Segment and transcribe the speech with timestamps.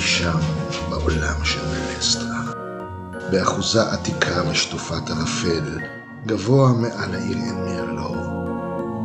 [0.00, 0.38] שם
[0.90, 2.40] בעולם של מלסטרה.
[3.30, 5.78] באחוזה עתיקה משטופת ערפל,
[6.26, 8.16] גבוה מעל העיר עין מרלור.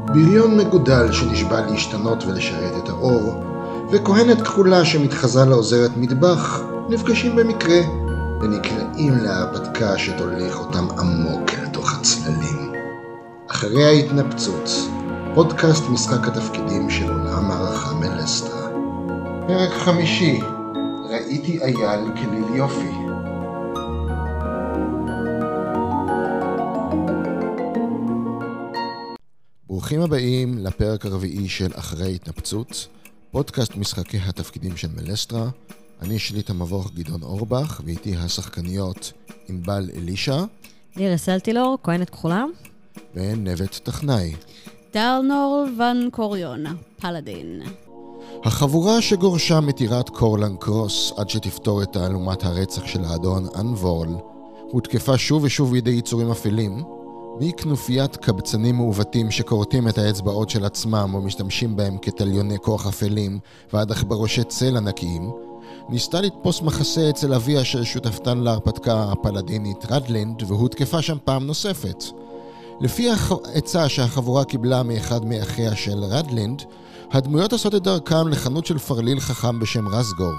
[0.05, 3.43] בריון מגודל שנשבע להשתנות ולשרת את האור,
[3.91, 7.79] וכהנת כחולה שמתחזה לעוזרת מטבח, נפגשים במקרה,
[8.41, 12.71] ונקלעים להרפתקה שתוליך אותם עמוק אל תוך הצללים.
[13.51, 14.69] אחרי ההתנפצות,
[15.35, 18.69] פודקאסט משחק התפקידים של עולם הערכה מלסטרה.
[19.47, 20.41] פרק חמישי,
[21.45, 22.91] ראיתי אייל כליל יופי.
[29.67, 32.87] ברוכים הבאים לפרק הרביעי של אחרי התנפצות,
[33.31, 35.49] פודקאסט משחקי התפקידים של מלסטרה.
[36.01, 39.11] אני שליט המבוך גדעון אורבך, ואיתי השחקניות
[39.49, 40.43] ענבל אלישע.
[40.95, 42.43] לירס אלטילור, כהנת כחולה.
[43.15, 44.35] ונבט טכנאי.
[44.93, 46.65] דלנור ון קוריון,
[47.01, 47.61] פלאדין.
[48.45, 54.15] החבורה שגורשה מטירת קורלן קרוס עד שתפתור את תעלומת הרצח של האדון אנבורל,
[54.71, 56.83] הותקפה שוב ושוב בידי יצורים אפלים,
[57.39, 63.39] מכנופיית קבצנים מעוותים שכורתים את האצבעות של עצמם או משתמשים בהם כתליוני כוח אפלים
[63.73, 65.31] ועד עכברושי צל ענקיים,
[65.89, 72.03] ניסתה לתפוס מחסה אצל אביה של שותפתן להרפתקה הפלדינית רדלינד והותקפה שם פעם נוספת.
[72.81, 76.63] לפי העצה שהחבורה קיבלה מאחד מאחיה של רדלינד,
[77.11, 80.33] הדמויות עושות את דרכם לחנות של פרליל חכם בשם רסגור.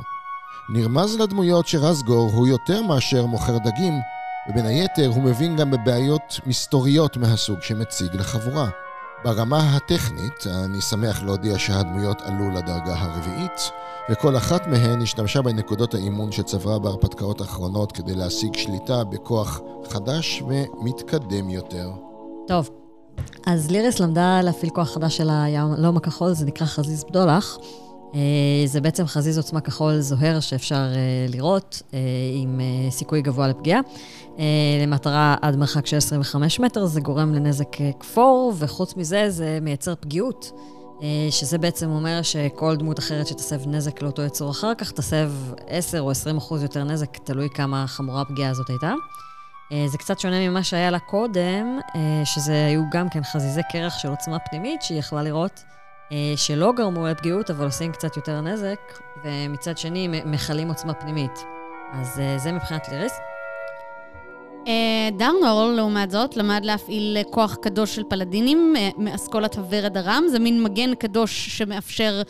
[0.69, 3.95] נרמז לדמויות שרסגור הוא יותר מאשר מוכר דגים,
[4.51, 8.69] ובין היתר הוא מבין גם בבעיות מסתוריות מהסוג שמציג לחבורה.
[9.25, 13.71] ברמה הטכנית, אני שמח להודיע שהדמויות עלו לדרגה הרביעית,
[14.11, 21.51] וכל אחת מהן השתמשה בנקודות האימון שצברה בהרפתקאות האחרונות כדי להשיג שליטה בכוח חדש ומתקדם
[21.51, 21.91] יותר.
[22.47, 22.71] טוב,
[23.47, 27.59] אז לירס למדה להפעיל כוח חדש של היהלום הכחול, זה נקרא חזיז בדולח.
[28.67, 30.85] זה בעצם חזיז עוצמה כחול זוהר שאפשר
[31.29, 31.83] לראות,
[32.35, 32.61] עם
[32.91, 33.81] סיכוי גבוה לפגיעה.
[34.83, 40.53] למטרה עד מרחק של 25 מטר, זה גורם לנזק כפור, וחוץ מזה זה מייצר פגיעות,
[41.31, 45.33] שזה בעצם אומר שכל דמות אחרת שתסב נזק לאותו יצור אחר כך, תסב
[45.67, 48.95] 10 או 20 אחוז יותר נזק, תלוי כמה חמורה הפגיעה הזאת הייתה.
[49.87, 51.79] זה קצת שונה ממה שהיה לה קודם,
[52.25, 55.65] שזה היו גם כן חזיזי קרח של עוצמה פנימית, שהיא יכלה לראות
[56.37, 58.79] שלא גרמו לפגיעות, אבל עושים קצת יותר נזק,
[59.25, 61.45] ומצד שני מכלים עוצמה פנימית.
[61.93, 63.13] אז זה מבחינת ליריס.
[65.17, 70.25] דרנור, לעומת זאת, למד להפעיל כוח קדוש של פלדינים מאסכולת הוורד הרם.
[70.29, 72.23] זה מין מגן קדוש שמאפשר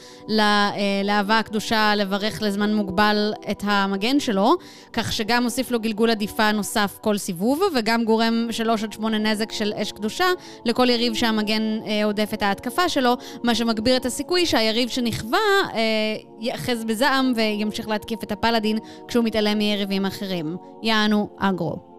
[1.05, 4.55] לאהבה הקדושה לברך לזמן מוגבל את המגן שלו,
[4.93, 9.53] כך שגם מוסיף לו גלגול עדיפה נוסף כל סיבוב, וגם גורם 3 עד 8 נזק
[9.53, 10.27] של אש קדושה
[10.65, 11.63] לכל יריב שהמגן
[12.05, 15.39] עודף את ההתקפה שלו, מה שמגביר את הסיכוי שהיריב שנכווה
[16.41, 20.57] יאחז בזעם וימשיך להתקיף את הפלדין כשהוא מתעלם מיריבים אחרים.
[20.83, 21.96] יענו אגרו.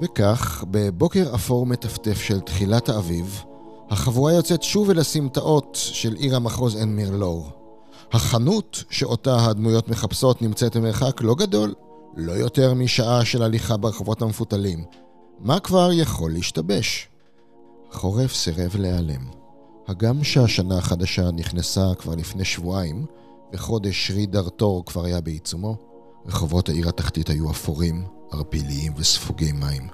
[0.00, 3.44] וכך, בבוקר אפור מטפטף של תחילת האביב,
[3.90, 7.50] החבורה יוצאת שוב אל הסמטאות של עיר המחוז עין מירלור.
[8.12, 11.74] החנות שאותה הדמויות מחפשות נמצאת במרחק לא גדול,
[12.16, 14.84] לא יותר משעה של הליכה ברחובות המפותלים.
[15.38, 17.08] מה כבר יכול להשתבש?
[17.92, 19.26] החורף סירב להיעלם.
[19.88, 23.06] הגם שהשנה החדשה נכנסה כבר לפני שבועיים,
[23.52, 25.76] וחודש שרי דרטור כבר היה בעיצומו,
[26.26, 29.88] רחובות העיר התחתית היו אפורים, ערפיליים וספוגי מים.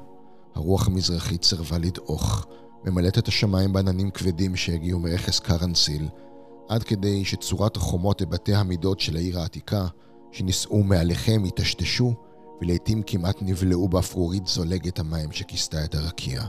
[0.55, 2.47] הרוח המזרחית סירבה לדעוך,
[2.85, 6.09] ממלאת את השמיים בעננים כבדים שהגיעו מרכס קרנסיל,
[6.69, 9.87] עד כדי שצורת החומות ובתי המידות של העיר העתיקה,
[10.33, 12.15] שנישאו מעליכם, היטשטשו,
[12.61, 16.43] ולעיתים כמעט נבלעו באפרורית זולגת המים שכיסתה את הרקיע.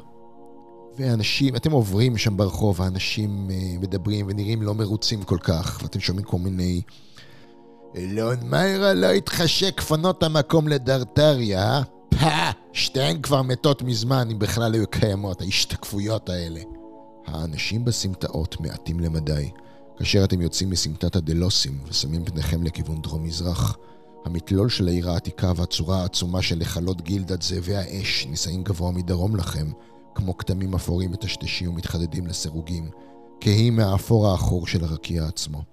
[0.98, 3.50] ואנשים, אתם עוברים שם ברחוב, האנשים
[3.80, 6.82] מדברים ונראים לא מרוצים כל כך, ואתם שומעים כל מיני...
[7.96, 11.82] אלון מיירה לא התחשק פנות המקום לדרטריה, אה?
[12.10, 16.62] פאה, שתיהן כבר מתות מזמן, אם בכלל היו קיימות, ההשתקפויות האלה.
[17.28, 19.50] האנשים בסמטאות מעטים למדי.
[19.98, 23.78] כאשר אתם יוצאים מסמטת הדלוסים ושמים פניכם לכיוון דרום-מזרח,
[24.26, 29.72] המתלול של העיר העתיקה והצורה העצומה של היכלות גילדת זאבי האש נישאים גבוה מדרום לכם,
[30.16, 32.90] כמו כתמים אפורים מטשטשים ומתחדדים לסירוגים,
[33.42, 35.71] כהי מהאפור האחור של הרקיע עצמו.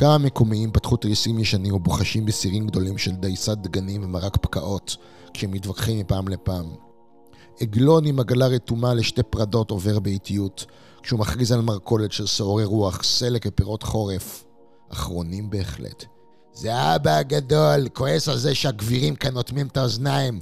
[0.00, 4.96] כמה מקומיים פתחו תריסים ישנים ובוחשים בסירים גדולים של דייסת דגנים ומרק פקעות,
[5.34, 6.66] כשהם מתווכחים מפעם לפעם.
[7.60, 10.66] עגלון עם עגלה רתומה לשתי פרדות עובר באיטיות,
[11.02, 14.44] כשהוא מכריז על מרכולת של שעורי רוח, סלק ופירות חורף.
[14.92, 16.04] אחרונים בהחלט.
[16.52, 20.40] זה אבא הגדול, כועס על זה שהגבירים כאן אוטמים את האוזניים.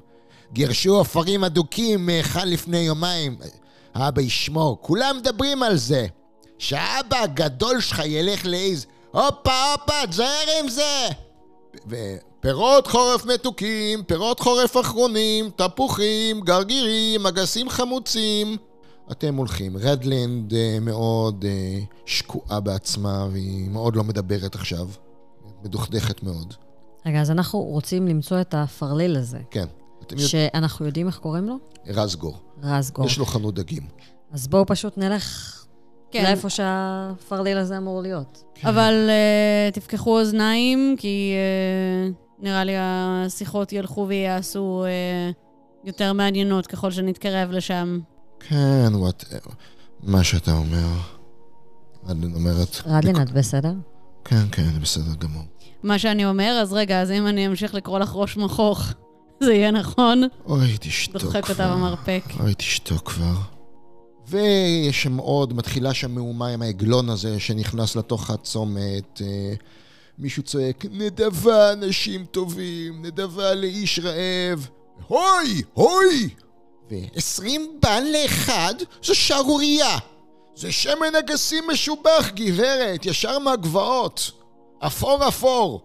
[0.52, 3.36] גירשו עופרים אדוקים מהיכל לפני יומיים.
[3.94, 6.06] אבא ישמור, כולם מדברים על זה.
[6.58, 8.86] שהאבא הגדול שלך ילך לאיז...
[9.18, 11.08] הופה, הופה, תזהר עם זה!
[12.40, 18.56] פירות חורף מתוקים, פירות חורף אחרונים, תפוחים, גרגירים, אגסים חמוצים.
[19.10, 19.76] אתם הולכים.
[19.76, 24.88] רדלנד אה, מאוד אה, שקועה בעצמה, והיא מאוד לא מדברת עכשיו.
[25.64, 26.54] מדוכדכת מאוד.
[27.06, 29.66] רגע, אז אנחנו רוצים למצוא את הפרליל הזה, כן.
[30.16, 31.56] שאנחנו יודעים איך קוראים לו?
[31.86, 32.38] רזגור.
[32.62, 33.06] רזגור.
[33.06, 33.82] יש לו חנות דגים.
[34.32, 35.57] אז בואו פשוט נלך
[36.10, 36.22] כן.
[36.22, 38.44] לאיפה שהפרליל הזה אמור להיות.
[38.64, 45.34] אבל uh, תפקחו אוזניים, כי uh, נראה לי השיחות ילכו ויעשו uh,
[45.84, 47.98] יותר מעניינות ככל שנתקרב לשם.
[48.40, 49.24] כן, וואט...
[50.02, 50.86] מה שאתה אומר.
[52.06, 52.82] רדלין אומרת...
[52.86, 53.72] רדלין, את בסדר?
[54.24, 55.42] כן, כן, בסדר גמור.
[55.82, 58.82] מה שאני אומר, אז רגע, אז אם אני אמשיך לקרוא לך ראש מכוך,
[59.44, 60.22] זה יהיה נכון?
[60.46, 61.30] אוי, תשתוק כבר.
[61.32, 62.22] דוחק אותה במרפק.
[62.40, 63.57] אוי, תשתוק כבר.
[64.28, 69.22] ויש שם עוד, מתחילה שם מהומה עם העגלון הזה שנכנס לתוך הצומת.
[69.22, 69.54] אה,
[70.18, 74.68] מישהו צועק, נדבה אנשים טובים, נדבה לאיש רעב.
[75.06, 76.28] הוי, הוי!
[76.90, 79.98] ועשרים בן לאחד זו שערורייה.
[80.56, 84.30] זה שמן אגסים משובח, גברת, ישר מהגבעות.
[84.78, 85.80] אפור אפור.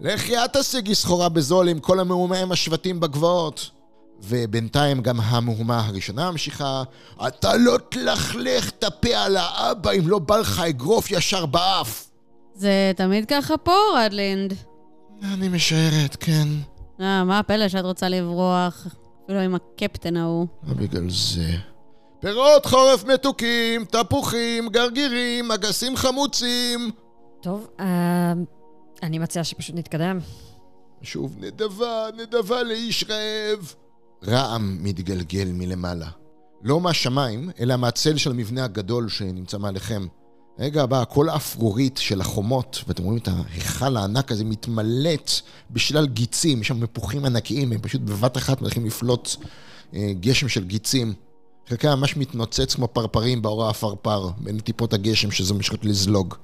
[0.00, 3.70] לכי את תשיגי סחורה בזול עם כל המהומה עם השבטים בגבעות.
[4.20, 6.82] ובינתיים גם המהומה הראשונה ממשיכה,
[7.26, 12.10] אתה לא תלכלך את הפה על האבא אם לא בא לך אגרוף ישר באף.
[12.54, 14.54] זה תמיד ככה פה, רדלינד?
[15.22, 16.48] אני משערת, כן.
[17.00, 18.86] אה, מה הפלא שאת רוצה לברוח?
[19.24, 20.46] אפילו עם הקפטן ההוא.
[20.68, 21.50] לא בגלל זה.
[22.20, 26.90] פירות חורף מתוקים, תפוחים, גרגירים, אגסים חמוצים.
[27.42, 28.32] טוב, אה,
[29.02, 30.18] אני מציעה שפשוט נתקדם.
[31.02, 33.74] שוב נדבה, נדבה לאיש רעב.
[34.26, 36.08] רעם מתגלגל מלמעלה.
[36.62, 40.06] לא מהשמיים, אלא מהצל של המבנה הגדול שנמצא מעליכם.
[40.58, 45.30] רגע הבא, כל האפרורית של החומות, ואתם רואים את ההיכל הענק הזה מתמלט
[45.70, 49.36] בשלל גיצים, יש שם מפוחים ענקיים, הם פשוט בבת אחת מתחילים לפלוט
[49.94, 51.14] אה, גשם של גיצים.
[51.68, 56.34] חלקם ממש מתנוצץ כמו פרפרים באור האפרפר, בין טיפות הגשם שזה משחק לזלוג.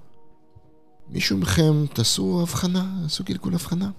[1.09, 3.91] מישהו מכם, תעשו הבחנה, תעשו גלגול הבחנה.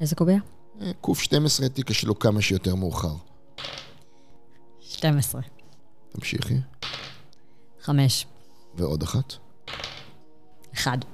[0.00, 0.36] איזה קובע?
[0.80, 3.14] ק12 תיכשלו כמה שיותר מאוחר.
[4.80, 5.40] 12.
[6.08, 6.54] תמשיכי.
[7.82, 8.26] 5.
[8.74, 9.32] ועוד אחת?
[10.74, 11.04] 1.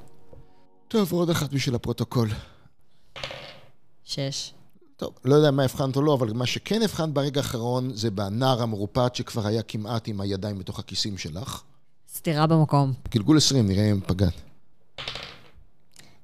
[0.88, 2.28] טוב, עוד אחת בשביל הפרוטוקול.
[4.04, 4.52] 6.
[4.96, 8.62] טוב, לא יודע מה הבחנת או לא, אבל מה שכן הבחנת ברגע האחרון זה בנער
[8.62, 11.62] המרופט שכבר היה כמעט עם הידיים בתוך הכיסים שלך.
[12.14, 12.92] סתירה במקום.
[13.10, 14.34] גלגול 20, נראה אם פגעת.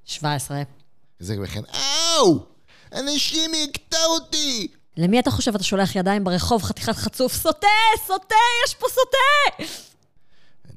[0.05, 0.63] 17.
[1.19, 2.56] זה וכן, אאו!
[2.93, 4.69] אנשים הכתה אותי!
[4.97, 7.33] למי אתה חושב אתה שולח ידיים ברחוב, חתיכת חצוף?
[7.33, 7.67] סוטה!
[8.07, 8.35] סוטה!
[8.67, 9.65] יש פה סוטה!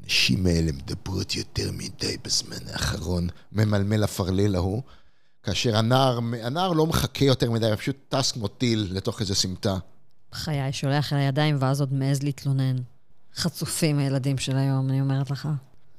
[0.04, 4.82] הנשים האלה מדברות יותר מדי בזמן האחרון, ממלמל הפרליל ההוא,
[5.44, 9.78] כאשר הנער, הנער לא מחכה יותר מדי, פשוט טס כמו טיל לתוך איזה סמטה.
[10.32, 12.76] בחיי, שולח אל הידיים ואז עוד מעז להתלונן.
[13.36, 15.48] חצופים הילדים של היום, אני אומרת לך.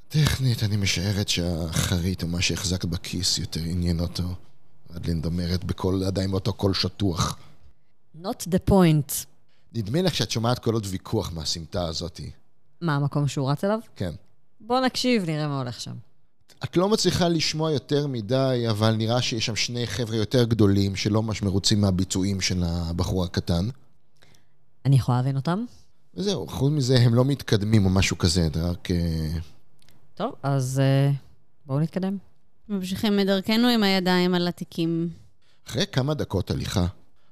[0.08, 4.34] טכנית, אני משערת שהחרית או מה שהחזקת בכיס יותר עניין אותו.
[4.96, 7.38] אדלינד אומרת בקול, עדיין באותו קול שטוח.
[8.22, 9.12] Not the point.
[9.74, 12.30] נדמה לך שאת שומעת קולות ויכוח מהסמטה הזאתי.
[12.80, 13.78] מה, המקום שהוא רץ אליו?
[13.96, 14.12] כן.
[14.60, 15.94] בוא נקשיב, נראה מה הולך שם.
[16.64, 21.22] את לא מצליחה לשמוע יותר מדי, אבל נראה שיש שם שני חבר'ה יותר גדולים שלא
[21.22, 23.68] ממש מרוצים מהביצועים של הבחור הקטן.
[24.84, 25.64] אני יכולה להבין אותם?
[26.14, 28.90] וזהו, חוץ מזה הם לא מתקדמים או משהו כזה, זה רק...
[28.90, 29.38] אה,
[30.14, 31.16] טוב, אז uh,
[31.66, 32.18] בואו נתקדם.
[32.70, 35.08] ממשיכים את דרכנו עם הידיים על התיקים.
[35.68, 36.86] אחרי כמה דקות הליכה,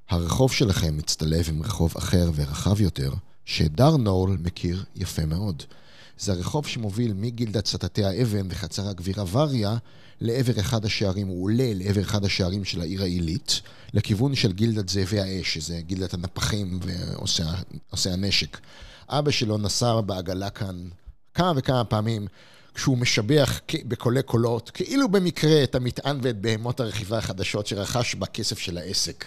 [0.09, 3.12] הרחוב שלכם מצטלב עם רחוב אחר ורחב יותר,
[3.45, 5.62] שדרנול מכיר יפה מאוד.
[6.18, 9.76] זה הרחוב שמוביל מגילדת סטטי האבן וחצר הגבירה וריה
[10.21, 13.61] לעבר אחד השערים, הוא עולה לעבר אחד השערים של העיר העילית,
[13.95, 18.59] לכיוון של גילדת זאבי האש, שזה גילדת הנפחים ועושי הנשק.
[19.09, 20.88] אבא שלו נסע בעגלה כאן
[21.35, 22.26] כמה וכמה פעמים,
[22.75, 28.79] כשהוא משבח בקולי קולות, כאילו במקרה את המטען ואת בהמות הרכיבה החדשות שרכש בכסף של
[28.79, 29.25] העסק.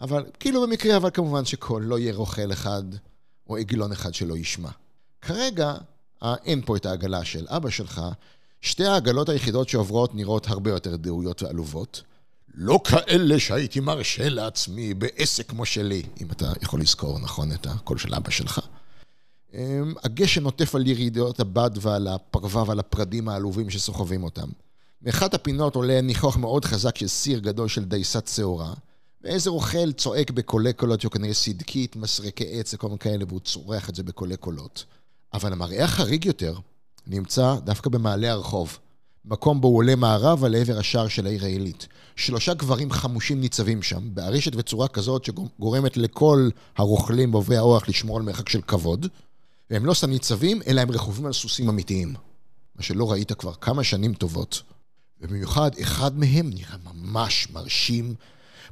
[0.00, 2.82] אבל, כאילו במקרה, אבל כמובן שכל, לא יהיה רוכל אחד
[3.48, 4.70] או עגלון אחד שלא ישמע.
[5.20, 5.74] כרגע,
[6.22, 8.02] אין פה את העגלה של אבא שלך,
[8.60, 12.02] שתי העגלות היחידות שעוברות נראות הרבה יותר דהויות ועלובות.
[12.54, 17.98] לא כאלה שהייתי מרשה לעצמי בעסק כמו שלי, אם אתה יכול לזכור נכון את הקול
[17.98, 18.60] של אבא שלך.
[19.54, 24.48] אמ, הגשם נוטף על ירידות הבד ועל הפרווה ועל הפרדים העלובים שסוחבים אותם.
[25.02, 28.74] מאחת הפינות עולה ניחוח מאוד חזק של סיר גדול של דייסת שעורה,
[29.22, 33.88] ואיזה רוכל צועק בקולי קולות שהוא כנראה סדקית, מסרקי עץ וכל מיני כאלה, והוא צורח
[33.88, 34.84] את זה בקולי קולות.
[35.32, 36.54] אבל המראה החריג יותר
[37.06, 38.78] נמצא דווקא במעלה הרחוב,
[39.24, 41.86] מקום בו הוא עולה מערבה לעבר השער של העיר העילית.
[42.16, 48.22] שלושה גברים חמושים ניצבים שם, בארישת וצורה כזאת שגורמת לכל הרוכלים ועוברי האורח לשמור על
[48.22, 49.06] מרחק של כבוד,
[49.70, 52.14] והם לא סתם ניצבים, אלא הם רכובים על סוסים אמיתיים.
[52.76, 54.62] מה שלא ראית כבר כמה שנים טובות.
[55.20, 58.14] ובמיוחד, אחד מהם נראה ממש מרשים,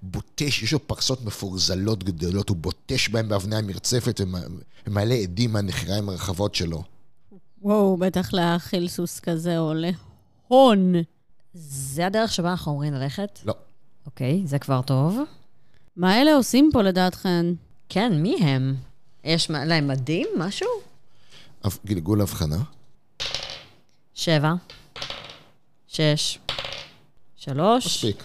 [0.02, 4.20] בוטש, יש לו פרסות מפורזלות גדולות, הוא בוטש בהם באבני המרצפת
[4.86, 6.82] ומעלה עדים מהנחיריים הרחבות שלו.
[7.62, 9.90] וואו, בטח להאכיל סוס כזה עולה
[10.48, 10.94] הון.
[11.54, 13.38] זה הדרך שבה אנחנו אומרים ללכת?
[13.44, 13.54] לא.
[14.06, 15.18] אוקיי, זה כבר טוב.
[15.96, 17.46] מה אלה עושים פה לדעתכן?
[17.88, 18.76] כן, מי הם?
[19.24, 20.28] יש להם מדים?
[20.38, 20.68] משהו?
[21.86, 22.62] גלגול הבחנה.
[24.14, 24.54] שבע.
[25.86, 26.38] שש.
[27.36, 27.86] שלוש.
[27.86, 28.22] מספיק.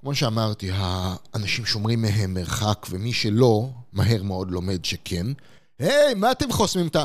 [0.00, 5.26] כמו שאמרתי, האנשים שומרים מהם מרחק, ומי שלא, מהר מאוד לומד שכן.
[5.78, 7.04] היי, מה אתם חוסמים את ה...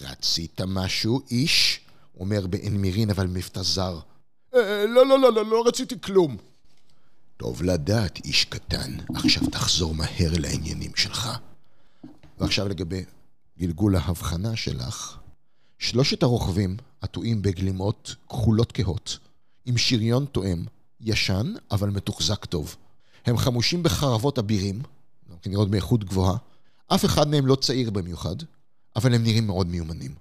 [0.00, 1.80] רצית משהו, איש?
[2.20, 3.98] אומר בעין מירין, אבל מבטא זר.
[4.54, 6.36] אה, לא, לא, לא, לא, לא רציתי כלום.
[7.36, 8.96] טוב לדעת, איש קטן.
[9.14, 11.30] עכשיו תחזור מהר לעניינים שלך.
[12.38, 13.04] ועכשיו לגבי
[13.58, 15.18] גלגול ההבחנה שלך.
[15.78, 19.18] שלושת הרוכבים עטועים בגלימות כחולות כהות,
[19.64, 20.64] עם שריון תואם,
[21.00, 22.76] ישן אבל מתוחזק טוב.
[23.26, 24.82] הם חמושים בחרבות אבירים,
[25.42, 26.36] כנראה עוד באיכות גבוהה.
[26.86, 28.36] אף אחד מהם לא צעיר במיוחד,
[28.96, 30.14] אבל הם נראים מאוד מיומנים.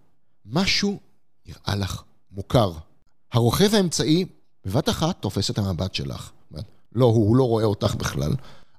[0.46, 1.00] משהו
[1.46, 2.72] נראה לך מוכר.
[3.32, 4.26] הרוכב האמצעי
[4.66, 6.32] בבת אחת תופס את המבט שלך.
[6.96, 8.36] לא, הוא, הוא לא רואה אותך בכלל,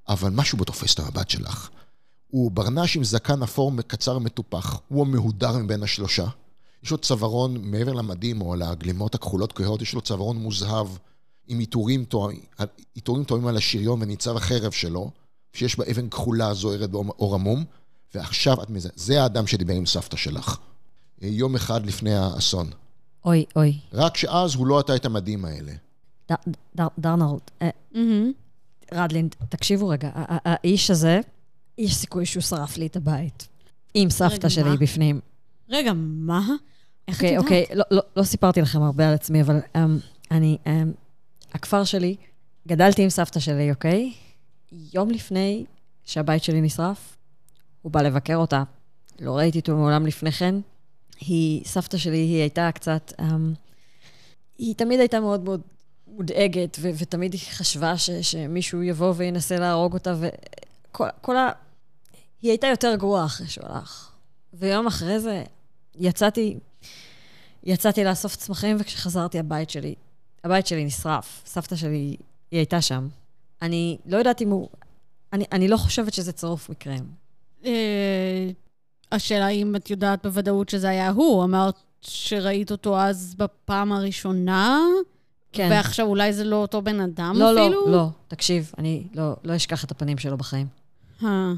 [0.08, 1.70] אבל משהו בו תופס את המבט שלך.
[2.26, 6.26] הוא ברנש עם זקן אפור קצר מטופח, הוא המהודר מבין השלושה.
[6.83, 10.87] יש לו צווארון, מעבר למדים או לגלימות הכחולות כהות, יש לו צווארון מוזהב
[11.49, 15.11] עם עיטורים טועים על השריון וניצב החרב שלו,
[15.52, 17.64] שיש בה אבן כחולה זוהרת באור עמום,
[18.14, 20.56] ועכשיו את מזה, זה האדם שדיבר עם סבתא שלך.
[21.23, 22.71] יום אחד לפני האסון.
[23.25, 23.78] אוי, אוי.
[23.92, 25.73] רק שאז הוא לא עטה את המדים האלה.
[26.99, 27.71] דרנולד, אה,
[28.92, 31.21] רדלין, תקשיבו רגע, האיש הזה,
[31.78, 33.49] יש סיכוי שהוא שרף לי את הבית.
[33.95, 35.21] עם סבתא שלי בפנים.
[35.68, 36.40] רגע, מה?
[37.09, 37.45] איך את אוקיי, יודעת?
[37.45, 39.78] אוקיי, לא, לא, לא סיפרתי לכם הרבה על עצמי, אבל um,
[40.30, 40.68] אני, um,
[41.52, 42.16] הכפר שלי,
[42.68, 44.12] גדלתי עם סבתא שלי, אוקיי?
[44.95, 45.64] יום לפני
[46.04, 47.16] שהבית שלי נשרף,
[47.83, 48.62] הוא בא לבקר אותה.
[49.21, 50.54] לא ראיתי אותו מעולם לפני כן.
[51.21, 53.23] היא, סבתא שלי, היא הייתה קצת, um,
[54.59, 55.61] היא תמיד הייתה מאוד מאוד
[56.06, 61.50] מודאגת, ו- ותמיד היא חשבה ש- שמישהו יבוא וינסה להרוג אותה, וכל כל ה...
[62.46, 64.10] היא הייתה יותר גרועה אחרי שהוא הלך.
[64.54, 65.44] ויום אחרי זה
[65.94, 66.58] יצאתי,
[67.64, 69.94] יצאתי לאסוף צמחים, וכשחזרתי הבית שלי,
[70.44, 71.42] הבית שלי נשרף.
[71.46, 72.16] סבתא שלי,
[72.50, 73.08] היא הייתה שם.
[73.62, 74.68] אני לא יודעת אם הוא...
[75.32, 77.04] אני, אני לא חושבת שזה צירוף מקרים.
[77.64, 78.50] אה,
[79.12, 81.44] השאלה אם את יודעת בוודאות שזה היה הוא.
[81.44, 84.80] אמרת שראית אותו אז בפעם הראשונה,
[85.52, 85.68] כן.
[85.70, 87.86] ועכשיו אולי זה לא אותו בן אדם לא, אפילו?
[87.86, 88.08] לא, לא.
[88.28, 90.66] תקשיב, אני לא, לא אשכח את הפנים שלו בחיים.
[91.24, 91.52] אה,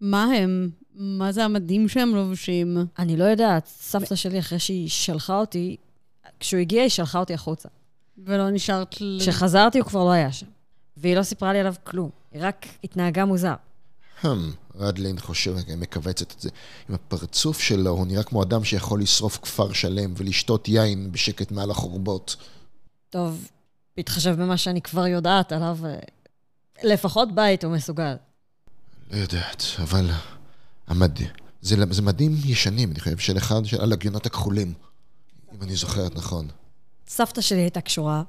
[0.00, 0.70] מה הם?
[0.94, 2.76] מה זה המדים שהם לובשים?
[2.98, 5.76] אני לא יודעת, סבתא שלי, אחרי שהיא שלחה אותי,
[6.40, 7.68] כשהוא הגיע, היא שלחה אותי החוצה.
[8.24, 9.00] ולא נשארת...
[9.00, 10.46] ל- כשחזרתי, הוא כבר לא היה שם.
[10.96, 12.10] והיא לא סיפרה לי עליו כלום.
[12.32, 13.54] היא רק התנהגה מוזר.
[14.22, 16.50] הם, רדלין חושב, מכווצת את זה.
[16.88, 21.70] עם הפרצוף שלו, הוא נראה כמו אדם שיכול לשרוף כפר שלם ולשתות יין בשקט מעל
[21.70, 22.36] החורבות.
[23.10, 23.48] טוב,
[23.96, 25.98] בהתחשב במה שאני כבר יודעת עליו, אה,
[26.84, 28.14] לפחות בית הוא מסוגל.
[29.10, 30.10] לא יודעת, אבל
[30.86, 31.18] המד...
[31.62, 34.74] זה, זה מדים ישנים, אני חושב, של אחד של הלגיונות הכחולים,
[35.54, 36.48] אם אני זוכרת נכון.
[37.08, 38.22] סבתא שלי הייתה קשורה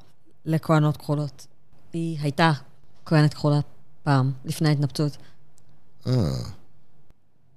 [0.46, 1.48] לכהנות כחולות.
[1.94, 2.52] היא הייתה
[3.06, 3.60] כהנת כחולה
[4.04, 5.18] פעם, לפני ההתנפצות.
[6.08, 6.14] אה,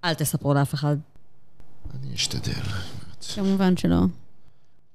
[0.05, 0.97] אל תספרו לאף אחד.
[1.95, 2.63] אני אשתדל.
[3.35, 4.01] כמובן שלא.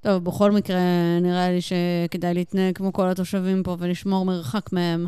[0.01, 0.79] טוב, בכל מקרה,
[1.21, 5.07] נראה לי שכדאי להתנהג כמו כל התושבים פה ולשמור מרחק מהם.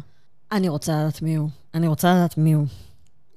[0.52, 1.50] אני רוצה לדעת מי הוא.
[1.74, 2.66] אני רוצה לדעת מי הוא.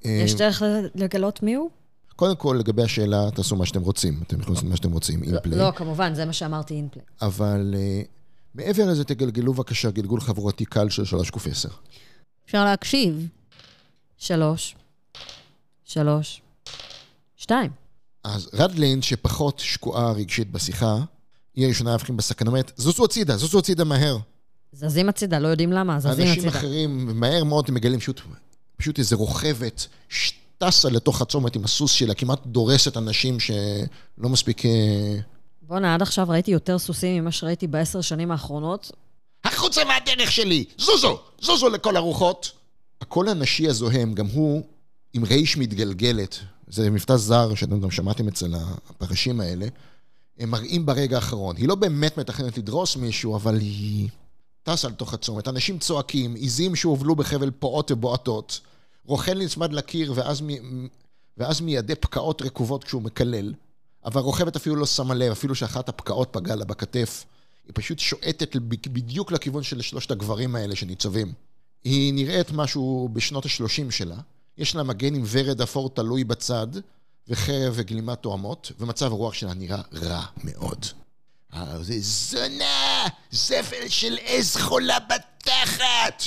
[0.05, 0.61] אה, יש דרך
[0.95, 1.69] לגלות מי הוא?
[2.15, 4.19] קודם כל, לגבי השאלה, תעשו מה שאתם רוצים.
[4.27, 5.59] אתם יכולים לעשות מה שאתם רוצים, אינפליי.
[5.59, 7.05] לא, כמובן, זה מה שאמרתי אינפליי.
[7.21, 8.07] אבל uh,
[8.55, 11.69] מעבר לזה, תגלגלו בבקשה גלגול חברתי קל של 3 קוף 10.
[12.45, 13.27] אפשר להקשיב.
[14.17, 14.75] שלוש,
[15.83, 16.41] שלוש,
[17.35, 17.71] שתיים.
[18.23, 20.97] אז רדלין, שפחות שקועה רגשית בשיחה,
[21.55, 24.17] היא הראשונה להבחין בסכנה, אומרת, זוזו הצידה, זוזו הצידה מהר.
[24.71, 26.49] זזים הצידה, לא יודעים למה, זזים אנשים הצידה.
[26.49, 28.21] אחרים, מהר מאוד הם מגלים פשוט,
[28.77, 29.87] פשוט איזה רוכבת,
[30.57, 34.65] טסה לתוך הצומת עם הסוס שלה, כמעט דורסת אנשים שלא מספיק...
[34.65, 35.17] אה,
[35.61, 38.91] בואנה, עד עכשיו ראיתי יותר סוסים ממה שראיתי בעשר שנים האחרונות.
[39.43, 40.65] החוצה מהדרך שלי!
[40.77, 41.19] זוזו!
[41.41, 42.51] זוזו לכל הרוחות!
[43.01, 44.63] הקול הנשי הזוהם, גם הוא
[45.13, 46.39] עם רייש מתגלגלת.
[46.67, 49.65] זה מבטא זר, שאתם גם שמעתם אצל הפרשים האלה.
[50.39, 51.57] הם מראים ברגע האחרון.
[51.57, 54.09] היא לא באמת מתכננת לדרוס מישהו, אבל היא
[54.63, 55.47] טסה לתוך הצומת.
[55.47, 58.59] אנשים צועקים, עיזים שהובלו בחבל פועות ובועטות.
[59.05, 60.47] רוכן נצמד לקיר ואז, מ...
[61.37, 63.53] ואז מיידה פקעות רקובות כשהוא מקלל.
[64.05, 67.25] אבל הרוכבת אפילו לא שמה לב, אפילו שאחת הפקעות פגעה לה בכתף.
[67.65, 68.55] היא פשוט שועטת
[68.87, 71.33] בדיוק לכיוון של שלושת הגברים האלה שניצבים.
[71.83, 74.17] היא נראית משהו בשנות ה-30 שלה.
[74.57, 76.67] יש לה מגן עם ורד אפור תלוי בצד,
[77.27, 80.85] וחרב וגלימת תואמות, ומצב הרוח שלה נראה רע מאוד.
[81.55, 83.05] אה, זה זונה!
[83.31, 86.23] זפל של עז חולה בתחת!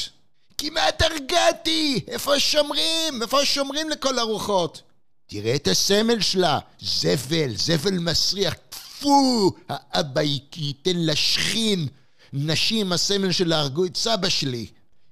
[0.59, 2.00] כמעט הרגעתי!
[2.09, 3.23] איפה השומרים?
[3.23, 4.83] איפה השומרים לכל הרוחות?
[5.26, 6.59] תראה את הסמל שלה!
[6.80, 8.54] זבל, זבל מסריח.
[8.68, 9.52] טפו!
[9.68, 10.21] האבא
[10.56, 11.87] ייתן לשכין.
[12.33, 14.66] נשים, הסמל שלה הרגו את סבא שלי.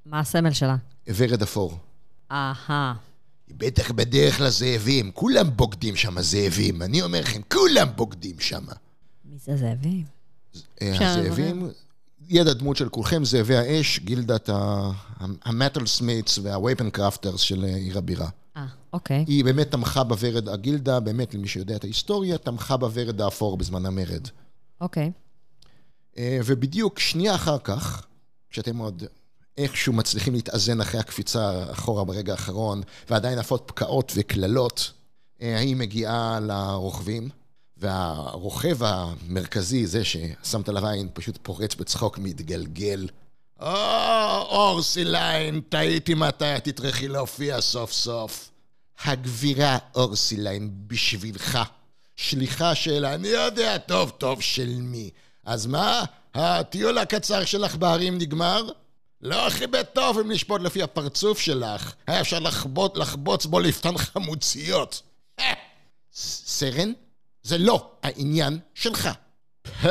[0.06, 0.76] מה הסמל שלה?
[1.06, 1.78] ורד אפור.
[2.33, 2.94] אהה.
[3.49, 5.11] היא בטח בדרך לזאבים.
[5.12, 6.83] כולם בוגדים שם, הזאבים.
[6.83, 8.64] אני אומר לכם, כולם בוגדים שם.
[9.35, 10.05] מי זה זאבים?
[10.83, 11.71] אפשר הזאבים,
[12.29, 14.50] ידע דמות של כולכם, זאבי האש, גילדת
[15.21, 18.29] ה metalsmiths וה weapon crafters של עיר הבירה.
[18.57, 19.25] אה, אוקיי.
[19.29, 24.29] היא באמת תמכה בוורד, הגילדה, באמת, למי שיודע את ההיסטוריה, תמכה בוורד האפור בזמן המרד.
[24.81, 25.12] אוקיי.
[26.19, 28.07] אה, ובדיוק שנייה אחר כך,
[28.50, 29.03] כשאתם עוד
[29.59, 34.93] איכשהו מצליחים להתאזן אחרי הקפיצה אחורה ברגע האחרון, ועדיין עפות פקעות וקללות,
[35.43, 37.29] אה, היא מגיעה לרוכבים,
[37.76, 43.09] והרוכב המרכזי, זה ששמת עליו עין, פשוט פורץ בצחוק, מתגלגל.
[43.61, 43.66] או,
[44.49, 48.50] אורסיליין, תהיתי מתי תטרחי להופיע סוף סוף.
[49.04, 51.59] הגבירה אורסיליין בשבילך.
[52.16, 55.11] שליחה של אני יודע טוב טוב של מי.
[55.45, 56.04] אז מה,
[56.35, 58.69] הטיול הקצר שלך בהרים נגמר?
[59.21, 61.95] לא הכי בטוב אם לשפוט לפי הפרצוף שלך.
[62.07, 62.38] היה אפשר
[62.95, 65.02] לחבוץ בו לפתן חמוציות.
[66.12, 66.93] סרן,
[67.45, 69.09] זה לא העניין שלך.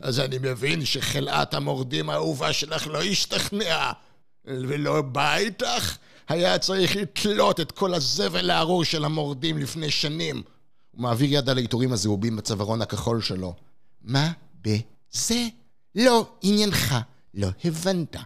[0.00, 3.92] אז אני מבין שחלאת המורדים האהובה שלך לא השתכנעה,
[4.44, 5.96] ולא באה איתך?
[6.28, 10.42] היה צריך לתלות את כל הזבל הארור של המורדים לפני שנים.
[10.90, 13.54] הוא מעביר יד על העיטורים הזהובים בצווארון הכחול שלו.
[14.02, 15.46] מה בזה?
[15.94, 16.94] לא עניינך.
[17.34, 18.16] לא הבנת.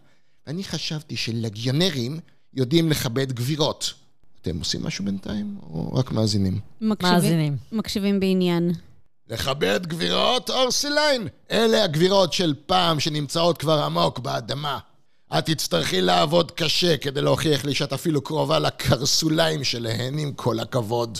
[0.46, 2.20] אני חשבתי שלגיונרים
[2.54, 3.94] יודעים לכבד גבירות.
[4.48, 6.60] אתם עושים משהו בינתיים, או רק מאזינים?
[6.80, 7.56] מקשיבים, מאזינים.
[7.72, 8.72] מקשיבים בעניין.
[9.28, 11.28] לכבד גבירות, אורסיליין?
[11.50, 14.78] אלה הגבירות של פעם שנמצאות כבר עמוק באדמה.
[15.38, 21.18] את תצטרכי לעבוד קשה כדי להוכיח לי שאת אפילו קרובה לקרסוליים שלהן, עם כל הכבוד.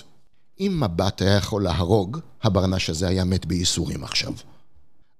[0.61, 4.33] אם מבט היה יכול להרוג, הברנש הזה היה מת בייסורים עכשיו.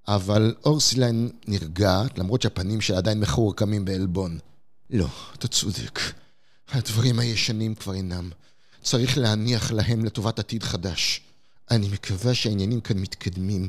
[0.09, 4.39] אבל אורסיליין נרגעת, למרות שהפנים שלה עדיין מחורקמים בעלבון.
[4.91, 6.01] לא, אתה צודק.
[6.73, 8.31] הדברים הישנים כבר אינם.
[8.83, 11.21] צריך להניח להם לטובת עתיד חדש.
[11.71, 13.69] אני מקווה שהעניינים כאן מתקדמים.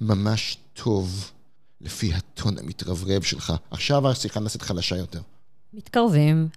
[0.00, 1.30] ממש טוב,
[1.80, 3.52] לפי הטון המתרברב שלך.
[3.70, 5.20] עכשיו השיחה נעשית חלשה יותר.
[5.74, 6.48] מתקרבים,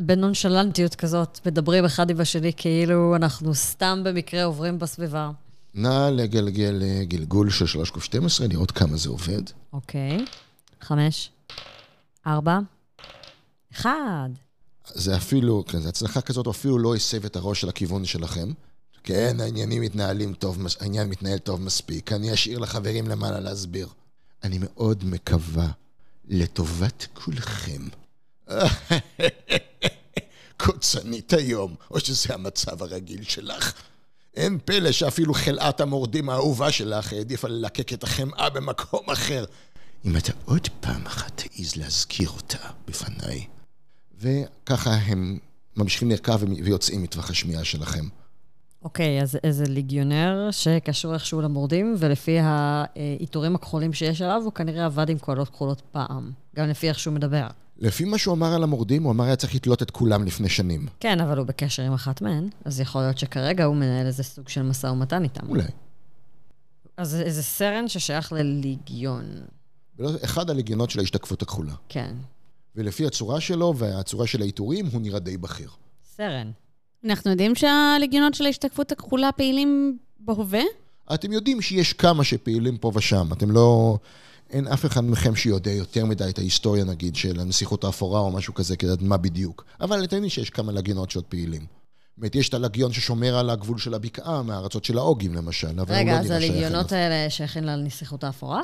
[0.00, 5.30] בנונשלנטיות כזאת, מדברים אחד עם השני כאילו אנחנו סתם במקרה עוברים בסביבה.
[5.74, 9.42] נא לגלגל אה, גלגול של 3 ק 12, לראות כמה זה עובד.
[9.72, 10.24] אוקיי.
[10.80, 11.30] חמש,
[12.26, 12.58] ארבע,
[13.72, 14.28] אחד.
[14.94, 18.52] זה אפילו, כן, זו הצלחה כזאת, הוא אפילו לא הסב את הראש של הכיוון שלכם.
[19.04, 22.12] כן, העניינים מתנהלים טוב, העניין מתנהל טוב מספיק.
[22.12, 23.88] אני אשאיר לחברים למעלה להסביר.
[24.44, 25.68] אני מאוד מקווה,
[26.28, 27.82] לטובת כולכם.
[30.56, 33.72] קוצנית היום, או שזה המצב הרגיל שלך.
[34.36, 39.44] אין פלא שאפילו חלאת המורדים האהובה שלך העדיפה ללקק את החמאה במקום אחר.
[40.04, 43.46] אם אתה עוד פעם אחת תעז להזכיר אותה בפניי.
[44.22, 45.38] וככה הם
[45.76, 48.04] ממשיכים לרכב ויוצאים מטווח השמיעה שלכם.
[48.84, 55.08] אוקיי, אז איזה ליגיונר שקשור איכשהו למורדים, ולפי העיטורים הכחולים שיש עליו, הוא כנראה עבד
[55.08, 56.32] עם קולות כחולות פעם.
[56.56, 57.46] גם לפי איך שהוא מדבר.
[57.78, 60.86] לפי מה שהוא אמר על המורדים, הוא אמר היה צריך לתלות את כולם לפני שנים.
[61.00, 64.48] כן, אבל הוא בקשר עם אחת מהן, אז יכול להיות שכרגע הוא מנהל איזה סוג
[64.48, 65.48] של משא ומתן איתם.
[65.48, 65.64] אולי.
[66.96, 69.24] אז איזה סרן ששייך לליגיון.
[70.24, 71.74] אחד הלגיונות של ההשתקפות הכחולה.
[71.88, 72.14] כן.
[72.76, 75.70] ולפי הצורה שלו והצורה של העיטורים, הוא נראה די בכיר.
[76.16, 76.50] סרן.
[77.04, 80.62] אנחנו יודעים שהלגיונות של ההשתקפות הכחולה פעילים בהווה?
[81.14, 83.32] אתם יודעים שיש כמה שפעילים פה ושם.
[83.32, 83.98] אתם לא...
[84.50, 88.54] אין אף אחד מכם שיודע יותר מדי את ההיסטוריה, נגיד, של הנסיכות האפורה או משהו
[88.54, 89.64] כזה, כדי לדעת מה בדיוק.
[89.80, 91.66] אבל אתם יודעים שיש כמה לגיונות שעוד פעילים.
[92.16, 96.12] באמת, יש את הלגיון ששומר על הגבול של הבקעה, מהארצות של האוגים למשל, אבל רגע,
[96.12, 96.64] הוא אז לא נראה שייך אליו.
[96.64, 98.60] הליגיונות האלה שייכים לנסיכות האפורה?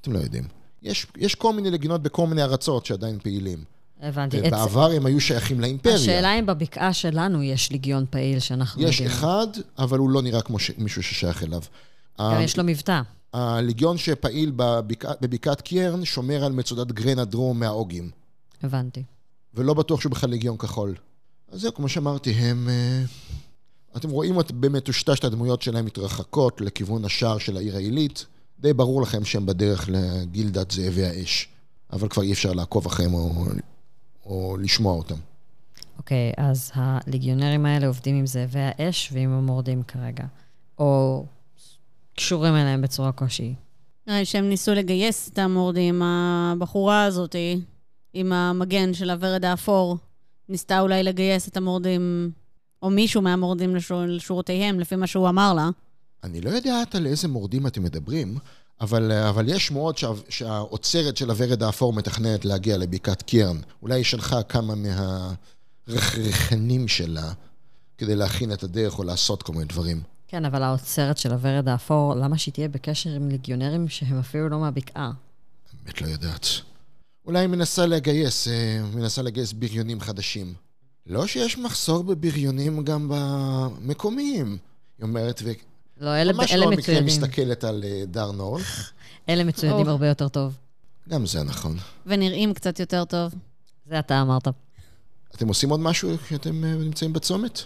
[0.00, 0.61] אתם לא יודעים.
[0.82, 3.64] יש, יש כל מיני לגיונות בכל מיני ארצות שעדיין פעילים.
[4.02, 4.38] הבנתי.
[4.40, 5.94] את- ובעבר הם היו שייכים לאימפריה.
[5.94, 9.16] השאלה אם בבקעה שלנו יש ליגיון פעיל שאנחנו יש יודעים.
[9.18, 9.46] אחד,
[9.78, 10.70] אבל הוא לא נראה כמו ש...
[10.78, 11.62] מישהו ששייך אליו.
[12.20, 13.00] גם יש לו מבטא.
[13.32, 18.10] הליגיון שפעיל בבקע, בבקעת קיירן שומר על מצודת גרנה דרום מהאוגים.
[18.62, 19.02] הבנתי.
[19.54, 20.94] ולא בטוח שהוא בכלל ליגיון כחול.
[21.52, 22.68] אז זהו, כמו שאמרתי, הם...
[22.68, 23.02] אה,
[23.96, 28.26] אתם רואים את במטושטש את הדמויות שלהם מתרחקות לכיוון השער של העיר העילית.
[28.62, 31.48] די ברור לכם שהם בדרך לגילדת זאבי האש.
[31.92, 33.44] אבל כבר אי אפשר לעקוב אחריהם או,
[34.26, 35.14] או לשמוע אותם.
[35.98, 40.24] אוקיי, אז הליגיונרים האלה עובדים עם זאבי האש ועם המורדים כרגע.
[40.78, 41.24] או
[42.16, 43.54] קשורים אליהם בצורה כלשהי.
[44.06, 47.36] נראה לי שהם ניסו לגייס את המורדים, הבחורה הזאת,
[48.14, 49.96] עם המגן של הוורד האפור,
[50.48, 52.30] ניסתה אולי לגייס את המורדים,
[52.82, 55.70] או מישהו מהמורדים לשור, לשורותיהם, לפי מה שהוא אמר לה.
[56.24, 58.38] אני לא יודעת על איזה מורדים אתם מדברים,
[58.80, 63.56] אבל, אבל יש שמועות שה, שהאוצרת של הוורד האפור מתכננת להגיע לבקעת קירן.
[63.82, 64.74] אולי היא שלחה כמה
[65.88, 67.32] מהרחרחנים שלה
[67.98, 70.02] כדי להכין את הדרך או לעשות כל מיני דברים.
[70.28, 74.58] כן, אבל האוצרת של הוורד האפור, למה שהיא תהיה בקשר עם ליגיונרים שהם אפילו לא
[74.58, 75.12] מהבקעה?
[75.84, 76.46] באמת לא יודעת.
[77.26, 80.54] אולי היא מנסה לגייס, אה, מנסה לגייס בריונים חדשים.
[81.06, 84.58] לא שיש מחסור בבריונים גם במקומיים,
[84.98, 85.42] היא אומרת.
[86.02, 86.68] לא, אלה, אלה מצוידים.
[86.68, 88.62] ממש לא המקרה מסתכלת על אה, דר נורל.
[89.28, 90.58] אלה מצוידים הרבה יותר טוב.
[91.08, 91.76] גם זה נכון.
[92.06, 93.34] ונראים קצת יותר טוב.
[93.86, 94.48] זה אתה אמרת.
[95.34, 97.62] אתם עושים עוד משהו כשאתם אה, נמצאים בצומת?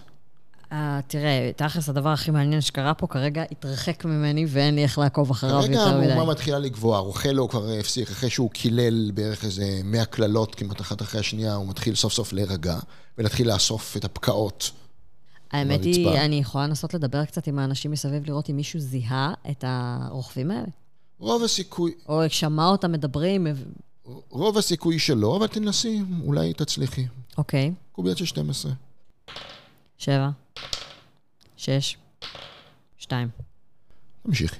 [0.71, 0.75] Uh,
[1.07, 5.55] תראה, תכלס, הדבר הכי מעניין שקרה פה כרגע התרחק ממני ואין לי איך לעקוב אחריו
[5.55, 5.77] יותר מדי.
[5.77, 10.81] כרגע המהומה מתחילה לגבוה, רוחלו כבר הפסיק, אחרי שהוא קילל בערך איזה 100 קללות כמעט
[10.81, 12.79] אחת אחרי השנייה, הוא מתחיל סוף סוף להירגע
[13.19, 14.71] ולהתחיל לאסוף את הפקעות.
[15.57, 19.65] האמת היא, אני יכולה לנסות לדבר קצת עם האנשים מסביב, לראות אם מישהו זיהה את
[19.67, 20.67] הרוכבים האלה.
[21.19, 21.95] רוב הסיכוי...
[22.09, 23.47] או שמע אותם מדברים.
[24.31, 27.07] רוב הסיכוי שלא, אבל תנסי, אולי תצליחי.
[27.39, 27.73] אוקיי.
[27.93, 28.73] קוביות של 12.
[29.99, 30.31] שבע.
[31.57, 31.97] שש.
[32.99, 33.29] שתיים.
[34.23, 34.57] תמשיכי.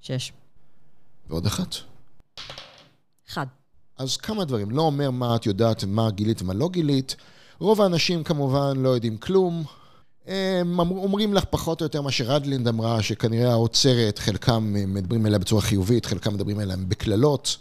[0.00, 0.32] שש.
[1.28, 1.74] ועוד אחת.
[3.28, 3.46] אחד.
[3.98, 4.70] אז כמה דברים.
[4.70, 7.16] לא אומר מה את יודעת, מה גילית ומה לא גילית.
[7.60, 9.64] רוב האנשים כמובן לא יודעים כלום.
[10.26, 15.62] הם אומרים לך פחות או יותר מה שרדלינד אמרה, שכנראה האוצרת, חלקם מדברים אליה בצורה
[15.62, 17.56] חיובית, חלקם מדברים אליה בקללות.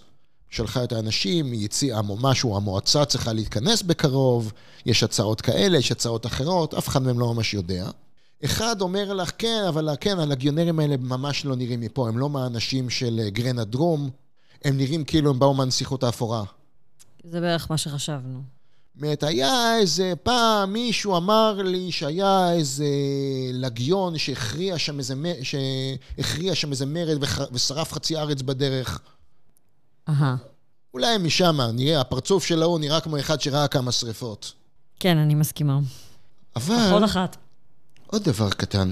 [0.49, 4.51] שלחה את האנשים, היא הציעה משהו, המועצה צריכה להתכנס בקרוב,
[4.85, 7.89] יש הצעות כאלה, יש הצעות אחרות, אף אחד מהם לא ממש יודע.
[8.45, 12.89] אחד אומר לך, כן, אבל כן, הלגיונרים האלה ממש לא נראים מפה, הם לא מהאנשים
[12.89, 14.09] של אה, גרנה דרום,
[14.65, 16.43] הם נראים כאילו הם באו מהנסיכות האפורה.
[17.23, 18.56] זה בערך מה שחשבנו.
[18.99, 22.85] באמת, היה איזה פעם מישהו אמר לי שהיה איזה
[23.53, 27.17] לגיון שהכריע שם איזה, שהכריע שם איזה מרד
[27.51, 28.99] ושרף חצי ארץ בדרך.
[30.09, 30.35] אהה.
[30.93, 34.53] אולי משם, נראה, הפרצוף של ההוא נראה כמו אחד שראה כמה שריפות.
[34.99, 35.79] כן, אני מסכימה.
[36.55, 36.91] אבל...
[36.91, 37.37] עוד אחת.
[38.07, 38.91] עוד דבר קטן.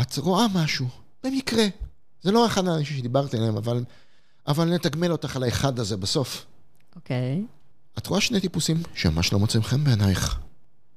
[0.00, 0.86] את רואה משהו,
[1.24, 1.64] במקרה.
[2.22, 3.84] זה לא אחד האנשים שדיברתי עליהם, אבל,
[4.46, 6.46] אבל נתגמל אותך על האחד הזה בסוף.
[6.96, 7.42] אוקיי.
[7.98, 10.38] את רואה שני טיפוסים שממש לא מוצאים חן בעינייך,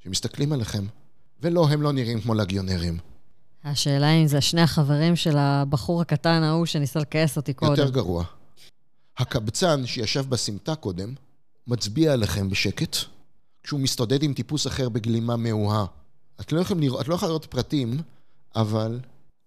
[0.03, 0.85] שמסתכלים עליכם,
[1.41, 2.97] ולא, הם לא נראים כמו לגיונרים.
[3.63, 7.71] השאלה אם זה שני החברים של הבחור הקטן ההוא שניסה לכעס אותי קודם.
[7.71, 8.23] יותר גרוע.
[9.17, 11.13] הקבצן שישב בסמטה קודם,
[11.67, 12.97] מצביע עליכם בשקט,
[13.63, 15.85] כשהוא מסתודד עם טיפוס אחר בגלימה מאוהה.
[16.41, 18.01] את לא יכולה לראות, לא לראות פרטים,
[18.55, 18.99] אבל...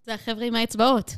[0.07, 1.17] זה החבר'ה עם האצבעות.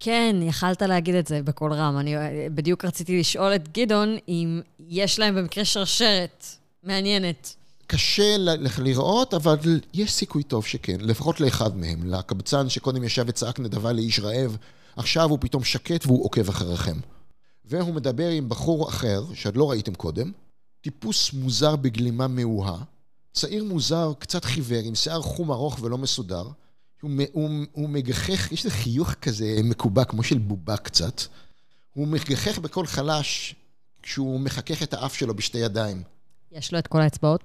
[0.00, 1.98] כן, יכלת להגיד את זה בקול רם.
[1.98, 2.14] אני
[2.54, 6.46] בדיוק רציתי לשאול את גדעון אם יש להם במקרה שרשרת
[6.82, 7.54] מעניינת.
[7.86, 8.36] קשה
[8.78, 12.06] לראות, אבל יש סיכוי טוב שכן, לפחות לאחד מהם.
[12.06, 14.56] לקבצן שקודם ישב וצעק נדבה לאיש רעב,
[14.96, 16.96] עכשיו הוא פתאום שקט והוא עוקב אחריכם.
[17.64, 20.32] והוא מדבר עם בחור אחר, שעוד לא ראיתם קודם,
[20.80, 22.76] טיפוס מוזר בגלימה מאוהה,
[23.32, 26.44] צעיר מוזר, קצת חיוור, עם שיער חום ארוך ולא מסודר.
[27.00, 31.22] הוא, הוא, הוא מגחך, יש איזה חיוך כזה מקובע, כמו של בובה קצת.
[31.94, 33.54] הוא מגחך בקול חלש
[34.02, 36.02] כשהוא מחכך את האף שלו בשתי ידיים.
[36.52, 37.40] יש לו את כל האצבעות?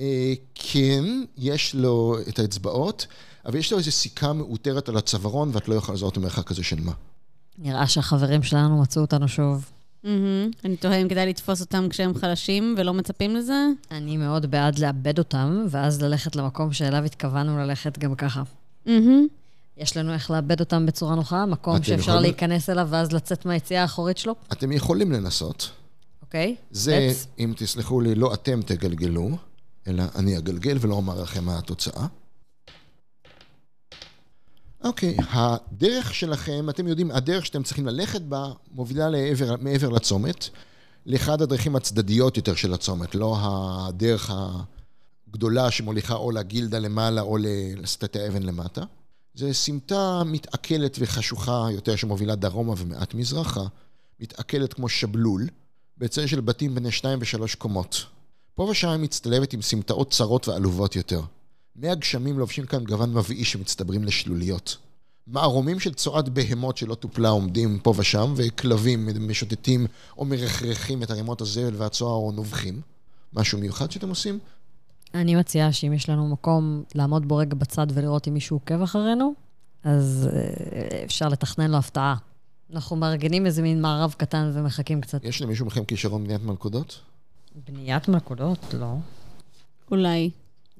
[0.00, 1.04] אה, כן,
[1.36, 3.06] יש לו את האצבעות,
[3.46, 6.80] אבל יש לו איזו סיכה מאותרת על הצווארון, ואת לא יכולה לזהות במרחק כזה של
[6.80, 6.92] מה.
[7.58, 9.70] נראה שהחברים שלנו מצאו אותנו שוב.
[10.04, 13.66] אני תוהה אם כדאי לתפוס אותם כשהם חלשים ולא מצפים לזה.
[13.90, 18.42] אני מאוד בעד לאבד אותם, ואז ללכת למקום שאליו התכוונו ללכת גם ככה.
[19.76, 24.18] יש לנו איך לאבד אותם בצורה נוחה, מקום שאפשר להיכנס אליו ואז לצאת מהיציאה האחורית
[24.18, 24.34] שלו?
[24.52, 25.70] אתם יכולים לנסות.
[26.22, 26.56] אוקיי.
[26.70, 29.30] זה, אם תסלחו לי, לא אתם תגלגלו,
[29.86, 32.06] אלא אני אגלגל ולא אומר לכם מה התוצאה.
[34.84, 40.48] אוקיי, okay, הדרך שלכם, אתם יודעים, הדרך שאתם צריכים ללכת בה מובילה לעבר, מעבר לצומת,
[41.06, 44.30] לאחד הדרכים הצדדיות יותר של הצומת, לא הדרך
[45.32, 47.36] הגדולה שמוליכה או לגילדה למעלה או
[47.76, 48.82] לסטטי האבן למטה.
[49.34, 53.64] זה סמטה מתעכלת וחשוכה יותר שמובילה דרומה ומעט מזרחה,
[54.20, 55.48] מתעכלת כמו שבלול,
[55.98, 58.04] בצל של בתים בני שתיים ושלוש קומות.
[58.54, 61.20] פה ושם היא מצטלבת עם סמטאות צרות ועלובות יותר.
[61.76, 64.76] מי הגשמים לובשים כאן גוון מבאיש שמצטברים לשלוליות.
[65.26, 69.86] מערומים של צואת בהמות שלא טופלה עומדים פה ושם, וכלבים משוטטים
[70.18, 72.80] או מרחרחים את ערימות הזבל והצוהר או נובחים.
[73.32, 74.38] משהו מיוחד שאתם עושים?
[75.14, 79.34] אני מציעה שאם יש לנו מקום לעמוד בו רגע בצד ולראות אם מישהו עוקב אחרינו,
[79.84, 82.16] אז אה, אפשר לתכנן לו הפתעה.
[82.72, 85.24] אנחנו מארגנים איזה מין מערב קטן ומחכים קצת.
[85.24, 87.00] יש למישהו מכם כישרון בניית מלכודות?
[87.68, 88.74] בניית מלכודות?
[88.78, 88.94] לא.
[89.90, 90.30] אולי.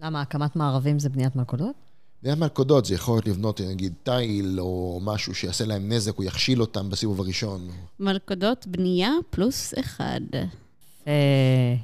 [0.02, 1.76] למה, הקמת מערבים זה בניית מלכודות?
[2.22, 6.60] בניית מלכודות זה יכול להיות לבנות, נגיד, תיל או משהו שיעשה להם נזק, הוא יכשיל
[6.60, 7.68] אותם בסיבוב הראשון.
[8.00, 10.20] מלכודות בנייה פלוס אחד.
[11.06, 11.74] אה,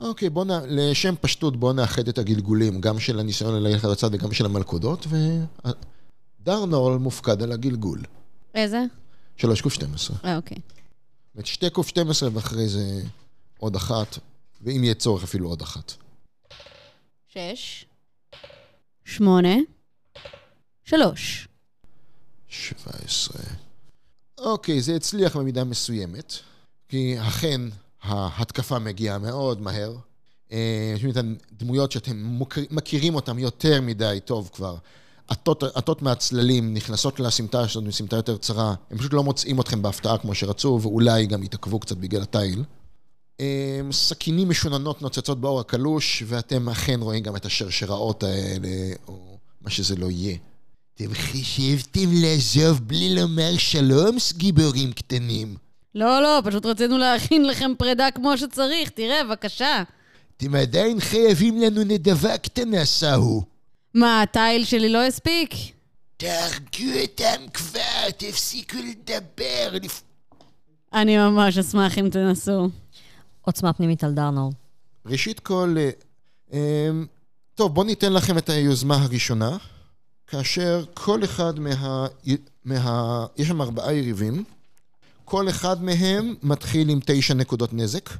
[0.00, 0.48] אוקיי, בוא נ...
[0.66, 5.06] לשם פשטות, בואו נאחד את הגלגולים, גם של הניסיון ללכת לצד וגם של המלכודות,
[6.40, 8.02] ודרנול מופקד על הגלגול.
[8.54, 8.84] איזה?
[9.36, 10.16] 3 ק 12.
[10.24, 10.58] אה, אוקיי.
[10.58, 13.02] זאת אומרת, 2 ק 12 ואחרי זה
[13.58, 14.18] עוד אחת,
[14.60, 15.92] ואם יהיה צורך אפילו עוד אחת.
[17.28, 17.86] שש.
[19.04, 19.56] שמונה.
[20.84, 21.48] שלוש.
[22.48, 23.42] 17.
[24.38, 26.32] אוקיי, זה הצליח במידה מסוימת,
[26.88, 27.60] כי אכן
[28.02, 29.96] ההתקפה מגיעה מאוד מהר.
[30.52, 34.76] אה, יש את הדמויות שאתם מכירים אותן יותר מדי טוב כבר.
[35.74, 40.34] עטות מהצללים נכנסות לסמטה שלנו, סמטה יותר צרה, הם פשוט לא מוצאים אתכם בהפתעה כמו
[40.34, 42.64] שרצו, ואולי גם יתעכבו קצת בגלל התיל.
[43.40, 48.68] אה, סכינים משוננות נוצצות באור הקלוש, ואתם אכן רואים גם את השרשראות האלה,
[49.08, 50.36] או מה שזה לא יהיה.
[50.94, 55.67] אתם חשבתם לעזוב בלי לומר שלום, גיבורים קטנים.
[55.94, 58.90] לא, לא, פשוט רצינו להכין לכם פרידה כמו שצריך.
[58.90, 59.82] תראה, בבקשה.
[60.36, 63.42] אתם עדיין חייבים לנו נדבה קטנה, סהו.
[63.94, 65.54] מה, התיל שלי לא הספיק?
[66.16, 69.78] תהרגו אותם כבר, תפסיקו לדבר.
[69.82, 70.02] לפ...
[70.92, 72.68] אני ממש אשמח אם תנסו.
[73.42, 74.52] עוצמה פנימית על דרנור.
[75.06, 75.90] ראשית כל, אה,
[76.52, 76.90] אה,
[77.54, 79.56] טוב, בואו ניתן לכם את היוזמה הראשונה,
[80.26, 82.06] כאשר כל אחד מה...
[82.64, 83.26] מה...
[83.36, 84.44] יש שם ארבעה יריבים,
[85.28, 88.10] כל אחד מהם מתחיל עם תשע נקודות נזק,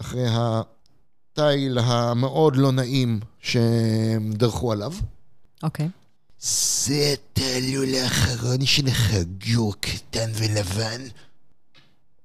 [0.00, 4.92] אחרי התיל המאוד לא נעים שהם דרכו עליו.
[5.62, 5.88] אוקיי.
[6.40, 9.10] זה התעלול האחרון שלך,
[9.46, 11.00] גור קטן ולבן.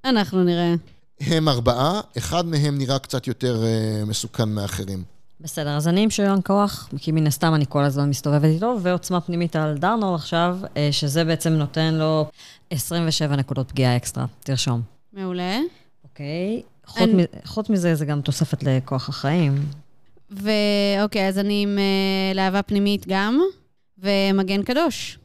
[0.06, 0.74] אנחנו נראה.
[1.20, 5.04] הם ארבעה, אחד מהם נראה קצת יותר uh, מסוכן מאחרים.
[5.42, 9.22] בסדר, אז אני עם שריון כוח, כי מן הסתם אני כל הזמן מסתובבת איתו, ועוצמה
[9.22, 12.26] פנימית על דרנור עכשיו, אה, שזה בעצם נותן לו
[12.70, 14.26] 27 נקודות פגיעה אקסטרה.
[14.40, 14.82] תרשום.
[15.14, 15.60] מעולה.
[16.04, 16.62] אוקיי.
[16.86, 17.26] חוץ, אני- מ...
[17.46, 19.66] חוץ מזה, זה גם תוספת לכוח החיים.
[20.32, 23.42] ואוקיי, אז אני עם אה, להבה פנימית גם,
[24.00, 25.20] ומגן קדוש.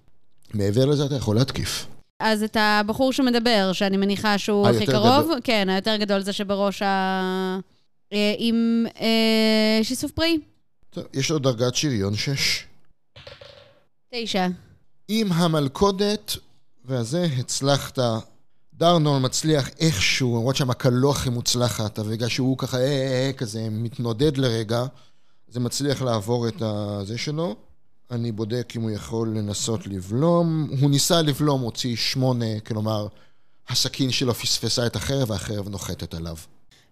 [0.54, 1.86] מעבר לזה אתה יכול להתקיף.
[2.20, 5.38] אז את הבחור שמדבר, שאני מניחה שהוא הכי היותר קרוב, גדול.
[5.44, 7.58] כן, היותר גדול זה שבראש ה...
[8.12, 10.38] אה, עם אה, שיסוף פראי.
[10.90, 12.64] טוב, יש לו דרגת שריון 6.
[14.14, 14.46] תשע.
[15.08, 16.36] עם המלכודת,
[16.84, 17.98] והזה הצלחת,
[18.74, 24.36] דרנול מצליח איכשהו, למרות שהמכה הכי מוצלחת, אבל שהוא ככה אה, אה, אה, כזה מתנודד
[24.36, 24.84] לרגע,
[25.48, 27.56] זה מצליח לעבור את הזה שלו.
[28.10, 30.68] אני בודק אם הוא יכול לנסות לבלום.
[30.80, 33.06] הוא ניסה לבלום, הוציא שמונה, כלומר,
[33.68, 36.36] הסכין שלו פספסה את החרב, והחרב נוחתת עליו.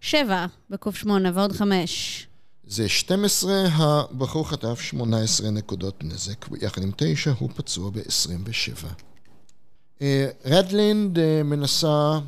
[0.04, 2.26] שבע בקוף שמונה ועוד חמש.
[2.66, 8.86] זה 12, הבחור חטף 18 נקודות נזק, יחד עם 9 הוא פצוע ב-27.
[10.02, 12.18] אה, רדלינד אה, מנסה,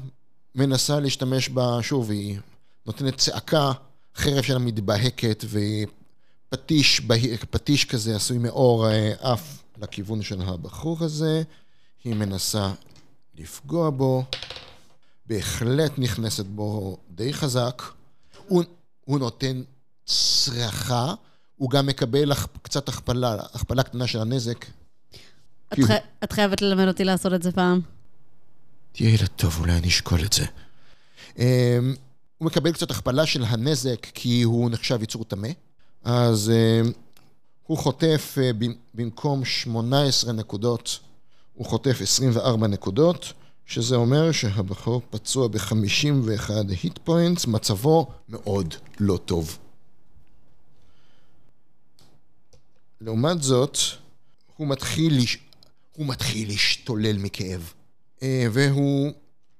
[0.55, 2.39] מנסה להשתמש בה, שוב, היא
[2.87, 3.73] נותנת צעקה,
[4.17, 5.45] חרב שלה מתבהקת
[6.53, 7.01] ופטיש
[7.51, 11.43] פטיש כזה עשוי מאור אה, עף לכיוון של הבחור הזה.
[12.05, 12.73] היא מנסה
[13.39, 14.25] לפגוע בו,
[15.29, 17.83] בהחלט נכנסת בו די חזק.
[18.47, 18.63] הוא,
[19.05, 19.63] הוא נותן
[20.05, 21.15] צרחה,
[21.57, 24.67] הוא גם מקבל קצת הכפלה, הכפלה קטנה של הנזק.
[25.73, 25.95] את, חי...
[26.25, 27.81] את חייבת ללמד אותי לעשות את זה פעם.
[28.93, 30.45] תהיה ילד טוב, אולי אני אשקול את זה.
[31.39, 31.45] אמ,
[32.39, 35.49] הוא מקבל קצת הכפלה של הנזק כי הוא נחשב יצור טמא,
[36.05, 36.93] אז אמ,
[37.67, 40.99] הוא חוטף במ- במקום 18 נקודות,
[41.55, 43.33] הוא חוטף 24 נקודות,
[43.67, 49.59] שזה אומר שהבחור פצוע ב-51 היט פוינטס, מצבו מאוד לא טוב.
[53.01, 53.79] לעומת זאת,
[54.57, 55.39] הוא מתחיל, לש...
[55.93, 57.73] הוא מתחיל להשתולל מכאב.
[58.23, 59.13] אה, והוא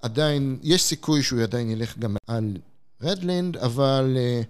[0.03, 2.57] עדיין, יש סיכוי שהוא עדיין ילך גם על
[3.03, 4.43] רדלנד, אבל אה,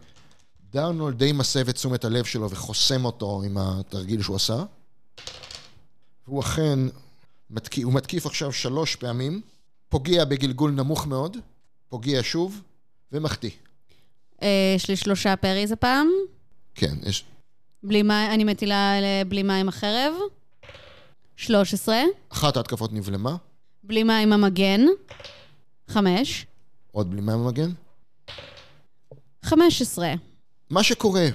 [0.72, 4.64] דרנולד די מסב את תשומת הלב שלו וחוסם אותו עם התרגיל שהוא עשה.
[6.26, 6.78] והוא אכן,
[7.50, 9.40] מתקיף, הוא מתקיף עכשיו שלוש פעמים,
[9.88, 11.36] פוגע בגלגול נמוך מאוד,
[11.88, 12.62] פוגע שוב,
[13.12, 13.50] ומחטיא.
[14.42, 16.08] אה, יש לי שלושה פריז הפעם.
[16.74, 17.24] כן, יש...
[17.82, 20.12] בלי מים, אני מטילה אה, בלי מים החרב.
[21.36, 22.02] 13.
[22.28, 23.36] אחת ההתקפות נבלמה,
[23.84, 24.80] בלי מים המגן.
[25.88, 26.46] 5.
[26.92, 27.70] עוד בלי מים המגן.
[29.42, 30.12] 15.
[30.70, 31.26] מה שקורה,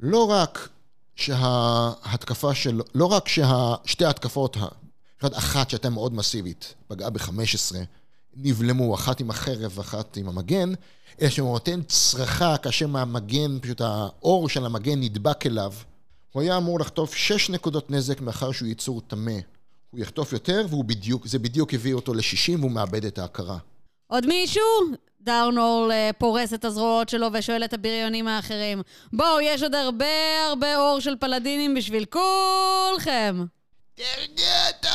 [0.00, 0.68] לא רק
[1.16, 2.80] שההתקפה של...
[2.94, 4.56] לא רק ששתי ההתקפות,
[5.22, 7.76] ה- אחת, אחת שהייתה מאוד מסיבית, פגעה ב-15,
[8.36, 10.72] נבלמו, אחת עם החרב ואחת עם המגן,
[11.20, 15.72] אלא שהוא נותן צרחה כאשר מהמגן, פשוט האור של המגן נדבק אליו.
[16.32, 19.38] הוא היה אמור לחטוף 6 נקודות נזק מאחר שהוא יצור טמא.
[19.90, 20.66] הוא יחטוף יותר,
[21.24, 23.58] וזה בדיוק הביא אותו ל-60 והוא מאבד את ההכרה.
[24.06, 24.62] עוד מישהו?
[25.20, 28.82] דארנול אה, פורס את הזרועות שלו ושואל את הבריונים האחרים.
[29.12, 30.06] בואו, יש עוד הרבה
[30.48, 33.44] הרבה אור של פלדינים בשביל כולכם.
[34.00, 34.86] תרגעת!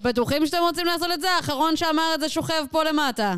[0.00, 1.30] בטוחים שאתם רוצים לעשות את זה?
[1.30, 3.34] האחרון שאמר את זה שוכב פה למטה.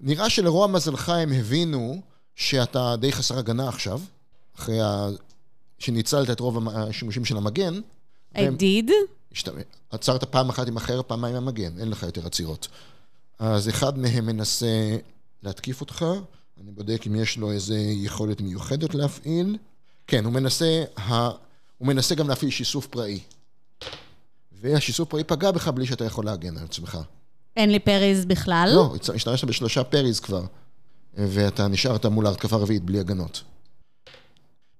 [0.00, 2.00] נראה שלרוע מזלך הם הבינו
[2.36, 4.00] שאתה די חסר הגנה עכשיו,
[4.58, 5.06] אחרי ה...
[5.78, 7.74] שניצלת את רוב השימושים של המגן.
[7.74, 7.80] I
[8.34, 8.90] והם- did.
[9.32, 9.48] השת-
[9.90, 12.68] עצרת פעם אחת עם החרב, פעמיים עם המגן, אין לך יותר עצירות.
[13.38, 14.96] אז אחד מהם מנסה
[15.42, 16.04] להתקיף אותך,
[16.62, 19.58] אני בודק אם יש לו איזה יכולת מיוחדת להפעיל.
[20.06, 21.28] כן, הוא מנסה, ה...
[21.78, 23.20] הוא מנסה גם להפעיל שיסוף פראי.
[24.64, 26.98] והשיסוף פראי פגע בך בלי שאתה יכול להגן על עצמך.
[27.56, 28.72] אין לי פריז בכלל.
[28.74, 30.44] לא, השתמשת בשלושה פריז כבר,
[31.14, 33.42] ואתה נשארת מול ההתקפה הרביעית בלי הגנות.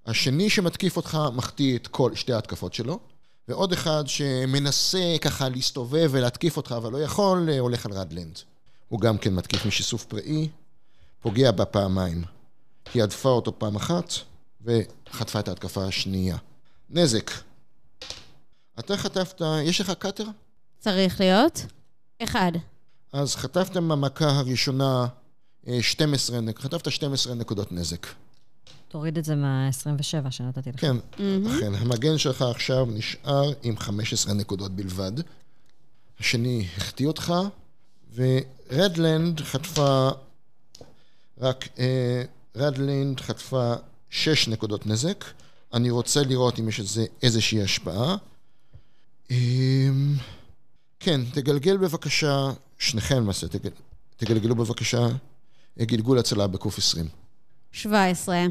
[0.06, 2.98] השני שמתקיף אותך מחטיא את כל שתי ההתקפות שלו,
[3.48, 8.38] ועוד אחד שמנסה ככה להסתובב ולהתקיף אותך, אבל לא יכול, אה, הולך על רדלנד.
[8.88, 10.48] הוא גם כן מתקיף משיסוף פראי,
[11.22, 12.24] פוגע בה פעמיים.
[12.94, 14.12] היא הדפה אותו פעם אחת,
[14.64, 16.36] וחטפה את ההתקפה השנייה.
[16.90, 17.30] נזק.
[18.78, 20.24] אתה חטפת, יש לך קאטר?
[20.78, 21.66] צריך להיות.
[22.22, 22.52] אחד.
[23.12, 25.06] אז חטפת במכה הראשונה
[25.68, 28.06] אה, 12, נק- חטפת 12 נקודות נזק.
[28.88, 30.80] תוריד את זה מה-27 שנתתי לך.
[30.80, 30.96] כן,
[31.56, 31.74] אכן.
[31.74, 35.12] המגן שלך עכשיו נשאר עם 15 נקודות בלבד.
[36.20, 37.34] השני החטיא אותך,
[38.14, 40.08] ורדלנד חטפה
[41.40, 41.68] רק...
[41.78, 42.22] אה,
[42.56, 43.74] רדלנד חטפה
[44.10, 45.24] 6 נקודות נזק.
[45.74, 48.16] אני רוצה לראות אם יש לזה איזושהי השפעה.
[49.30, 50.14] אמ,
[51.00, 53.70] כן, תגלגל בבקשה, שניכם למעשה, תגל,
[54.16, 55.06] תגלגלו בבקשה
[55.80, 57.08] אה, גלגול הצלה בקוף 20.
[57.72, 58.44] 17.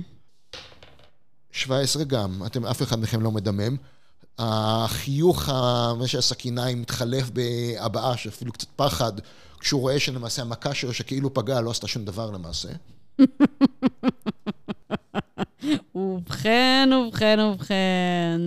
[1.52, 3.76] 17 גם, אתם, אף אחד מכם לא מדמם.
[4.40, 5.50] החיוך
[6.00, 9.12] מה שהסכיניים מתחלף בהבעה, שאפילו קצת פחד,
[9.60, 12.70] כשהוא רואה שלמעשה המכה שלו שכאילו פגעה לא עשתה שום דבר למעשה.
[15.96, 18.42] ובכן, ובכן, ובכן.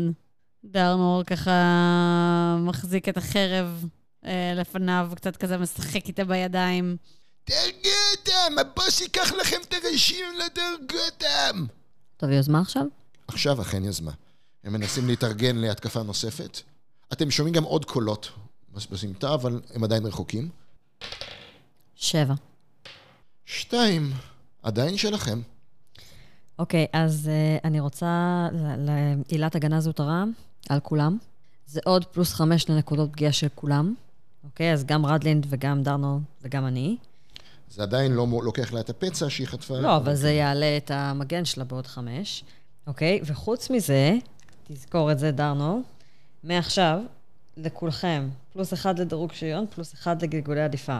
[0.76, 3.84] דרנור ככה מחזיק את החרב
[4.24, 6.96] אה, לפניו, קצת כזה משחק איתה בידיים.
[7.44, 11.66] תרגע אותם, הבוס ייקח לכם את הראשים לדרגה אותם!
[12.16, 12.82] טוב, יוזמה עכשיו?
[13.28, 14.12] עכשיו אכן יזמה.
[14.64, 16.60] הם מנסים להתארגן להתקפה נוספת.
[17.12, 18.32] אתם שומעים גם עוד קולות
[18.90, 20.48] בסמטה, אבל הם עדיין רחוקים.
[21.94, 22.34] שבע.
[23.44, 24.12] שתיים,
[24.62, 25.40] עדיין שלכם.
[26.58, 30.24] אוקיי, אז uh, אני רוצה ל- ל- עילת הגנה זוטרה
[30.68, 31.18] על כולם.
[31.66, 33.94] זה עוד פלוס חמש לנקודות פגיעה של כולם.
[34.44, 36.96] אוקיי, אז גם רדלינד וגם דרנול וגם אני.
[37.70, 39.80] זה עדיין לא לוקח לה את הפצע שהיא חטפה.
[39.80, 42.44] לא, אבל זה יעלה את המגן שלה בעוד חמש.
[42.86, 43.20] אוקיי?
[43.24, 44.14] וחוץ מזה,
[44.68, 45.82] תזכור את זה, דרנול,
[46.44, 47.00] מעכשיו,
[47.56, 50.98] לכולכם, פלוס אחד לדירוג שריון, פלוס אחד לגלגולי עדיפה.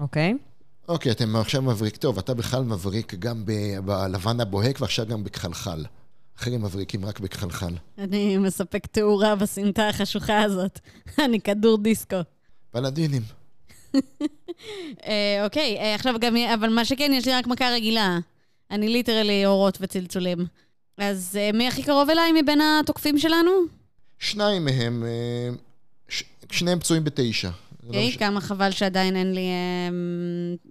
[0.00, 0.34] אוקיי?
[0.88, 1.96] אוקיי, אתם עכשיו מבריק.
[1.96, 3.44] טוב, אתה בכלל מבריק גם
[3.84, 5.84] בלבן הבוהק ועכשיו גם בכחלחל.
[6.38, 7.74] אחרים מבריקים רק בכחלחל.
[7.98, 10.80] אני מספק תאורה בסמטה החשוכה הזאת.
[11.24, 12.16] אני כדור דיסקו.
[12.70, 13.22] פלדינים.
[15.06, 18.18] אה, אוקיי, אה, עכשיו גם, אבל מה שכן, יש לי רק מכה רגילה.
[18.70, 20.38] אני ליטרלי אורות וצלצולים.
[20.98, 23.50] אז אה, מי הכי קרוב אליי מבין התוקפים שלנו?
[24.18, 25.04] שניים מהם,
[26.08, 27.50] ש- שניהם פצועים בתשע.
[27.86, 29.88] לא אוקיי, מש- כמה חבל שעדיין אין לי אה,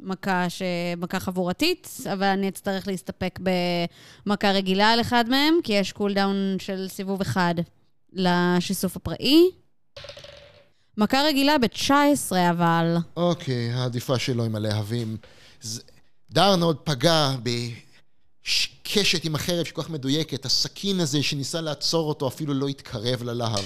[0.01, 0.61] מכה, ש...
[0.97, 3.39] מכה חבורתית, אבל אני אצטרך להסתפק
[4.26, 7.55] במכה רגילה על אחד מהם, כי יש cooldown של סיבוב אחד
[8.13, 9.43] לשיסוף הפראי.
[10.97, 11.89] מכה רגילה ב-19
[12.49, 12.95] אבל.
[13.18, 15.18] אוקיי, העדיפה שלו עם הלהבים.
[15.61, 15.82] ז-
[16.32, 20.45] דרנולד פגע בקשת עם החרב שכל כך מדויקת.
[20.45, 23.63] הסכין הזה שניסה לעצור אותו אפילו לא התקרב ללהב.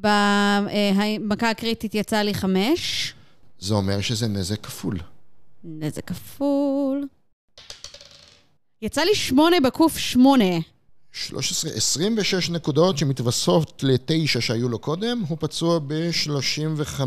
[0.00, 3.14] במכה הקריטית יצא לי חמש.
[3.58, 4.98] זה אומר שזה נזק כפול.
[5.64, 7.06] נזק כפול.
[8.82, 10.54] יצא לי שמונה בקוף שמונה.
[11.12, 17.00] 13, 26 נקודות שמתווספות לתשע שהיו לו קודם, הוא פצוע ב-35.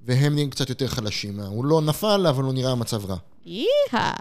[0.00, 1.40] והם נהיים קצת יותר חלשים.
[1.40, 3.16] הוא לא נפל, אבל הוא נראה במצב רע.
[3.46, 4.14] yeah.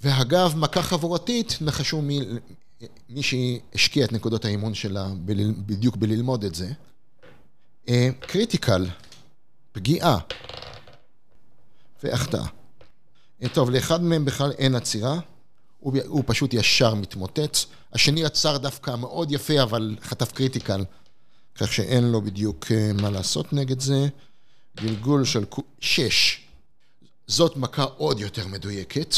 [0.00, 2.20] ואגב, מכה חבורתית, נחשו מי,
[3.08, 5.08] מי שהשקיע את נקודות האימון שלה
[5.66, 6.72] בדיוק בללמוד את זה.
[8.20, 8.86] critical,
[9.72, 10.18] פגיעה
[12.02, 12.46] והחטאה.
[13.42, 15.20] אה, טוב, לאחד מהם בכלל אין עצירה,
[15.78, 17.56] הוא, הוא פשוט ישר מתמוטט.
[17.92, 20.84] השני עצר דווקא מאוד יפה, אבל חטף critical,
[21.54, 24.08] כך שאין לו בדיוק אה, מה לעשות נגד זה.
[24.76, 25.44] גלגול של
[25.80, 26.40] שש.
[27.26, 29.14] זאת מכה עוד יותר מדויקת.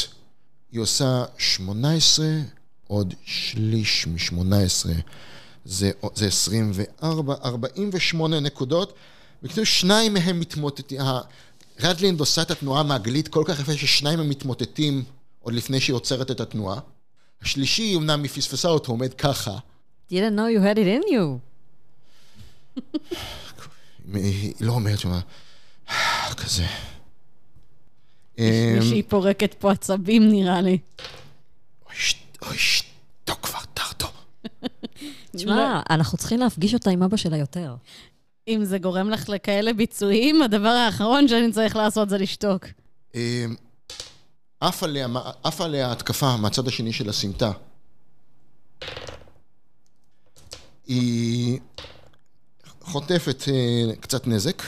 [0.73, 2.27] היא עושה 18,
[2.87, 4.91] עוד שליש מ-18,
[5.65, 8.95] זה, זה 24, 48 נקודות.
[9.43, 11.01] בקיצור, שניים מהם מתמוטטים.
[11.81, 15.05] רדלינד עושה את התנועה המעגלית כל כך יפה ששניים הם מתמוטטים
[15.41, 16.81] עוד לפני שהיא עוצרת את התנועה.
[17.43, 19.59] השלישי, אמנם היא פספסה אותו, עומד ככה.
[20.11, 21.39] didn't know you had it in you.
[24.15, 25.21] היא לא אומרת שמה,
[26.37, 26.67] כזה.
[28.39, 30.79] מישהי פורקת פה עצבים, נראה לי.
[32.43, 34.14] אוי, שתוק כבר, טרטו.
[35.37, 37.75] תשמע, אנחנו צריכים להפגיש אותה עם אבא שלה יותר.
[38.49, 42.67] אם זה גורם לך לכאלה ביצועים, הדבר האחרון שאני צריך לעשות זה לשתוק.
[44.61, 45.09] עף עליה,
[45.43, 47.53] עף עליה התקפה מהצד השני של הסמטה.
[50.87, 51.59] היא
[52.83, 54.63] חוטפת אה, קצת נזק.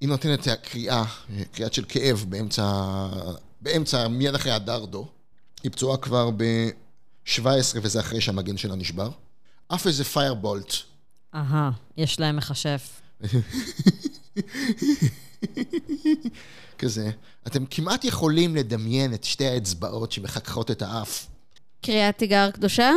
[0.00, 1.04] היא נותנת קריאה,
[1.52, 2.86] קריאה של כאב באמצע,
[3.60, 5.06] באמצע, מיד אחרי הדרדו.
[5.62, 7.46] היא פצועה כבר ב-17
[7.82, 9.10] וזה אחרי שהמגן שלה נשבר.
[9.74, 10.74] אף איזה פיירבולט.
[11.34, 13.00] אהה, יש להם מכשף.
[16.78, 17.10] כזה.
[17.46, 21.26] אתם כמעט יכולים לדמיין את שתי האצבעות שמחככות את האף.
[21.82, 22.92] קריאת תיגר קדושה?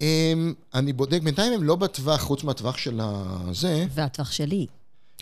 [0.00, 3.86] אמ, אני בודק, בינתיים הם לא בטווח, חוץ מהטווח של הזה.
[3.94, 4.66] והטווח שלי.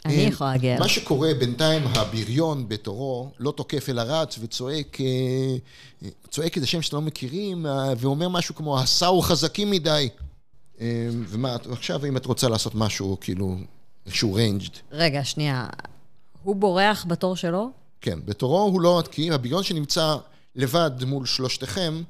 [0.05, 0.78] אני יכולה להגיע.
[0.78, 6.97] מה שקורה בינתיים, הבריון בתורו לא תוקף אלא רץ וצועק, אה, צועק איזה שם שאתם
[6.97, 10.09] לא מכירים, אה, ואומר משהו כמו, הסאו חזקים מדי.
[10.81, 10.87] אמ,
[11.28, 13.57] ומה, עכשיו אם את רוצה לעשות משהו, כאילו,
[14.07, 14.76] איזשהו ranged.
[14.93, 15.66] רגע, שנייה.
[16.43, 17.70] הוא בורח בתור שלו?
[18.01, 20.16] כן, בתורו הוא לא, כי הבריון שנמצא
[20.57, 22.03] לבד מול שלושתכם,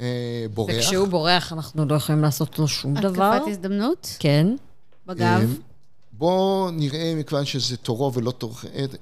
[0.00, 0.74] אה, בורח.
[0.76, 3.32] וכשהוא בורח, אנחנו לא יכולים לעשות לו שום דבר.
[3.32, 4.16] התקפת הזדמנות?
[4.18, 4.46] כן.
[5.06, 5.58] בגב?
[6.12, 8.54] בואו נראה, מכיוון שזה תורו ולא תורו...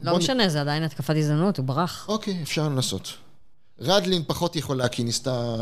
[0.03, 2.07] לא משנה, זה עדיין התקפת הזדמנות, הוא ברח.
[2.09, 3.13] אוקיי, אפשר לנסות.
[3.81, 5.57] רדלין פחות יכולה, כי היא ניסתה...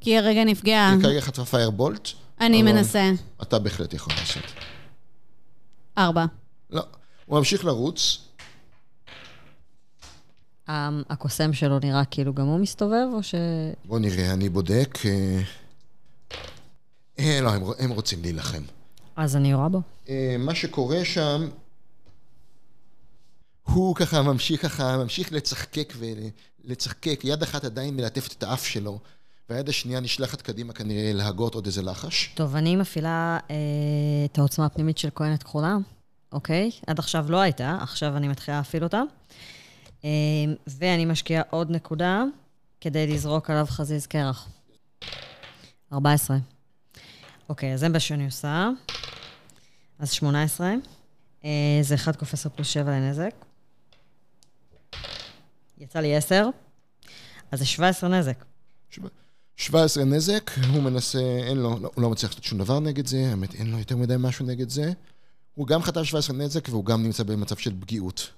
[0.00, 0.92] כי הרגע נפגעה.
[0.92, 2.08] היא כרגע חטפה firebolt.
[2.40, 3.10] אני מנסה.
[3.42, 4.44] אתה בהחלט יכול לעשות.
[5.98, 6.24] ארבע.
[6.70, 6.82] לא.
[7.26, 8.18] הוא ממשיך לרוץ.
[11.10, 13.34] הקוסם שלו נראה כאילו גם הוא מסתובב, או ש...
[13.84, 14.98] בוא נראה, אני בודק.
[17.18, 18.62] אה, לא, הם רוצים להילחם.
[19.16, 19.80] אז אני רואה בו.
[20.38, 21.48] מה שקורה שם,
[23.62, 25.92] הוא ככה ממשיך ככה, ממשיך לצחקק
[26.64, 28.98] ולצחקק, יד אחת עדיין מלטפת את האף שלו,
[29.50, 32.30] והיד השנייה נשלחת קדימה כנראה להגות עוד איזה לחש.
[32.34, 33.56] טוב, אני מפעילה אה,
[34.24, 35.76] את העוצמה הפנימית של כהנת כחולה,
[36.32, 36.70] אוקיי?
[36.86, 39.02] עד עכשיו לא הייתה, עכשיו אני מתחילה להפעיל אותה.
[40.04, 40.10] אה,
[40.66, 42.24] ואני משקיעה עוד נקודה
[42.80, 44.48] כדי לזרוק עליו חזיז קרח.
[45.92, 46.36] 14.
[47.48, 48.68] אוקיי, אז זה מה שאני עושה.
[49.98, 50.72] אז 18.
[51.44, 51.50] אה,
[51.82, 53.34] זה 1 קופסר פלוס 7 לנזק.
[55.78, 56.48] יצא לי 10.
[57.52, 58.44] אז זה 17 נזק.
[59.60, 63.30] 17 נזק, הוא מנסה, אין לו, לא, הוא לא מצליח לעשות שום דבר נגד זה,
[63.30, 64.92] האמת, אין לו יותר מדי משהו נגד זה.
[65.54, 68.30] הוא גם חטף 17 נזק והוא גם נמצא במצב של פגיעות.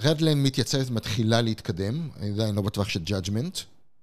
[0.00, 3.60] רדלן מתייצבת, מתחילה להתקדם, אני עדיין לא בטווח של judgment.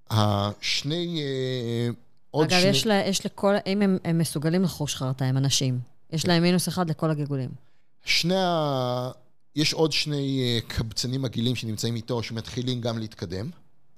[0.09, 1.89] השני, אה,
[2.31, 2.69] עוד אגב, שני...
[2.69, 5.79] יש, לה, יש לכל, אם הם, הם מסוגלים לחוש חרטה, הם אנשים.
[6.11, 7.49] יש להם מינוס אחד לכל הגלגולים.
[8.05, 9.11] שני ה...
[9.55, 13.49] יש עוד שני אה, קבצנים מגעילים שנמצאים איתו, שמתחילים גם להתקדם.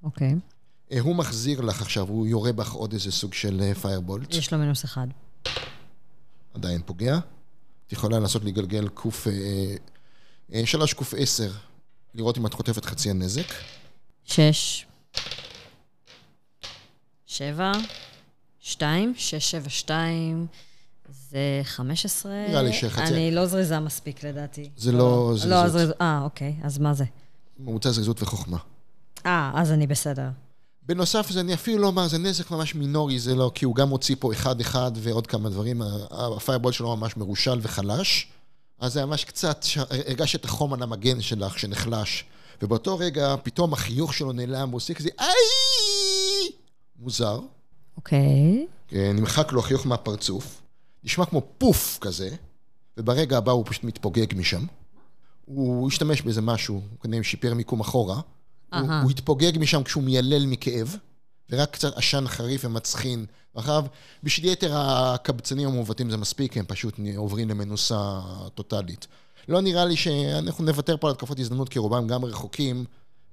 [0.03, 0.28] אוקיי.
[0.28, 0.34] אה,
[1.00, 4.34] הוא מחזיר לך עכשיו, הוא יורה בך עוד איזה סוג של פיירבולט.
[4.34, 5.08] יש לו מינוס אחד.
[6.54, 7.20] עדיין פוגע.
[7.88, 9.28] את יכולה לנסות לגלגל קוף...
[10.54, 11.52] אה, שלוש קוף עשר,
[12.16, 13.54] לראות אם את חוטפת חצי הנזק.
[14.26, 14.86] שש.
[17.26, 17.72] שבע.
[18.60, 19.14] שתיים.
[19.18, 20.48] שש, שבע, שתיים.
[21.30, 22.32] זה 15.
[22.48, 23.14] נראה לי שחצי...
[23.14, 24.70] אני לא זריזה מספיק לדעתי.
[24.78, 25.50] זה לא זריזות.
[25.50, 26.02] לא זריזות.
[26.02, 26.56] אה, אוקיי.
[26.64, 27.06] אז מה זה?
[27.60, 28.58] ממוצע זריזות וחוכמה.
[29.26, 30.30] אה, אז אני בסדר.
[30.88, 33.90] בנוסף לזה, אני אפילו לא אומר, זה נזק ממש מינורי, זה לא, כי הוא גם
[33.90, 35.82] הוציא פה אחד-אחד ועוד כמה דברים.
[36.12, 38.28] הפיירבול שלו ממש מרושל וחלש.
[38.80, 42.26] אז זה ממש קצת, הרגש את החום על המגן שלך שנחלש.
[42.62, 46.52] ובאותו רגע, פתאום החיוך שלו נעלם, הוא עושה כזה, איי!
[47.00, 47.40] מוזר.
[47.98, 48.68] אוקיי.
[48.94, 50.62] אה, נמחק לו החיוך מהפרצוף,
[51.04, 52.30] נשמע כמו פוף כזה,
[52.98, 54.66] וברגע הבא הוא פשוט מתפוגג משם.
[55.46, 58.22] הוא השתמש באיזה משהו, הוא כנראה שיפר מיקום אחורה.
[58.74, 58.82] הוא.
[59.01, 60.95] הוא התפוגג משם כשהוא מיילל מכאב,
[61.49, 63.26] ורק קצת עשן חריף ומצחין.
[63.55, 63.86] ואחריו,
[64.24, 68.20] בשביל יתר הקבצנים המעוותים זה מספיק, הם פשוט עוברים למנוסה
[68.55, 69.07] טוטאלית.
[69.49, 72.86] לא נראה לי שאנחנו נוותר פה על התקפות הזדמנות, כי רובם גם רחוקים,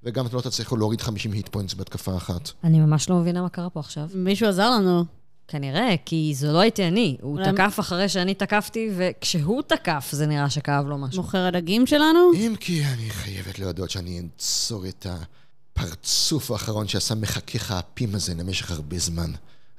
[0.03, 2.51] וגם לא תצליחו להוריד 50 היט פוינטס בהתקפה אחת.
[2.63, 4.09] אני ממש לא מבינה מה קרה פה עכשיו.
[4.13, 5.05] מישהו עזר לנו.
[5.47, 7.17] כנראה, כי זו לא הייתי אני.
[7.21, 11.21] הוא אולי- תקף אחרי שאני תקפתי, וכשהוא תקף זה נראה שכאב לו משהו.
[11.23, 12.31] מוכר הדגים שלנו?
[12.33, 18.71] אם כי אני חייבת להודות שאני אנצור את הפרצוף האחרון שעשה מחכך האפים הזה למשך
[18.71, 19.31] הרבה זמן.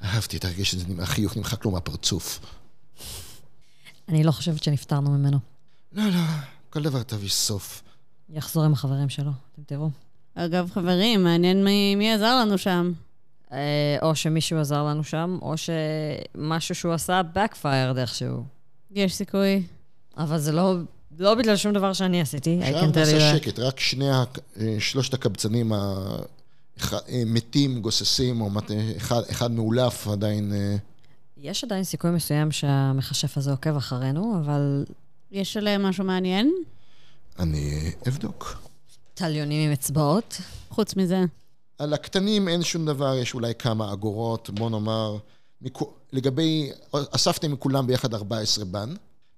[0.05, 2.41] אהבתי את הרגש הזה, החיוך נמחק לו מהפרצוף.
[4.09, 5.39] אני לא חושבת שנפטרנו ממנו.
[5.93, 6.21] לא, לא,
[6.71, 7.83] כל דבר תביא סוף.
[8.35, 9.91] יחזור עם החברים שלו, אתם תראו.
[10.35, 12.93] אגב, חברים, מעניין מי, מי עזר לנו שם.
[13.53, 13.59] אה,
[14.03, 18.45] או שמישהו עזר לנו שם, או שמשהו שהוא עשה backfired איכשהו.
[18.91, 19.63] יש סיכוי.
[20.19, 20.75] אבל זה לא,
[21.19, 22.61] לא בגלל שום דבר שאני עשיתי.
[22.63, 23.37] You נעשה that.
[23.39, 24.25] שקט, רק שני, אה,
[24.79, 25.73] שלושת הקבצנים
[26.81, 30.53] המתים, גוססים, או מת- אחד, אחד מאולף עדיין...
[30.53, 30.77] אה,
[31.37, 34.85] יש עדיין סיכוי מסוים שהמכשף הזה עוקב אחרינו, אבל
[35.31, 36.53] יש עליהם משהו מעניין?
[37.39, 38.59] אני אבדוק.
[39.15, 40.41] טליונים עם אצבעות.
[40.69, 41.21] חוץ מזה.
[41.79, 45.17] על הקטנים אין שום דבר, יש אולי כמה אגורות, בוא נאמר,
[45.63, 48.95] מכו- לגבי, אספתם מכולם ביחד 14 בן,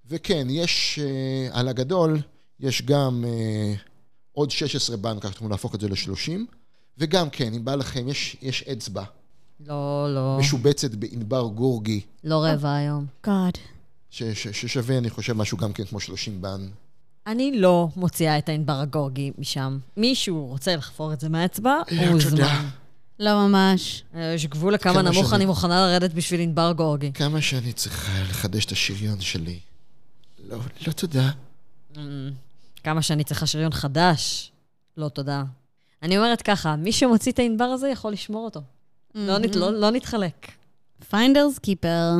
[0.08, 2.18] וכן, יש, אה, על הגדול,
[2.60, 3.74] יש גם אה,
[4.32, 6.30] עוד 16 בן, ככה שאתם להפוך את זה ל-30,
[6.98, 9.04] וגם כן, אם בא לכם, יש, יש אצבע
[9.66, 13.06] לא, לא, משובצת בענבר גורגי, לא רבע היום.
[14.10, 14.22] ש,
[14.52, 16.68] ששווה, אני חושב, משהו גם כן כמו 30 בן.
[17.28, 19.78] אני לא מוציאה את הענבר הגורגי משם.
[19.96, 22.10] מישהו רוצה לחפור את זה מהאצבע, לא, הוא.
[22.12, 22.66] מוזמן.
[23.18, 24.02] לא ממש.
[24.14, 27.12] אה, יש גבול לכמה כמה נמוך שאני- אני מוכנה לרדת בשביל ענבר גורגי.
[27.12, 29.58] כמה שאני צריכה לחדש את השריון שלי.
[30.48, 31.30] לא, לא תודה.
[31.94, 31.98] Mm,
[32.84, 34.52] כמה שאני צריכה שריון חדש.
[34.96, 35.42] לא, תודה.
[36.02, 38.60] אני אומרת ככה, מי שמוציא את הענבר הזה יכול לשמור אותו.
[39.14, 40.50] לא נת- לא- לא נתחלק.
[41.10, 42.10] finders keepers.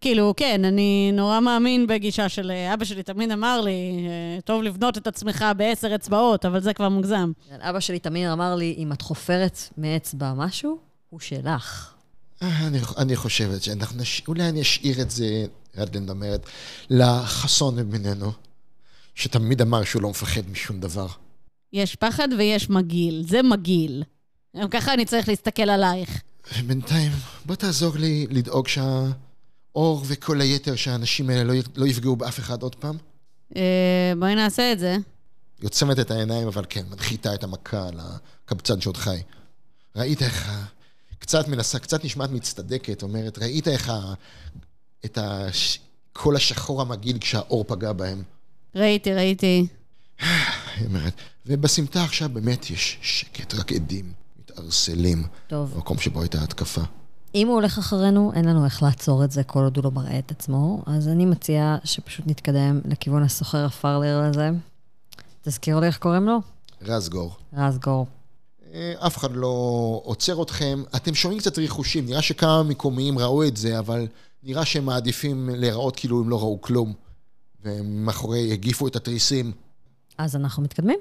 [0.00, 4.62] כאילו, כן, אני נורא מאמין בגישה של אה, אבא שלי תמיד אמר לי, אה, טוב
[4.62, 7.32] לבנות את עצמך בעשר אצבעות, אבל זה כבר מוגזם.
[7.60, 10.78] אבא שלי תמיד אמר לי, אם את חופרת מאצבע משהו,
[11.10, 11.92] הוא שלך.
[12.42, 14.22] אה, אני, אני חושבת שאנחנו, נש...
[14.28, 15.44] אולי אני אשאיר את זה,
[15.76, 16.46] רדלנד אומרת,
[16.90, 18.32] לחסון מבינינו,
[19.14, 21.06] שתמיד אמר שהוא לא מפחד משום דבר.
[21.72, 24.02] יש פחד ויש מגעיל, זה מגעיל.
[24.56, 26.22] גם ככה אני צריך להסתכל עלייך.
[26.66, 27.12] בינתיים,
[27.44, 28.68] בוא תעזור לי לדאוג
[29.80, 31.54] שהאור וכל היתר שהאנשים האלה לא.
[31.76, 32.96] לא יפגעו באף אחד עוד פעם.
[33.56, 34.92] אה, בואי נעשה את זה.
[35.60, 39.20] היא עוצמת את העיניים, אבל כן, מנחיתה את המכה על הקבצן שעוד חי.
[39.96, 40.64] ראית איך ה...
[41.18, 44.14] קצת מנסה, קצת נשמעת מצטדקת, אומרת, ראית איך ה...
[45.04, 48.22] את הקול השחור המגעיל כשהאור פגע בהם.
[48.74, 49.66] ראיתי, ראיתי.
[50.76, 51.14] היא אומרת,
[51.46, 56.82] ובסמטה עכשיו באמת יש שקט, רק עדים מתערסלים טוב, במקום שבו הייתה התקפה.
[57.34, 60.18] אם הוא הולך אחרינו, אין לנו איך לעצור את זה כל עוד הוא לא מראה
[60.18, 64.50] את עצמו, אז אני מציעה שפשוט נתקדם לכיוון הסוחר הפרלר הזה.
[65.42, 66.38] תזכירו לי איך קוראים לו?
[66.82, 67.36] רזגור.
[67.52, 68.06] רז גור.
[68.72, 70.82] אה, אף אחד לא עוצר אתכם.
[70.96, 74.06] אתם שומעים קצת ריחושים, נראה שכמה מקומיים ראו את זה, אבל
[74.42, 76.92] נראה שהם מעדיפים להיראות כאילו הם לא ראו כלום.
[77.64, 79.52] והם מאחורי, הגיפו את התריסים.
[80.18, 80.98] אז אנחנו מתקדמים?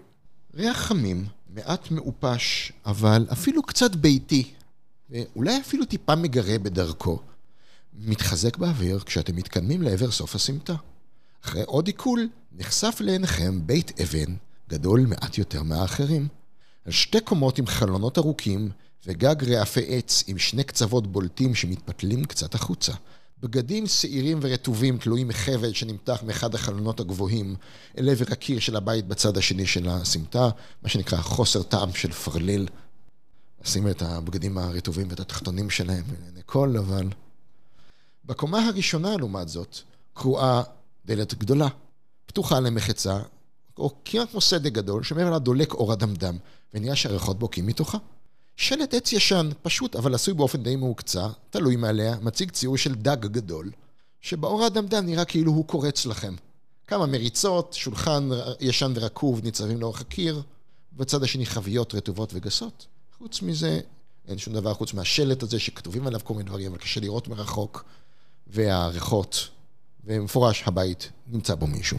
[0.55, 1.25] ריח חמים,
[1.55, 4.51] מעט מעופש, אבל אפילו קצת ביתי,
[5.09, 7.19] ואולי אפילו טיפה מגרה בדרכו,
[7.93, 10.75] מתחזק באוויר כשאתם מתקדמים לעבר סוף הסמטה.
[11.45, 14.35] אחרי עוד עיכול, נחשף לעיניכם בית אבן,
[14.69, 16.27] גדול מעט יותר מהאחרים.
[16.85, 18.69] על שתי קומות עם חלונות ארוכים,
[19.05, 22.93] וגג רעפי עץ עם שני קצוות בולטים שמתפתלים קצת החוצה.
[23.41, 27.55] בגדים שעירים ורטובים תלויים מחבל שנמתח מאחד החלונות הגבוהים
[27.97, 30.49] אל עבר הקיר של הבית בצד השני של הסמטה,
[30.83, 32.67] מה שנקרא חוסר טעם של פרליל.
[33.65, 37.09] לשים את הבגדים הרטובים ואת התחתונים שלהם לעיני כל, אבל...
[38.25, 39.77] בקומה הראשונה, לעומת זאת,
[40.13, 40.63] קרועה
[41.05, 41.67] דלת גדולה,
[42.25, 43.19] פתוחה למחצה,
[43.77, 46.37] או כמעט כמו סדק גדול, שמעבר לה דולק אור אדמדם,
[46.73, 47.97] ונראה שהריחות בוקעים מתוכה.
[48.55, 53.21] שלט עץ ישן, פשוט אבל עשוי באופן די מהוקצע, תלוי מעליה, מציג ציור של דג
[53.21, 53.71] גדול,
[54.21, 56.35] שבאור האדמדם נראה כאילו הוא קורץ לכם.
[56.87, 58.29] כמה מריצות, שולחן
[58.59, 60.41] ישן ורקוב ניצבים לאורך הקיר,
[60.93, 62.87] בצד השני חביות רטובות וגסות.
[63.19, 63.79] חוץ מזה,
[64.27, 67.85] אין שום דבר חוץ מהשלט הזה שכתובים עליו כל מיני דברים, אבל קשה לראות מרחוק,
[68.47, 69.49] והריחות,
[70.03, 71.97] ומפורש הבית נמצא בו מישהו.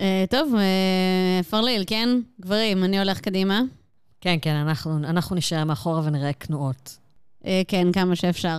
[0.00, 2.08] אה, טוב, אה, פרליל, כן?
[2.40, 3.62] גברים, אני הולך קדימה.
[4.20, 6.96] כן, כן, אנחנו, אנחנו נשאר מאחורה ונראה כנועות.
[7.46, 8.58] אה, כן, כמה שאפשר.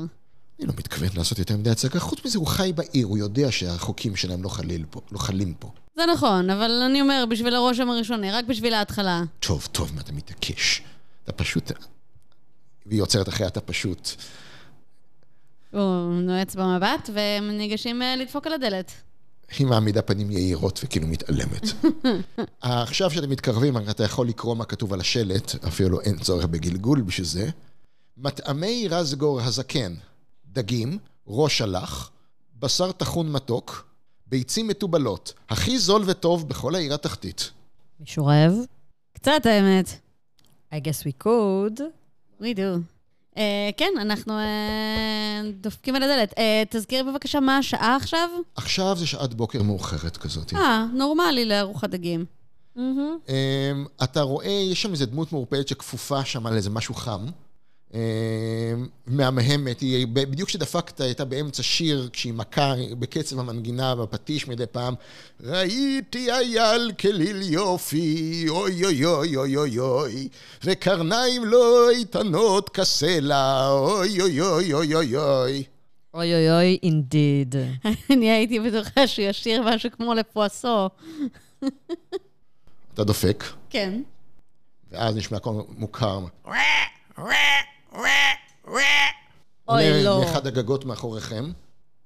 [0.60, 2.00] אני לא מתכוון לעשות יותר מדי הצגה.
[2.00, 5.72] חוץ מזה, הוא חי בעיר, הוא יודע שהחוקים שלהם לא, חליל פה, לא חלים פה.
[5.96, 9.24] זה נכון, אבל אני אומר, בשביל הרושם הראשוני, רק בשביל ההתחלה.
[9.40, 10.82] טוב, טוב, מה אתה מתעקש?
[11.30, 11.72] אתה פשוט...
[12.86, 14.10] והיא עוצרת אחרי אתה פשוט...
[15.72, 18.92] הוא נועץ במבט, והם ניגשים אה, לדפוק על הדלת.
[19.58, 21.64] היא מעמידה פנים יהירות וכאילו מתעלמת.
[22.62, 27.28] עכשיו שאתם מתקרבים, אתה יכול לקרוא מה כתוב על השלט, אפילו אין צורך בגלגול בשביל
[27.28, 27.50] זה.
[28.18, 29.96] מטעמי רזגור הזקן,
[30.46, 30.98] דגים,
[31.28, 32.12] ראש שלח,
[32.60, 33.88] בשר טחון מתוק,
[34.28, 37.52] ביצים מתובלות, הכי זול וטוב בכל העיר התחתית.
[38.00, 38.54] מישהו רעב?
[39.14, 40.07] קצת, האמת.
[40.72, 41.82] I guess we could.
[42.42, 42.82] We do.
[43.34, 43.40] Uh,
[43.78, 46.34] כן, אנחנו uh, דופקים על הדלת.
[46.34, 46.36] Uh,
[46.70, 48.30] תזכיר בבקשה מה השעה עכשיו?
[48.56, 50.54] עכשיו זה שעת בוקר מאוחרת כזאת.
[50.54, 52.26] אה, נורמלי לארוחת דגים.
[52.76, 52.80] Um,
[54.04, 57.26] אתה רואה, יש שם איזו דמות מעורפלת שכפופה שם על איזה משהו חם.
[59.08, 64.94] מהמהמת, היא בדיוק כשדפקת הייתה באמצע שיר, כשהיא מכה בקצב המנגינה בפטיש מדי פעם,
[65.44, 70.28] ראיתי אייל כליל יופי, אוי אוי אוי אוי אוי אוי,
[70.64, 75.64] וקרניים לא איתנות כסלע, אוי אוי אוי אוי אוי אוי.
[76.14, 77.56] אוי אוי אוי, אינדיד.
[78.12, 80.90] אני הייתי בטוחה שהוא ישיר משהו כמו לפואסו.
[82.94, 83.44] אתה דופק.
[83.70, 84.02] כן.
[84.92, 86.20] ואז נשמע קול מוכר.
[89.68, 90.20] אוי, לא.
[90.20, 91.52] מאחד הגגות מאחוריכם.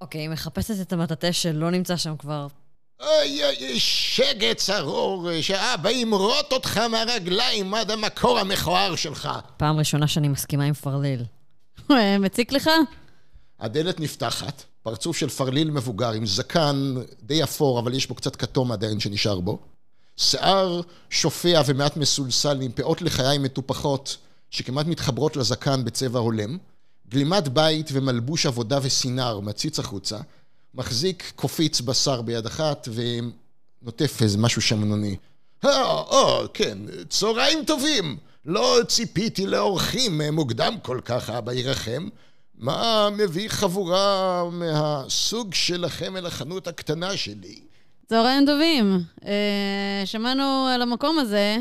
[0.02, 2.48] אוקיי, היא מחפשת את המטאטה שלא נמצא שם כבר.
[3.02, 9.30] אוי אוי, שגץ ארור, שאבא ימרוט אותך מהרגליים עד המקור המכוער שלך.
[9.58, 11.26] פעם ראשונה שאני מסכימה עם פרליל.
[12.20, 12.70] מציק לך?
[13.60, 18.72] הדלת נפתחת, פרצוף של פרליל מבוגר עם זקן די אפור, אבל יש בו קצת כתום
[18.72, 19.60] עדיין שנשאר בו.
[20.18, 24.18] שיער שופע ומעט מסולסל עם פאות לחיים מטופחות
[24.52, 26.58] שכמעט מתחברות לזקן בצבע הולם.
[27.10, 30.18] גלימת בית ומלבוש עבודה וסינר מציץ החוצה.
[30.74, 35.16] מחזיק קופיץ בשר ביד אחת ונוטף איזה משהו שמנוני.
[35.66, 35.70] אה,
[36.12, 36.78] אה, כן,
[37.10, 38.18] צהריים טובים.
[38.45, 42.10] לא ציפיתי לאורחים מוקדם כל כך, אבא ירחם.
[42.58, 47.60] מה מביא חבורה מהסוג שלכם אל החנות הקטנה שלי?
[48.10, 49.04] צהריים טובים.
[49.26, 51.58] אה, שמענו על המקום הזה.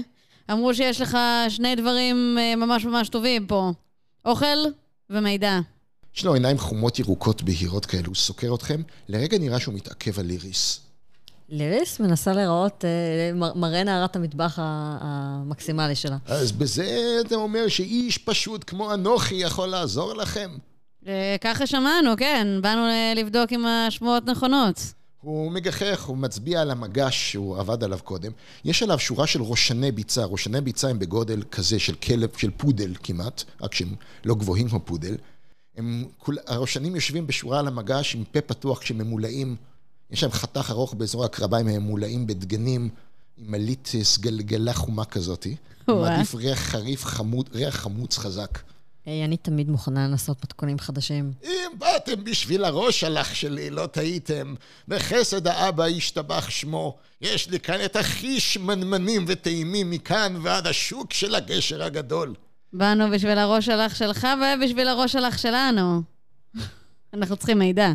[0.52, 3.72] אמרו שיש לך שני דברים אה, ממש ממש טובים פה.
[4.24, 4.56] אוכל
[5.10, 5.58] ומידע.
[6.16, 10.26] יש לו עיניים חומות ירוקות בהירות כאלו, הוא סוקר אתכם, לרגע נראה שהוא מתעכב על
[10.26, 10.80] ליריס.
[11.48, 16.16] ליריס מנסה להיראות, אה, מראה נערת המטבח המקסימלי שלה.
[16.26, 20.50] אז בזה אתה אומר שאיש פשוט כמו אנוכי יכול לעזור לכם?
[21.06, 22.48] אה, ככה שמענו, כן.
[22.60, 22.82] באנו
[23.16, 24.80] לבדוק אם השמועות נכונות.
[25.20, 28.32] הוא מגחך, הוא מצביע על המגש שהוא עבד עליו קודם.
[28.64, 32.94] יש עליו שורה של ראשני ביצה, ראשני ביצה הם בגודל כזה של כלב, של פודל
[33.02, 33.94] כמעט, רק שהם
[34.24, 35.16] לא גבוהים כמו פודל.
[35.76, 39.56] הם, כול, הראשנים יושבים בשורה על המגש עם פה פתוח כשהם ממולאים.
[40.10, 42.88] יש להם חתך ארוך באזור הקרביים, הם ממולאים בדגנים
[43.38, 45.46] עם מלית סגלגלה חומה כזאת.
[45.88, 48.58] מעדיף ריח חריף, חמוד, ריח חמוץ חזק.
[49.10, 51.32] היי, אני תמיד מוכנה לנסות מתכונים חדשים.
[51.44, 54.54] אם באתם בשביל הראש שלך שלי, לא טעיתם.
[54.88, 56.96] בחסד האבא ישתבח שמו.
[57.20, 62.34] יש לי כאן את הכי שמנמנים וטעימים מכאן ועד השוק של הגשר הגדול.
[62.72, 66.02] באנו בשביל הראש שלך שלך ובשביל הראש שלך שלנו.
[67.14, 67.92] אנחנו צריכים מידע.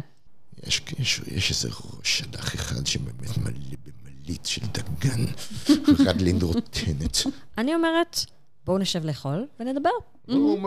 [0.68, 5.26] יש, יש, יש איזה ראש שלך אחד שבאמת מלא במליט של דגן,
[6.07, 7.18] רק לינדרוטנת.
[7.57, 8.20] אני אומרת,
[8.66, 9.89] בואו נשב לאכול ונדבר.
[10.28, 10.57] בואו,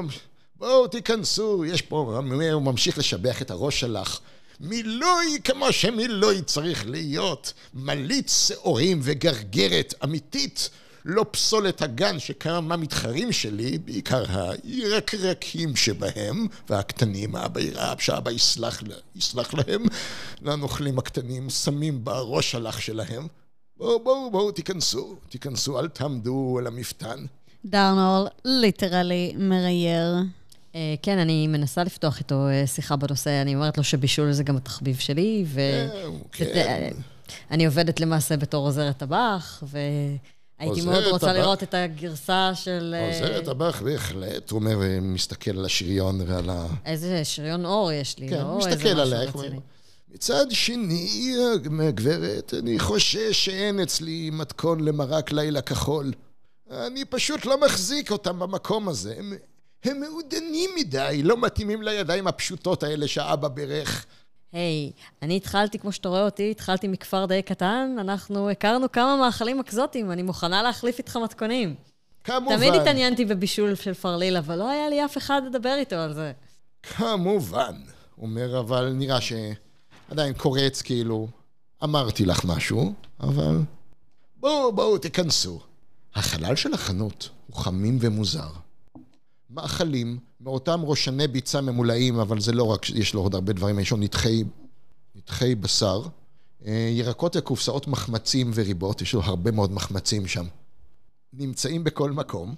[0.59, 2.21] בואו תיכנסו, יש פה,
[2.53, 4.19] הוא ממשיך לשבח את הראש שלך.
[4.61, 10.71] מילוי כמו שמילוי צריך להיות, מליץ שעורים וגרגרת אמיתית,
[11.05, 14.25] לא פסולת הגן שכמה מתחרים שלי, בעיקר
[14.65, 18.83] הירקרקים שבהם, והקטנים, אבא יראה שאבא יסלח,
[19.17, 19.85] יסלח להם,
[20.43, 23.27] לנוכלים הקטנים, שמים בראש שלך שלהם.
[23.77, 27.25] בואו, בואו, בואו, תיכנסו, תיכנסו, אל תעמדו על המפתן.
[27.65, 30.15] דרנול ליטרלי מרייר.
[30.75, 34.57] אה, כן, אני מנסה לפתוח איתו אה, שיחה בנושא, אני אומרת לו שבישול זה גם
[34.57, 35.45] התחביב שלי,
[37.51, 42.95] ואני עובדת למעשה בתור עוזרת טבח, והייתי מאוד רוצה לראות את הגרסה של...
[42.99, 46.67] אה, עוזרת טבח בהחלט, הוא אומר, ומסתכל על השריון ועל ה...
[46.85, 49.37] איזה שריון אור יש לי, כן, לא מסתכל עלייך.
[50.15, 51.35] מצד שני,
[51.95, 56.13] גברת, אני חושש שאין אצלי מתכון למרק לילה כחול.
[56.71, 59.15] אני פשוט לא מחזיק אותם במקום הזה.
[59.19, 59.33] הם,
[59.85, 64.07] הם מעודנים מדי, לא מתאימים לידיים הפשוטות האלה שהאבא בירך.
[64.53, 69.17] היי, hey, אני התחלתי, כמו שאתה רואה אותי, התחלתי מכפר די קטן, אנחנו הכרנו כמה
[69.17, 71.75] מאכלים אקזוטיים, אני מוכנה להחליף איתך מתכונים.
[72.25, 72.57] כמובן.
[72.57, 76.33] תמיד התעניינתי בבישול של פרליל, אבל לא היה לי אף אחד לדבר איתו על זה.
[76.83, 77.75] כמובן.
[78.19, 81.29] אומר, אבל נראה שעדיין קורץ, כאילו,
[81.85, 83.59] אמרתי לך משהו, אבל
[84.37, 85.61] בואו, בואו, תיכנסו.
[86.15, 88.49] החלל של החנות הוא חמים ומוזר.
[89.51, 93.91] מאכלים מאותם ראשני ביצה ממולאים, אבל זה לא רק, יש לו עוד הרבה דברים, יש
[93.91, 94.45] לו נתחי,
[95.15, 96.03] נתחי בשר,
[96.67, 100.45] אה, ירקות וקופסאות מחמצים וריבות, יש לו הרבה מאוד מחמצים שם.
[101.33, 102.55] נמצאים בכל מקום.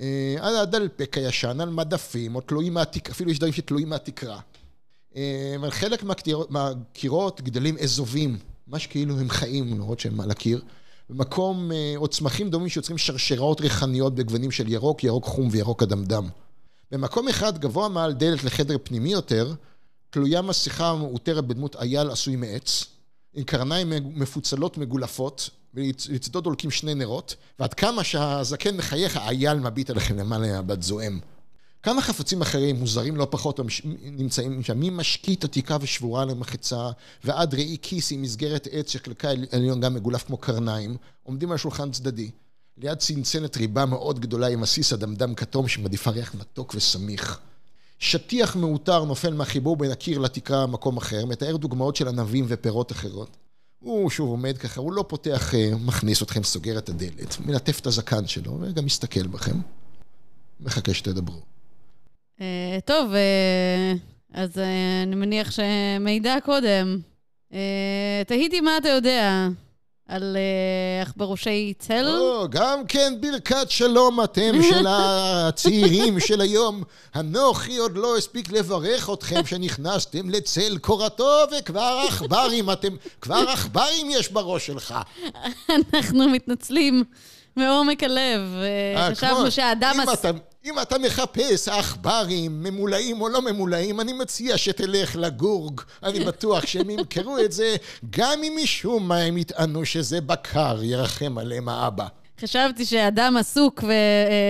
[0.00, 4.40] אה, על הדלפק הישן, על מדפים, או תלויים מהתקרה, אפילו יש דברים שתלויים מהתקרה.
[5.16, 6.04] אה, אבל חלק
[6.48, 8.38] מהקירות גדלים אזובים,
[8.68, 10.62] ממש כאילו הם חיים, למרות שהם על הקיר.
[11.12, 16.28] במקום, או צמחים דומים שיוצרים שרשראות ריחניות בגוונים של ירוק, ירוק חום וירוק אדמדם.
[16.90, 19.54] במקום אחד גבוה מעל דלת לחדר פנימי יותר,
[20.10, 22.84] תלויה מסכה מאותרת בדמות אייל עשוי מעץ,
[23.34, 30.16] עם קרניים מפוצלות מגולפות, ולצדו דולקים שני נרות, ועד כמה שהזקן מחייך, האייל מביט עליכם
[30.18, 31.20] למעלה מבט זועם.
[31.82, 33.60] כמה חפצים אחרים, מוזרים לא פחות,
[34.02, 36.90] נמצאים שם, ממשקית עתיקה ושבורה למחצה,
[37.24, 41.90] ועד ראי כיס עם מסגרת עץ שחלקה עליון גם מגולף כמו קרניים, עומדים על שולחן
[41.90, 42.30] צדדי.
[42.78, 47.40] ליד צנצנת ריבה מאוד גדולה עם עסיס אדמדם כתום שמדיפה ריח מתוק וסמיך.
[47.98, 53.36] שטיח מאותר נופל מהחיבור בין הקיר לתקרה במקום אחר, מתאר דוגמאות של ענבים ופירות אחרות.
[53.78, 57.86] הוא שוב עומד ככה, הוא לא פותח, אה, מכניס אתכם, סוגר את הדלת, מלטף את
[57.86, 59.60] הזקן שלו, וגם מסתכל בכם.
[60.60, 61.51] מחכה שתדברו.
[62.42, 63.92] אה, טוב, אה,
[64.34, 64.58] אז
[65.02, 66.98] אני מניח שמידע קודם.
[68.26, 69.48] תהיתי מה אתה יודע
[70.08, 70.36] על
[71.02, 72.06] עכברושי צל?
[72.08, 76.82] או, גם כן ברכת שלום אתם של הצעירים של היום.
[77.14, 84.32] הנוחי עוד לא הספיק לברך אתכם שנכנסתם לצל קורתו, וכבר עכברים אתם, כבר עכברים יש
[84.32, 84.94] בראש שלך.
[85.68, 87.04] אנחנו מתנצלים
[87.56, 88.40] מעומק הלב.
[88.96, 89.94] אה, חשבנו שהאדם...
[89.94, 90.30] אם אתה...
[90.64, 95.80] אם אתה מחפש עכברים, ממולאים או לא ממולאים, אני מציע שתלך לגורג.
[96.02, 97.76] אני בטוח שהם ימכרו את זה,
[98.10, 102.06] גם אם משום מה הם יטענו שזה בקר, ירחם עליהם האבא.
[102.40, 103.84] חשבתי שאדם עסוק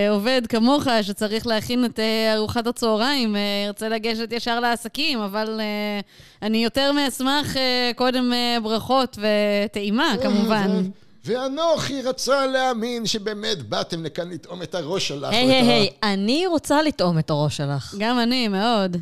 [0.09, 6.01] ועובד כמוך, שצריך להכין את אה, ארוחת הצהריים, אה, ירצה לגשת ישר לעסקים, אבל אה,
[6.43, 7.57] אני יותר מאשמח
[7.97, 8.33] קודם
[8.63, 10.83] ברכות וטעימה, כמובן.
[11.25, 15.31] ואנוכי רצה להאמין שבאמת באתם לכאן לטעום את הראש שלך.
[15.33, 17.95] היי, היי, היי, אני רוצה לטעום את הראש שלך.
[17.99, 18.97] גם אני, מאוד.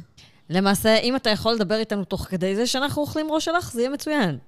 [0.51, 3.91] למעשה, אם אתה יכול לדבר איתנו תוך כדי זה שאנחנו אוכלים ראש שלך, זה יהיה
[3.91, 4.39] מצוין.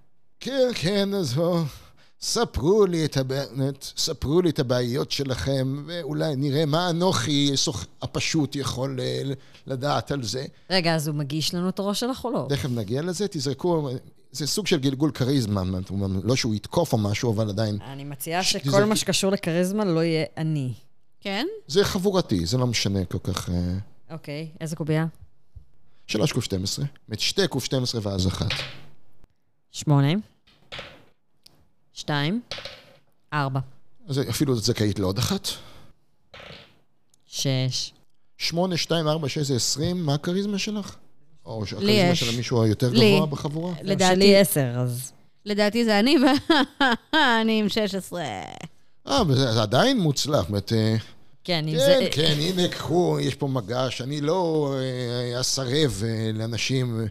[0.41, 1.59] כן, כן, אז בואו,
[2.21, 7.51] ספרו לי את הבאמת, ספרו לי את הבעיות שלכם, ואולי נראה מה אנוכי
[8.03, 9.23] הפשוט יכול אה,
[9.67, 10.45] לדעת על זה.
[10.71, 12.47] רגע, אז הוא מגיש לנו את הראש שלך או לא?
[12.49, 13.91] תכף נגיע לזה, תזרקו,
[14.33, 15.63] זה סוג של גלגול כריזמה,
[16.25, 17.79] לא שהוא יתקוף או משהו, אבל עדיין...
[17.83, 20.73] אני מציעה שכל מה שקשור לכריזמה לא יהיה אני.
[21.21, 21.47] כן?
[21.67, 23.51] זה חבורתי, זה לא משנה כל כך...
[23.51, 23.55] אה,
[24.11, 25.07] אוקיי, איזה קובייה?
[26.07, 26.85] שלוש קוף 12.
[27.09, 28.51] זאת שתי קוף 12 ואז אחת.
[29.71, 30.13] שמונה.
[31.93, 32.41] שתיים.
[33.33, 33.61] ארבע.
[34.09, 35.49] אז אפילו את זכאית לעוד אחת.
[37.27, 37.93] שש.
[38.37, 40.97] שמונה, שתיים, ארבע, שש זה עשרים, מה הכריזמה שלך?
[41.53, 43.75] או שהכריזמה של המישהו היותר גבוה בחבורה?
[43.83, 45.13] לדעתי עשר, אז...
[45.47, 46.17] לדעתי זה אני,
[47.13, 48.23] ואני עם 16.
[49.09, 50.73] אה, זה עדיין מוצלח, באמת...
[50.73, 50.97] אה,
[51.45, 52.09] כן, כן, זה...
[52.11, 54.01] כן, הנה, קחו, יש פה מגש.
[54.01, 57.07] אני לא אה, אסרב אה, לאנשים,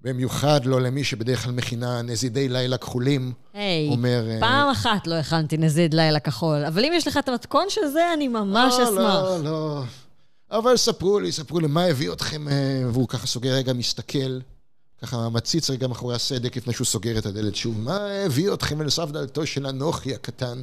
[0.00, 3.32] במיוחד לא למי שבדרך כלל מכינה נזידי לילה כחולים.
[3.54, 7.66] היי, אומר, פעם אחת לא הכנתי נזיד לילה כחול, אבל אם יש לך את המתכון
[7.68, 9.24] של זה, אני ממש לא, אשמח.
[9.24, 9.82] לא, לא.
[10.50, 12.48] אבל ספרו לי, ספרו לי, מה הביא אתכם?
[12.48, 14.38] אה, והוא ככה סוגר רגע, מסתכל,
[15.02, 17.80] ככה מציץ רגע מאחורי הסדק לפני שהוא סוגר את הדלת שוב.
[17.80, 20.62] מה הביא אתכם אל סף דלתו של אנוכי הקטן?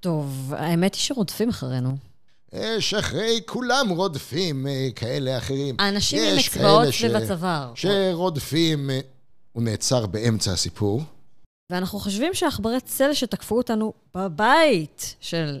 [0.00, 1.96] טוב, האמת היא שרודפים אחרינו.
[2.52, 5.76] יש אחרי כולם רודפים אה, כאלה אחרים.
[5.78, 7.72] האנשים עם אצבעות ובצוואר.
[7.74, 8.90] שרודפים...
[8.90, 9.00] אה,
[9.52, 11.02] הוא נעצר באמצע הסיפור.
[11.70, 15.58] ואנחנו חושבים שעכברי צל שתקפו אותנו בבית של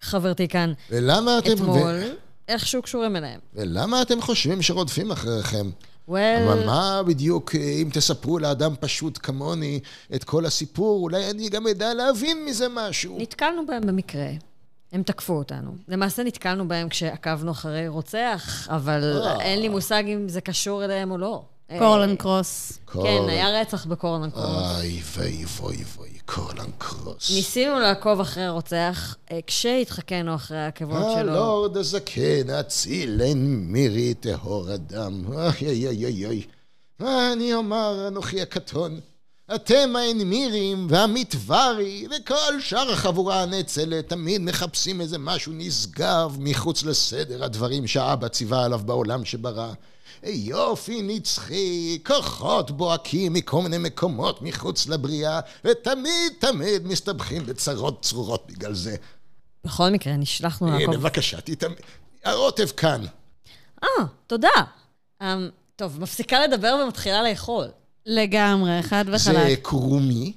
[0.00, 1.52] חברתי כאן ולמה אתם...
[1.52, 2.00] אתמול.
[2.02, 2.21] ו...
[2.52, 3.40] איכשהו קשורים אליהם.
[3.54, 5.70] ולמה אתם חושבים שרודפים אחריכם?
[6.08, 6.12] Well...
[6.46, 9.80] אבל מה בדיוק, אם תספרו לאדם פשוט כמוני
[10.14, 13.18] את כל הסיפור, אולי אני גם אדע להבין מזה משהו.
[13.18, 14.28] נתקלנו בהם במקרה.
[14.92, 15.70] הם תקפו אותנו.
[15.88, 19.40] למעשה נתקלנו בהם כשעקבנו אחרי רוצח, אבל אה.
[19.40, 21.42] אין לי מושג אם זה קשור אליהם או לא.
[21.78, 22.78] קורלן קרוס.
[22.92, 24.80] כן, היה רצח בקורלן קרוס.
[24.80, 27.30] איי ואי ואי ואי, קורלן קרוס.
[27.30, 31.32] ניסינו לעקוב אחרי הרוצח, אה, כשהתחכנו אחרי העקבות שלו.
[31.32, 35.24] הלורד הזקן, אציל, אין מירי טהור אדם.
[35.32, 36.42] איי איי איי איי.
[36.98, 39.00] מה אני אומר, אנוכי הקטון?
[39.54, 47.86] אתם האנמירים והמטברי וכל שאר החבורה הנאצלת תמיד מחפשים איזה משהו נשגב מחוץ לסדר הדברים
[47.86, 49.72] שהאבא ציווה עליו בעולם שברא.
[50.24, 58.74] יופי נצחי, כוחות בוהקים מכל מיני מקומות מחוץ לבריאה, ותמיד תמיד מסתבכים בצרות צרורות בגלל
[58.74, 58.96] זה.
[59.64, 60.96] בכל מקרה, נשלחנו לעקוב.
[60.96, 61.72] בבקשה, תתאמ...
[62.24, 63.04] הרוטב כאן.
[63.84, 63.88] אה,
[64.26, 64.48] תודה.
[65.22, 65.24] Um,
[65.76, 67.68] טוב, מפסיקה לדבר ומתחילה לאכול.
[68.06, 69.20] לגמרי, חד וחלק.
[69.20, 70.32] זה קרומי,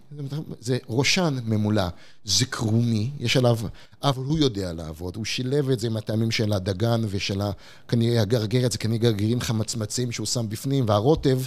[0.59, 1.84] זה ראשן ממולא,
[2.24, 3.57] זה קרומי, יש עליו,
[4.03, 7.41] אבל הוא יודע לעבוד, הוא שילב את זה עם הטעמים של הדגן ושל
[7.88, 11.39] כנראה הגרגרת, זה כנראה גרגירים חמצמצים שהוא שם בפנים, והרוטב,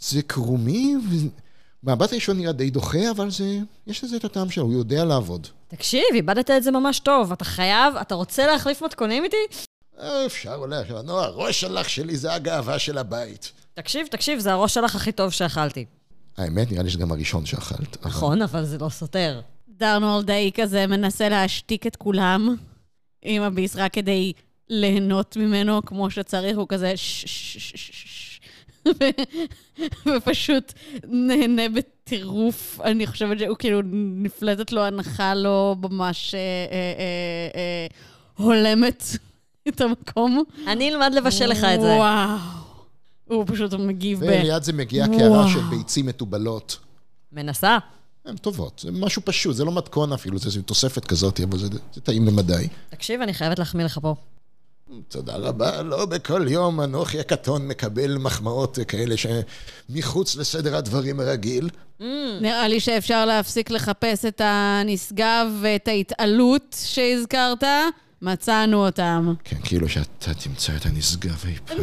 [0.00, 0.96] זה קרומי,
[1.84, 5.46] ומבט ראשון נראה די דוחה, אבל זה, יש לזה את הטעם שלו, הוא יודע לעבוד.
[5.68, 9.36] תקשיב, איבדת את זה ממש טוב, אתה חייב, אתה רוצה להחליף מתכונים איתי?
[10.26, 13.52] אפשר אולי, נו, הראש שלך שלי זה הגאווה של הבית.
[13.80, 15.84] תקשיב, תקשיב, זה הראש שלך הכי טוב שאכלתי.
[16.36, 18.06] האמת, נראה לי שזה גם הראשון שאכלת.
[18.06, 19.40] נכון, אבל זה לא סותר.
[19.68, 22.56] דרנולדאי כזה מנסה להשתיק את כולם
[23.22, 24.32] עם הביס רק כדי
[24.68, 26.94] ליהנות ממנו כמו שצריך, הוא כזה
[30.06, 30.72] ופשוט
[31.04, 32.80] נהנה בטירוף.
[32.84, 33.80] אני חושבת שהוא כאילו,
[34.22, 36.94] נפלטת לו הנחה לא ממש אה, אה,
[37.54, 37.86] אה,
[38.36, 39.04] הולמת
[39.68, 40.42] את המקום.
[40.66, 41.86] אני אלמד לבשל לך את זה.
[41.86, 42.59] וואו.
[43.30, 44.22] הוא פשוט מגיב ב...
[44.22, 46.78] וליד זה מגיעה קערה של ביצים מתובלות.
[47.32, 47.78] מנסה.
[48.24, 52.00] הן טובות, זה משהו פשוט, זה לא מתכון אפילו, זה תוספת כזאת, אבל זה, זה
[52.00, 52.68] טעים למדי.
[52.90, 54.14] תקשיב, אני חייבת להחמיא לך פה.
[55.08, 61.70] תודה רבה, לא בכל יום אנוכי הקטון מקבל מחמאות כאלה שמחוץ לסדר הדברים הרגיל.
[62.00, 62.04] Mm.
[62.40, 67.64] נראה לי שאפשר להפסיק לחפש את הנשגב ואת ההתעלות שהזכרת.
[68.22, 69.34] מצאנו אותם.
[69.44, 71.76] כן, כאילו שאתה תמצא את הנשגב אי פעם.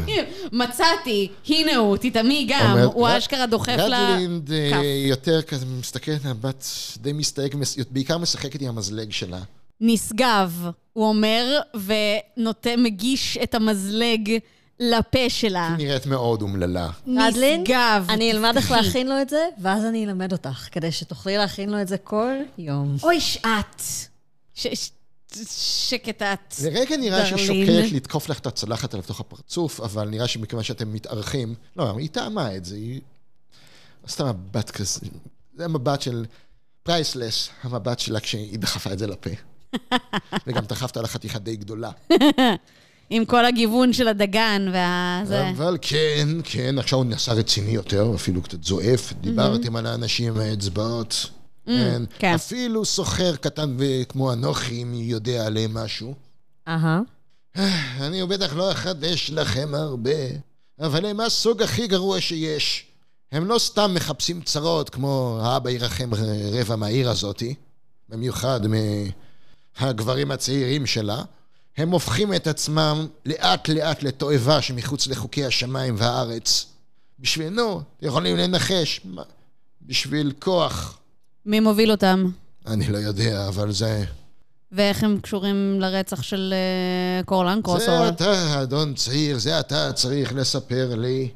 [0.52, 3.84] מצאתי, הנה הוא, תתעמי גם, הוא אשכרה דוחף לכף.
[3.84, 6.66] רדלינד אה, יותר כזה מסתכלת על הבת
[6.98, 7.56] די מסתייג,
[7.92, 9.40] בעיקר משחקת עם המזלג שלה.
[9.82, 14.38] נשגב, הוא אומר, ומגיש את המזלג
[14.80, 15.76] לפה שלה.
[15.78, 16.90] היא נראית מאוד אומללה.
[17.08, 18.06] נשגב.
[18.10, 21.82] אני אלמד איך להכין לו את זה, ואז אני אלמד אותך, כדי שתוכלי להכין לו
[21.82, 22.96] את זה כל יום.
[23.04, 23.82] אוי, שאת.
[25.50, 30.28] שקט את, לרגע נראה שהיא שוקלת לתקוף לך את הצלחת עליו תוך הפרצוף, אבל נראה
[30.28, 33.02] שמכיוון שאתם מתארחים, לא, היא טעמה את זה, היא...
[34.08, 35.00] סתם מבט כזה,
[35.58, 36.26] זה המבט של
[36.84, 39.30] פרייסלס, המבט שלה כשהיא דחפה את זה לפה.
[40.48, 41.92] וגם דחפת לה חתיכה די גדולה.
[43.10, 45.50] עם כל הגיוון של הדגן והזה.
[45.50, 49.14] אבל כן, כן, עכשיו הוא נעשה רציני יותר, אפילו קצת זועף.
[49.22, 51.30] דיברתם על האנשים עם האצבעות.
[51.68, 52.04] Mm, כן.
[52.20, 52.34] כן.
[52.34, 53.78] אפילו סוחר קטן
[54.10, 56.16] כמו אנוכי, אם יודע עליהם משהו.
[56.68, 57.02] אהה.
[58.00, 60.12] אני בטח לא אחדש לכם הרבה,
[60.80, 62.86] אבל הם הסוג הכי גרוע שיש.
[63.32, 66.10] הם לא סתם מחפשים צרות כמו האבא ירחם
[66.54, 67.56] רבע מהעיר הזאתי,
[68.10, 68.62] במיוחד
[69.80, 71.24] מהגברים הצעירים שלה.
[71.78, 76.66] הם הופכים את עצמם לאט לאט לתועבה שמחוץ לחוקי השמיים והארץ.
[77.20, 79.02] בשביל, נו, יכולים לנחש,
[79.82, 80.98] בשביל כוח,
[81.48, 82.32] מי מוביל אותם?
[82.68, 84.04] אני לא יודע, אבל זה...
[84.72, 86.54] ואיך הם קשורים לרצח של
[87.22, 87.98] uh, קורלן קרוסוול?
[87.98, 91.30] זה אתה, אדון צעיר, זה אתה צריך לספר לי.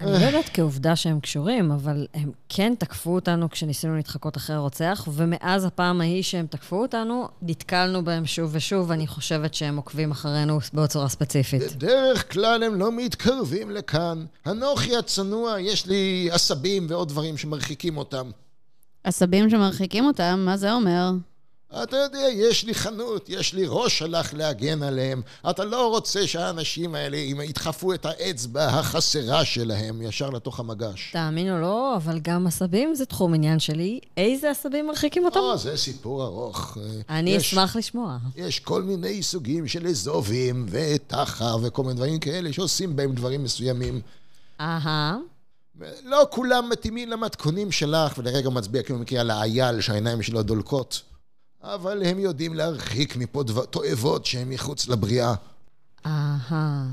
[0.00, 5.08] אני לא יודעת כעובדה שהם קשורים, אבל הם כן תקפו אותנו כשניסינו להתחקות אחרי הרוצח,
[5.12, 10.58] ומאז הפעם ההיא שהם תקפו אותנו, נתקלנו בהם שוב ושוב, ואני חושבת שהם עוקבים אחרינו
[10.74, 11.76] בצורה ספציפית.
[11.76, 14.24] בדרך כלל הם לא מתקרבים לכאן.
[14.46, 18.30] אנוכי הצנוע, יש לי עשבים ועוד דברים שמרחיקים אותם.
[19.06, 21.10] עשבים שמרחיקים אותם, מה זה אומר?
[21.82, 25.22] אתה יודע, יש לי חנות, יש לי ראש שלך להגן עליהם.
[25.50, 31.10] אתה לא רוצה שהאנשים האלה ידחפו את האצבע החסרה שלהם ישר לתוך המגש.
[31.12, 34.00] תאמין או לא, אבל גם עשבים זה תחום עניין שלי.
[34.16, 35.40] איזה עשבים מרחיקים אותם?
[35.40, 36.78] או, זה סיפור ארוך.
[37.08, 38.16] אני יש, אשמח לשמוע.
[38.36, 44.00] יש כל מיני סוגים של אזובים ותחר וכל מיני דברים כאלה שעושים בהם דברים מסוימים.
[44.60, 45.16] אהה.
[46.04, 51.02] לא כולם מתאימים למתכונים שלך, ולרגע מצביע כאילו מכיר על האייל שהעיניים שלו דולקות.
[51.62, 55.34] אבל הם יודעים להרחיק מפה תועבות שהן מחוץ לבריאה.
[56.06, 56.86] אהה.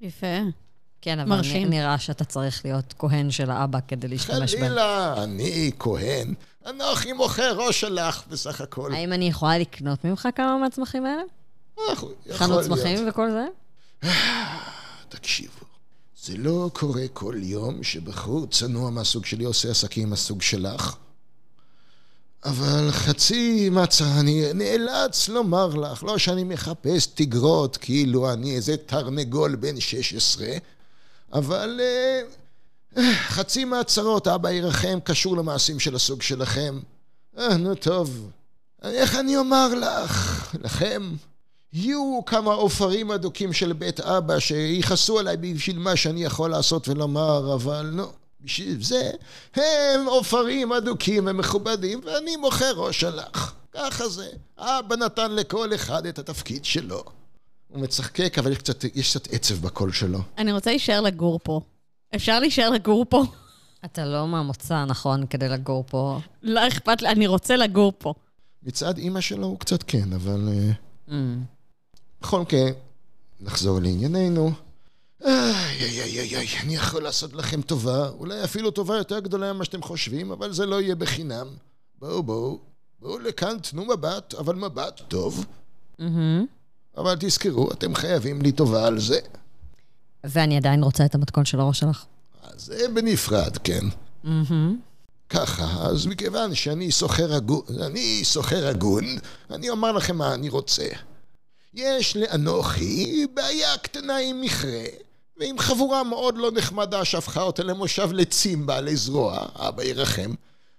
[0.00, 0.26] יפה.
[1.00, 1.70] כן, אבל מרשים.
[1.70, 4.64] נראה שאתה צריך להיות כהן של האבא כדי להשתמש בהם.
[4.64, 6.34] חלילה, אני כהן.
[6.66, 8.94] אנוכי מוכר ראש שלך בסך הכל.
[8.94, 11.22] האם אני יכולה לקנות ממך כמה מהצמחים האלה?
[12.32, 13.46] חנות צמחים וכל זה?
[15.08, 15.57] תקשיבו.
[16.28, 20.96] זה לא קורה כל יום שבחור צנוע מהסוג שלי עושה עסקים מהסוג שלך.
[22.44, 29.56] אבל חצי מצה, אני נאלץ לומר לך, לא שאני מחפש תגרות כאילו אני איזה תרנגול
[29.56, 30.46] בן 16,
[31.32, 31.80] אבל
[32.96, 36.80] uh, חצי מהצרות, אבא ירחם, קשור למעשים של הסוג שלכם.
[37.38, 38.30] אה, נו טוב,
[38.82, 41.12] איך אני אומר לך, לכם,
[41.72, 47.54] יהיו כמה עופרים אדוקים של בית אבא שיכעסו עליי בשביל מה שאני יכול לעשות ולומר,
[47.54, 48.10] אבל לא,
[48.40, 49.10] בשביל זה
[49.54, 53.54] הם עופרים אדוקים ומכובדים ואני מוכר ראש שלך.
[53.72, 54.28] ככה זה.
[54.58, 57.04] אבא נתן לכל אחד את התפקיד שלו.
[57.68, 60.18] הוא מצחקק, אבל יש קצת, יש קצת עצב בקול שלו.
[60.38, 61.60] אני רוצה להישאר לגור פה.
[62.14, 63.24] אפשר להישאר לגור פה?
[63.84, 66.18] אתה לא מהמוצא הנכון כדי לגור פה.
[66.42, 68.14] לא אכפת לי, אני רוצה לגור פה.
[68.62, 70.48] מצד אימא שלו הוא קצת כן, אבל...
[70.52, 70.72] אה,
[71.08, 71.12] Mm.
[72.22, 72.70] בכל מקרה,
[73.40, 74.52] נחזור לענייננו.
[75.24, 75.32] איי,
[75.80, 79.82] איי, איי, איי, אני יכול לעשות לכם טובה, אולי אפילו טובה יותר גדולה ממה שאתם
[79.82, 81.46] חושבים, אבל זה לא יהיה בחינם.
[81.98, 82.58] בואו, בואו,
[83.00, 85.46] בואו לכאן, תנו מבט, אבל מבט טוב.
[85.98, 86.46] מהמם.
[86.96, 89.18] אבל תזכרו, אתם חייבים לי טובה על זה.
[90.24, 92.04] ואני עדיין רוצה את המתכון של הראש שלך.
[92.42, 93.84] אז זה בנפרד, כן.
[94.24, 94.78] מהמם.
[95.28, 99.04] ככה, אז מכיוון שאני סוחר הגון, אני סוחר הגון,
[99.50, 100.88] אני אומר לכם מה אני רוצה.
[101.74, 104.84] יש לאנוכי בעיה קטנה עם מכרה,
[105.36, 110.34] ועם חבורה מאוד לא נחמדה שהפכה אותה למושב לצים בעלי זרוע, אבא ירחם.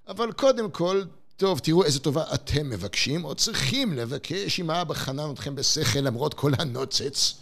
[0.08, 1.04] אבל קודם כל,
[1.38, 6.34] טוב, תראו איזה טובה אתם מבקשים, או צריכים לבקש אם האבא חנן אתכם בשכל למרות
[6.34, 7.34] כל הנוצץ.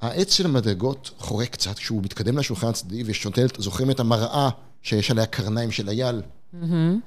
[0.00, 4.48] העץ של המדרגות חורק קצת כשהוא מתקדם לשולחן הצדדי ושותל, זוכרים את המראה
[4.82, 6.22] שיש עליה קרניים של אייל?
[6.52, 7.00] מהמם.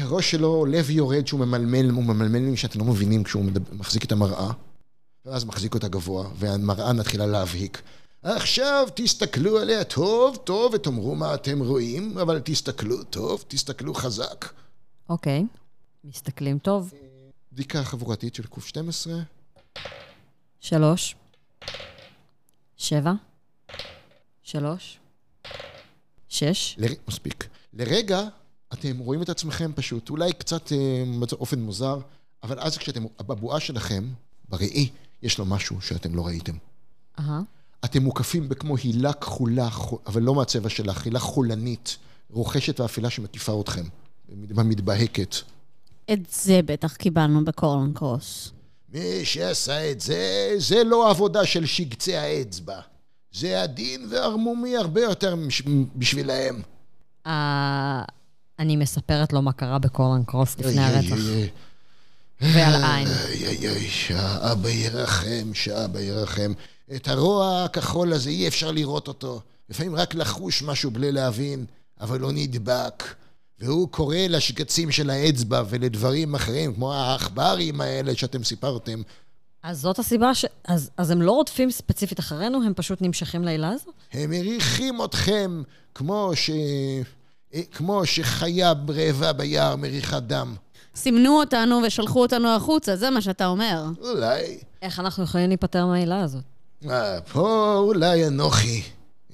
[0.00, 4.50] הראש שלו, לב יורד שהוא ממלמל, הוא ממלמל שאתם לא מבינים כשהוא מחזיק את המראה.
[5.24, 7.82] ואז מחזיק אותה גבוה, והמראה מתחילה להבהיק.
[8.22, 14.52] עכשיו תסתכלו עליה טוב, טוב, ותאמרו מה אתם רואים, אבל תסתכלו טוב, תסתכלו חזק.
[15.08, 15.44] אוקיי.
[16.04, 16.92] מסתכלים טוב.
[17.52, 19.08] בדיקה חבורתית של ק12.
[20.60, 21.16] שלוש.
[22.76, 23.12] שבע.
[24.42, 24.98] שלוש.
[26.28, 26.76] שש.
[26.78, 26.92] לר...
[27.08, 27.48] מספיק.
[27.72, 28.28] לרגע
[28.72, 31.98] אתם רואים את עצמכם פשוט, אולי קצת אה, באופן מוזר,
[32.42, 34.04] אבל אז כשאתם, בבועה שלכם,
[34.48, 34.88] בראי,
[35.22, 36.52] יש לו משהו שאתם לא ראיתם.
[37.18, 37.40] אהה.
[37.84, 41.96] אתם מוקפים בכמו הילה כחולה, חו- אבל לא מהצבע שלך, הילה חולנית,
[42.30, 43.84] רוכשת ואפלה שמקיפה אתכם,
[44.28, 45.36] במדבהקת.
[46.12, 48.52] את זה בטח קיבלנו בקורלן קרוס.
[48.94, 52.80] מי שעשה את זה, זה לא עבודה של שגצי האצבע.
[53.32, 55.36] זה עדין וערמומי הרבה יותר
[55.96, 56.62] בשבילהם.
[58.62, 61.16] אני מספרת לו מה קרה בקורלן קרוס לפני הרצח.
[62.40, 63.08] ועל עין.
[63.08, 66.52] איי, איי, איי, שאבא ירחם, שאבא ירחם.
[66.94, 69.40] את הרוע הכחול הזה אי אפשר לראות אותו.
[69.70, 71.64] לפעמים רק לחוש משהו בלי להבין,
[72.00, 73.14] אבל לא נדבק.
[73.60, 79.02] והוא קורא לשגצים של האצבע ולדברים אחרים, כמו העכברים האלה שאתם סיפרתם.
[79.62, 80.44] אז זאת הסיבה ש...
[80.64, 83.90] אז, אז הם לא רודפים ספציפית אחרינו, הם פשוט נמשכים לעילה הזו?
[84.12, 85.62] הם מריחים אתכם
[85.94, 86.50] כמו ש...
[87.54, 90.54] אה, כמו שחיה רעבה ביער מריחה דם.
[90.96, 93.84] סימנו אותנו ושלחו אותנו החוצה, זה מה שאתה אומר.
[94.00, 94.58] אולי.
[94.82, 96.42] איך אנחנו יכולים להיפטר מהעילה הזאת?
[96.90, 98.82] אה, פה אולי אנוכי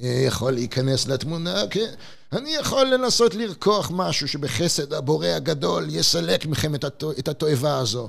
[0.02, 1.90] אה, יכול להיכנס לתמונה, כן?
[2.32, 7.12] אני יכול לנסות לרקוח משהו שבחסד הבורא הגדול יסלק מכם את, התו...
[7.12, 8.08] את התועבה הזו.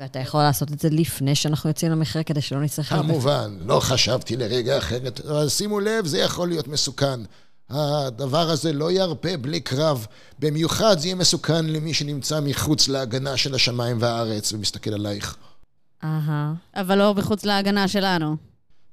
[0.00, 2.88] ואתה יכול לעשות את זה לפני שאנחנו יוצאים למכרה, כדי שלא נצטרך...
[2.88, 7.20] כמובן, לא חשבתי לרגע אחרת, אבל שימו לב, זה יכול להיות מסוכן.
[7.70, 10.06] הדבר הזה לא ירפה בלי קרב.
[10.38, 15.36] במיוחד זה יהיה מסוכן למי שנמצא מחוץ להגנה של השמיים והארץ ומסתכל עלייך.
[16.04, 16.52] אהה.
[16.74, 18.36] אבל לא מחוץ להגנה שלנו.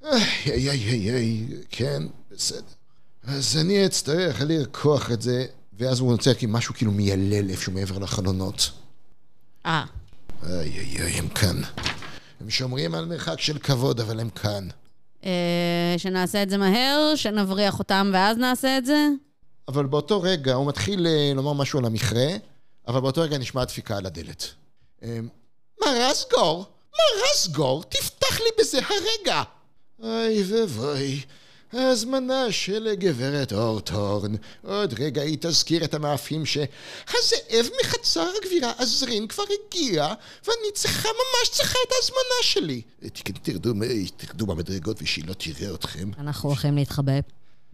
[0.05, 2.61] איי, איי, איי, איי, איי, כן, בסדר.
[3.27, 5.45] אז אני אצטרך לרקוח את זה,
[5.79, 8.71] ואז הוא רוצה כי משהו כאילו מיילל איפשהו מעבר לחלונות.
[9.65, 9.85] אה.
[10.43, 11.61] איי, איי, איי, הם כאן.
[12.41, 14.67] הם שומרים על מרחק של כבוד, אבל הם כאן.
[15.25, 19.07] אה, שנעשה את זה מהר, שנבריח אותם ואז נעשה את זה?
[19.67, 22.27] אבל באותו רגע הוא מתחיל אה, לומר משהו על המכרה,
[22.87, 24.47] אבל באותו רגע נשמעה דפיקה על הדלת.
[25.03, 25.19] אה,
[25.81, 26.65] מה רסגור?
[26.91, 27.83] מה רסגור?
[27.83, 29.43] תפתח לי בזה הרגע!
[30.03, 31.21] אוי ואבוי,
[31.75, 34.35] ההזמנה של גברת אורטורן.
[34.63, 36.57] עוד רגע היא תזכיר את המאפים ש...
[37.09, 40.05] הזאב מחצר הגבירה עזרין כבר הגיע,
[40.45, 42.81] ואני צריכה, ממש צריכה את ההזמנה שלי.
[43.07, 43.73] ת- תרדו,
[44.17, 46.11] תרדו במדרגות ושהיא לא תראה אתכם.
[46.17, 47.13] אנחנו הולכים להתחבא.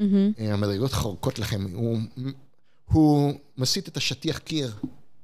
[0.02, 0.06] אה,
[0.40, 1.98] המדרגות חורקות לכם, הוא,
[2.86, 4.74] הוא מסיט את השטיח קיר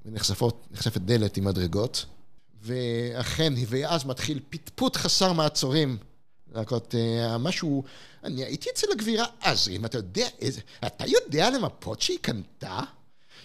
[0.06, 2.06] ונחשפות, נחשפת דלת עם מדרגות,
[2.64, 5.98] ואכן, ואז מתחיל פטפוט חסר מעצורים.
[6.56, 7.84] להקות אה, משהו,
[8.24, 12.80] אני הייתי אצל הגבירה עזרים, אתה יודע איזה, אתה יודע למפות שהיא קנתה?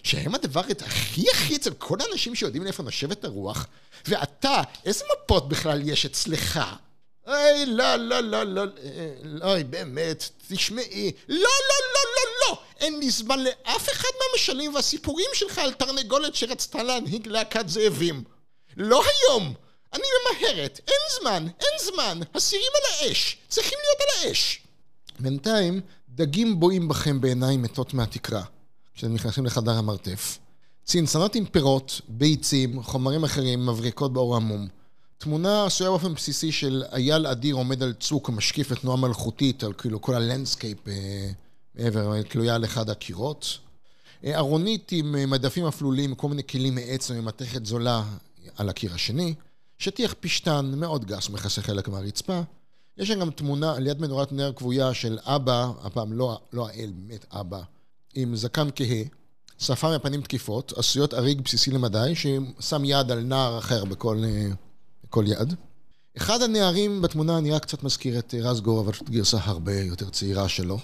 [0.03, 3.67] שהם הדבר הכי הכי אצל כל האנשים שיודעים לאיפה נושבת הרוח,
[4.07, 6.59] ואתה, איזה מפות בכלל יש אצלך?
[7.27, 12.99] אוי, לא, לא, לא, לא, אה, אוי, באמת, תשמעי, לא, לא, לא, לא, לא, אין
[12.99, 18.23] לי זמן לאף אחד מהמשלים והסיפורים שלך על תרנגולת שרצתה להנהיג להקת זאבים.
[18.77, 19.53] לא היום!
[19.93, 20.79] אני ממהר אומרת?
[20.87, 22.19] אין זמן, אין זמן.
[22.35, 23.37] הסירים על האש.
[23.49, 24.61] צריכים להיות על האש.
[25.19, 28.43] בינתיים, דגים בוהים בכם בעיניים מתות מהתקרה,
[28.95, 30.37] כשאתם נכנסים לחדר המרתף.
[30.83, 34.67] צנצנות עם פירות, ביצים, חומרים אחרים, מבריקות באור עמום.
[35.17, 39.73] תמונה עשויה באופן בסיסי של אייל אדיר עומד על צוק ומשקיף את תנועה מלכותית על
[39.73, 41.29] כאילו כל ה landscape אה,
[41.75, 43.57] מעבר, תלויה על אחד הקירות.
[44.25, 48.03] אה, ארונית עם אה, מדפים אפלולים, כל מיני כלים מעץ וממתכת זולה
[48.57, 49.33] על הקיר השני.
[49.83, 52.41] שטיח פשטן מאוד גס מכסה חלק מהרצפה.
[52.97, 56.91] יש שם גם תמונה על יד מנורת נר כבויה של אבא, הפעם לא, לא האל,
[56.95, 57.61] באמת אבא,
[58.13, 59.03] עם זקן כהה,
[59.59, 64.23] שפה מפנים תקיפות, עשויות אריג בסיסי למדי, ששם יד על נער אחר בכל,
[65.03, 65.53] בכל יד.
[66.17, 70.79] אחד הנערים בתמונה נראה קצת מזכיר את רזגור, אבל פשוט גרסה הרבה יותר צעירה שלו.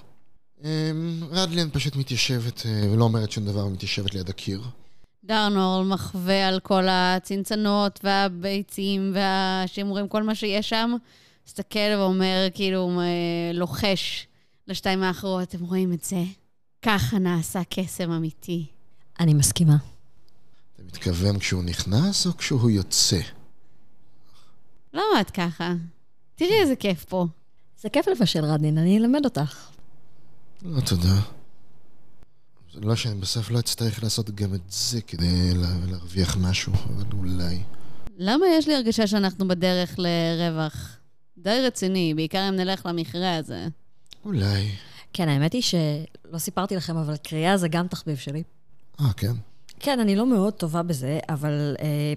[0.64, 4.62] אמ, רדלין פשוט מתיישבת אה, ולא אומרת שום דבר, מתיישבת ליד הקיר.
[5.30, 10.96] דרנור מחווה על כל הצנצנות והביצים והשימורים, כל מה שיש שם.
[11.48, 14.28] מסתכל ואומר, כאילו, אה, לוחש
[14.68, 16.24] לשתיים האחרות, אתם רואים את זה?
[16.82, 18.66] ככה נעשה קסם אמיתי.
[19.20, 19.78] אני מסכימה.
[20.76, 23.20] אתה מתכוון כשהוא נכנס או כשהוא יוצא?
[24.94, 25.74] למה את ככה?
[26.36, 27.28] תראי איזה כיף פה.
[27.82, 29.70] זה כיף לבשל רדין, אני אלמד אותך.
[30.62, 31.39] לא, תודה.
[32.82, 35.54] לא שאני בסוף לא אצטרך לעשות גם את זה כדי
[35.88, 37.60] להרוויח משהו, אבל אולי.
[38.18, 40.98] למה יש לי הרגשה שאנחנו בדרך לרווח
[41.38, 43.68] די רציני, בעיקר אם נלך למכרה הזה?
[44.26, 44.72] אולי.
[45.14, 48.44] כן, האמת היא שלא סיפרתי לכם, אבל קריאה זה גם תחביב שלי.
[49.02, 49.34] אה, כן?
[49.80, 52.14] כן, אני לא מאוד טובה בזה, אבל אה,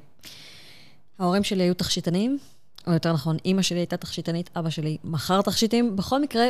[1.18, 2.38] ההורים שלי היו תכשיטנים,
[2.86, 5.96] או יותר נכון, אימא שלי הייתה תכשיטנית, אבא שלי מכר תכשיטים.
[5.96, 6.44] בכל מקרה,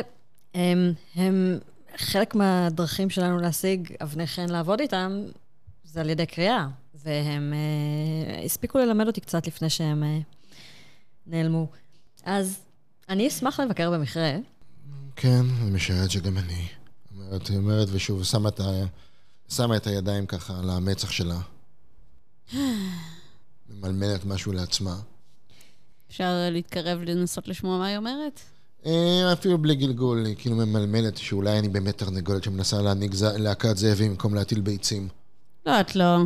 [0.55, 1.59] הם, הם
[1.97, 5.21] חלק מהדרכים שלנו להשיג אבני חן לעבוד איתם,
[5.83, 6.67] זה על ידי קריאה.
[7.03, 10.19] והם אה, הספיקו ללמד אותי קצת לפני שהם אה,
[11.27, 11.67] נעלמו.
[12.23, 12.59] אז
[13.09, 14.35] אני אשמח לבקר במכרה.
[15.15, 16.67] כן, אני משערת שגם אני.
[17.15, 18.85] אומרת, היא אומרת, ושוב, שמה את, ה...
[19.49, 21.39] שמה את הידיים ככה על המצח שלה.
[23.69, 24.95] ממלמלת משהו לעצמה.
[26.09, 28.39] אפשר להתקרב לנסות לשמוע מה היא אומרת?
[28.85, 33.15] אה, אפילו בלי גלגול, היא כאילו ממלמלת שאולי אני באמת תרנגולת שמנסה להנהיג.
[33.37, 35.07] להקת זאבים במקום להטיל ביצים.
[35.65, 36.17] לא, את לא.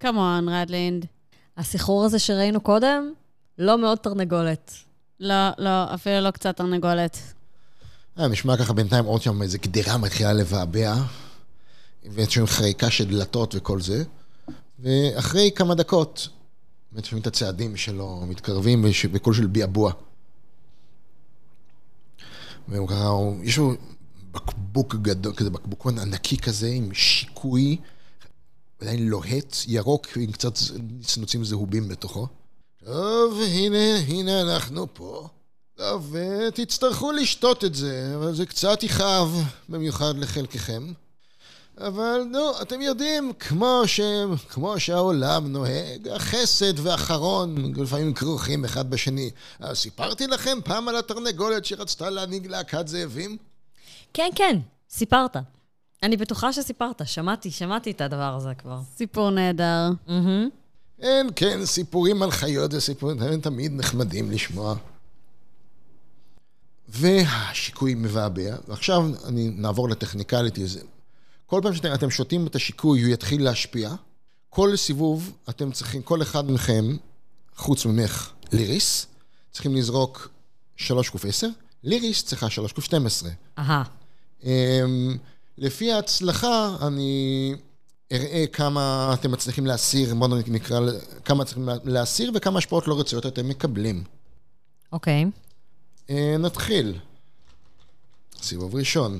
[0.00, 1.06] כמון, רדלינד.
[1.56, 3.12] הסחרור הזה שראינו קודם,
[3.58, 4.72] לא מאוד תרנגולת.
[5.20, 7.18] לא, לא, אפילו לא קצת תרנגולת.
[8.18, 10.94] אה, נשמע ככה בינתיים עוד שם איזה גדרה מתחילה לבעבע,
[12.04, 14.04] ויש שם חריקה של דלתות וכל זה,
[14.78, 16.28] ואחרי כמה דקות,
[16.92, 19.92] באמת שומעים את הצעדים שלו מתקרבים בקול של ביעבוע.
[22.68, 23.10] והוא ככה,
[23.42, 23.74] יש לו
[24.32, 27.76] בקבוק גדול, כזה בקבוקון ענקי כזה, עם שיקוי,
[28.80, 30.52] עדיין לוהט, ירוק, עם קצת
[31.02, 32.26] צנוצים זהובים בתוכו.
[32.84, 35.28] טוב, הנה, הנה אנחנו פה.
[35.76, 36.16] טוב,
[36.54, 40.92] תצטרכו לשתות את זה, אבל זה קצת יכאב, במיוחד לחלקכם.
[41.78, 44.00] אבל נו, אתם יודעים, כמו, ש...
[44.48, 49.30] כמו שהעולם נוהג, החסד והחרון לפעמים כרוכים אחד בשני.
[49.60, 53.36] אז סיפרתי לכם פעם על התרנגולת שרצתה להנהיג להקת זאבים?
[54.14, 54.58] כן, כן,
[54.90, 55.36] סיפרת.
[56.02, 58.78] אני בטוחה שסיפרת, שמעתי, שמעתי את הדבר הזה כבר.
[58.96, 59.90] סיפור נהדר.
[60.08, 61.00] Mm-hmm.
[61.00, 64.74] כן, כן, סיפורים על חיות וסיפורים הם תמיד נחמדים לשמוע.
[66.88, 70.64] והשיקוי מבעבע, ועכשיו אני נעבור לטכניקליטי.
[71.52, 73.94] כל פעם שאתם שותים את השיקוי, הוא יתחיל להשפיע.
[74.50, 76.96] כל סיבוב, אתם צריכים, כל אחד מכם,
[77.56, 79.06] חוץ ממך, ליריס,
[79.50, 80.28] צריכים לזרוק
[80.76, 81.46] 3 קוף 10,
[81.84, 83.30] ליריס צריכה 3 קוף 12.
[83.58, 83.82] אהה.
[85.58, 87.54] לפי ההצלחה, אני
[88.12, 90.80] אראה כמה אתם מצליחים להסיר, בואו נקרא,
[91.24, 94.04] כמה צריכים להסיר וכמה השפעות לא רצויות אתם מקבלים.
[94.92, 95.24] אוקיי.
[96.08, 96.12] Okay.
[96.38, 96.98] נתחיל.
[98.42, 99.18] סיבוב ראשון.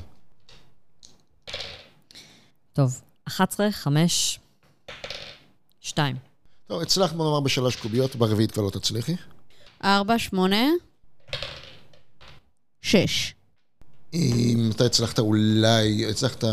[2.73, 4.41] טוב, 11, 5,
[5.81, 6.17] 2.
[6.67, 9.17] טוב, הצלחת בוא נאמר בשלוש קוביות, ברביעית כבר לא תצליחי.
[9.85, 10.57] 4, 8,
[12.81, 13.35] 6.
[14.15, 16.45] אם אתה הצלחת אולי, הצלחת...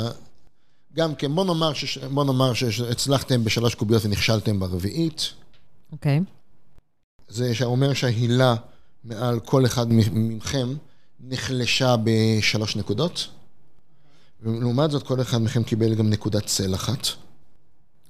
[0.93, 5.33] גם כן, בוא נאמר, שש, בוא נאמר שהצלחתם בשלוש קוביות ונכשלתם ברביעית.
[5.91, 6.19] אוקיי.
[6.19, 6.21] Okay.
[7.27, 8.55] זה שאומר שההילה
[9.03, 10.69] מעל כל אחד מכם
[11.19, 13.27] נחלשה בשלוש נקודות.
[14.41, 17.07] ולעומת זאת, כל אחד מכם קיבל גם נקודת צל אחת.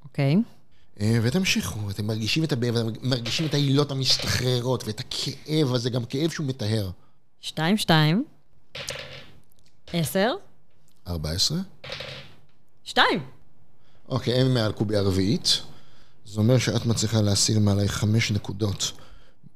[0.03, 0.35] אוקיי.
[0.35, 1.01] Okay.
[1.23, 6.29] ותמשיכו, אתם מרגישים את הבאב, אתם מרגישים את העילות המסתחררות ואת הכאב הזה, גם כאב
[6.29, 6.89] שהוא מטהר.
[7.41, 8.25] שתיים, שתיים.
[9.93, 10.31] עשר.
[11.07, 11.57] ארבע עשרה.
[12.83, 13.25] שתיים.
[14.09, 15.61] אוקיי, אין מעל קוביה רביעית.
[16.25, 18.91] זה אומר שאת מצליחה להסיר מעלי חמש נקודות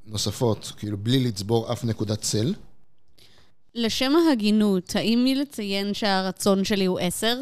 [0.05, 2.53] נוספות, כאילו בלי לצבור אף נקודת צל.
[3.75, 7.37] לשם ההגינות, האם מי לציין שהרצון שלי הוא עשר?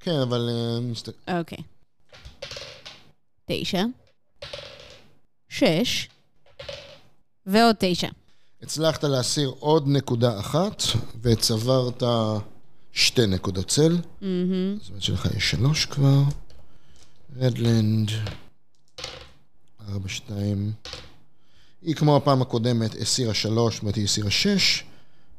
[0.00, 0.50] כן, אבל...
[1.28, 1.58] אה, אוקיי.
[3.46, 3.84] תשע.
[5.48, 6.08] שש.
[7.46, 8.08] ועוד תשע.
[8.62, 10.82] הצלחת להסיר עוד נקודה אחת,
[11.22, 12.02] וצברת
[12.92, 13.96] שתי נקודות צל.
[14.20, 14.76] מהמם.
[14.80, 16.22] זאת אומרת שלך יש שלוש כבר.
[17.36, 18.10] רדלנד,
[19.88, 20.72] ארבע, שתיים.
[21.82, 24.84] היא כמו הפעם הקודמת הסירה שלוש, זאת אומרת היא הסירה שש,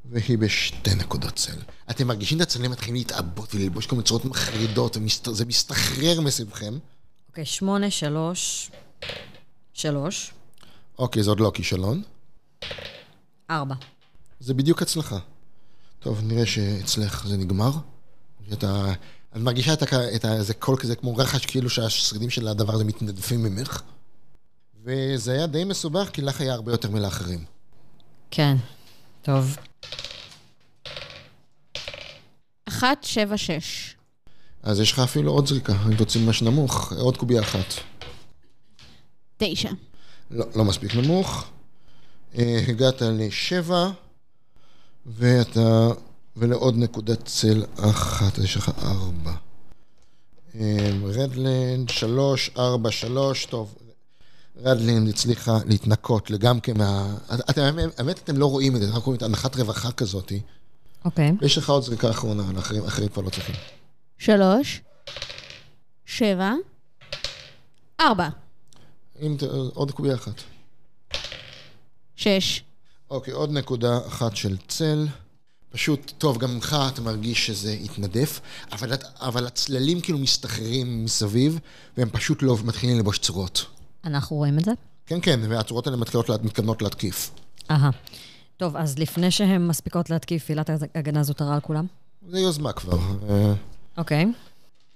[0.10, 1.57] והיא בשתי נקודות צל.
[1.90, 6.77] אתם מרגישים את הצללים מתחילים להתעבות וללבוש כל מיני צורות מחרידות, וזה מסתחרר מסביבכם.
[7.30, 8.72] אוקיי, שמונה, שלוש,
[9.73, 10.32] שלוש,
[10.99, 12.02] אוקיי, זה עוד לא כישלון.
[13.49, 13.76] ארבע.
[14.40, 15.18] זה בדיוק הצלחה.
[15.99, 17.72] טוב, נראה שאצלך זה נגמר.
[18.53, 18.94] אתה,
[19.36, 22.73] את מרגישה את, ה- את ה, זה קול כזה כמו רחש, כאילו שהשרידים של הדבר
[22.73, 23.82] הזה מתנדפים ממך.
[24.84, 27.45] וזה היה די מסובך, כי לך היה הרבה יותר מלאחרים.
[28.32, 28.56] כן.
[29.26, 29.57] טוב.
[32.65, 33.95] אחת, שבע, שש.
[34.64, 37.73] אז יש לך אפילו עוד זריקה, אם רוצים ממש נמוך, עוד קובייה אחת.
[39.38, 39.69] תשע.
[40.31, 41.45] לא, לא מספיק נמוך.
[42.38, 43.89] אה, הגעת לשבע,
[45.06, 45.88] ואתה...
[46.38, 49.34] ולעוד נקודת צל אחת, יש לך ארבע.
[50.56, 53.76] אה, רדלנד, שלוש, ארבע, שלוש, טוב.
[54.64, 57.15] רדלנד הצליחה להתנקות לגמרי מה...
[57.49, 57.61] אתם,
[57.98, 60.32] האמת, אתם לא רואים את זה, רק רואים את הנחת רווחה כזאת.
[61.06, 61.32] אוקיי.
[61.41, 62.44] ויש לך עוד זריקה אחרונה,
[62.88, 63.56] אחרים כבר לא צריכים.
[64.18, 64.82] שלוש.
[66.06, 66.53] שבע.
[67.99, 68.30] ארבע.
[69.22, 69.38] אם.
[69.73, 70.41] עוד קובייה אחת.
[72.15, 72.64] שש.
[73.10, 75.07] אוקיי, עוד נקודה אחת של צל.
[75.69, 78.40] פשוט, טוב, גם ממך אתה מרגיש שזה התנדף,
[78.72, 81.60] אבל, אבל הצללים כאילו מסתחררים מסביב,
[81.98, 83.65] והם פשוט לא מתחילים לבוש צורות.
[84.06, 84.72] אנחנו רואים את זה?
[85.06, 87.32] כן, כן, והצורות האלה מתחילות, לה- מתכוונות להתקיף.
[87.72, 87.90] אהה.
[88.57, 91.86] טוב, אז לפני שהן מספיקות להתקיף, עילת ההגנה זוטרה על כולם?
[92.30, 92.98] זה יוזמה כבר.
[93.98, 94.26] אוקיי.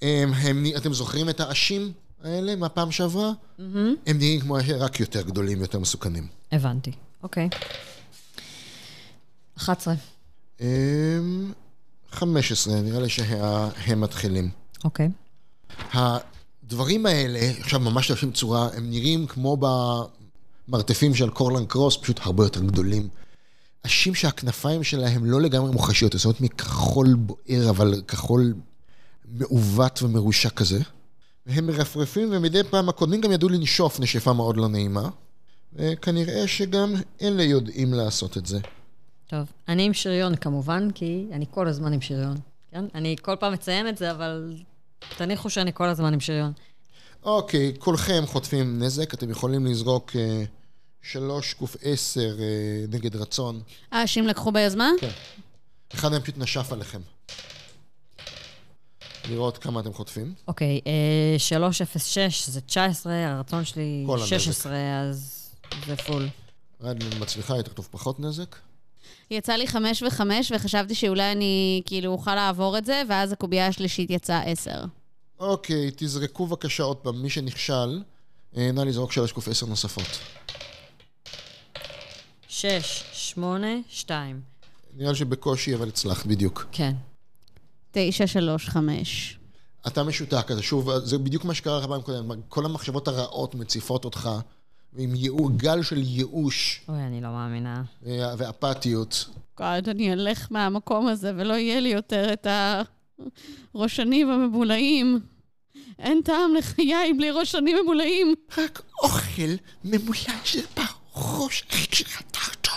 [0.02, 1.91] הם, הם, אתם זוכרים את האשים
[2.23, 3.31] האלה מהפעם שעברה?
[3.60, 6.27] הם נראים כמו רק יותר גדולים, יותר מסוכנים.
[6.52, 6.91] הבנתי.
[7.23, 7.49] אוקיי.
[9.57, 9.94] 11.
[10.60, 11.53] הם,
[12.11, 14.49] 15, נראה לי שהם מתחילים.
[14.84, 15.10] אוקיי.
[16.69, 19.57] הדברים האלה, עכשיו ממש לובשים צורה, הם נראים כמו
[20.67, 23.07] במרתפים של קורלן קרוס, פשוט הרבה יותר גדולים.
[23.85, 28.53] אשים שהכנפיים שלהם לא לגמרי מוחשיות, זאת אומרת מכחול בוער, אבל כחול
[29.31, 30.79] מעוות ומרושע כזה.
[31.45, 35.09] והם מרפרפים, ומדי פעם הקודמים גם ידעו לנשוף נשיפה מאוד לא נעימה.
[35.73, 38.59] וכנראה שגם אלה יודעים לעשות את זה.
[39.27, 39.45] טוב.
[39.67, 42.37] אני עם שריון כמובן, כי אני כל הזמן עם שריון.
[42.71, 42.85] כן?
[42.95, 44.53] אני כל פעם מציין את זה, אבל
[45.17, 46.51] תניחו שאני כל הזמן עם שריון.
[47.23, 50.43] אוקיי, כולכם חוטפים נזק, אתם יכולים לזרוק אה,
[51.01, 53.61] שלוש קוף עשר אה, נגד רצון.
[53.91, 54.89] האשים לקחו ביוזמה?
[55.01, 55.09] כן.
[55.93, 57.01] אחד מהם פשוט נשף עליכם.
[59.30, 60.34] לראות כמה אתם חוטפים.
[60.47, 64.30] אוקיי, אה, 306 זה 19, הרצון שלי כל הנזק.
[64.30, 65.49] 16, אז
[65.88, 66.27] זה פול.
[66.81, 68.55] רדלין מצליחה, היא תחטוף פחות נזק.
[69.31, 74.10] יצא לי חמש וחמש, וחשבתי שאולי אני כאילו אוכל לעבור את זה, ואז הקובייה השלישית
[74.10, 74.84] יצאה עשר.
[75.40, 78.02] אוקיי, תזרקו בבקשה עוד פעם, מי שנכשל,
[78.57, 80.19] אה, נא לזרוק שלוש קוף עשר נוספות.
[82.48, 84.41] 6, 8, 2.
[84.98, 86.65] נראה לי שבקושי, אבל הצלחת, בדיוק.
[86.72, 86.94] כן.
[87.91, 89.40] תשע, שלוש, חמש.
[89.88, 92.41] אתה משותק, אז שוב, זה בדיוק מה שקרה לך פעם קודם.
[92.49, 94.30] כל המחשבות הרעות מציפות אותך,
[94.93, 97.83] ועם ייאוש, גל של ייאוש אוי, אני לא מאמינה.
[98.01, 99.25] וה- ואפתיות.
[99.57, 102.47] גוד, אני אלך מהמקום הזה ולא יהיה לי יותר את
[103.75, 105.19] הראשנים הממולאים.
[105.99, 108.35] אין טעם לחיי בלי ראשנים ממולאים.
[108.57, 109.51] רק אוכל
[109.83, 110.61] ממולא של
[111.15, 112.67] בראש כשחתרת.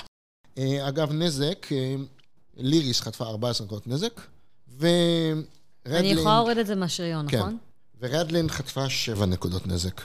[0.58, 1.94] אה, אגב, נזק, אה,
[2.56, 4.20] ליריס חטפה 14 נקודות נזק,
[4.78, 5.44] ורדלין...
[5.86, 7.38] אני יכולה להוריד את זה מהשריון, כן.
[7.38, 7.56] נכון?
[8.00, 10.00] ורדלין חטפה 7 נקודות נזק.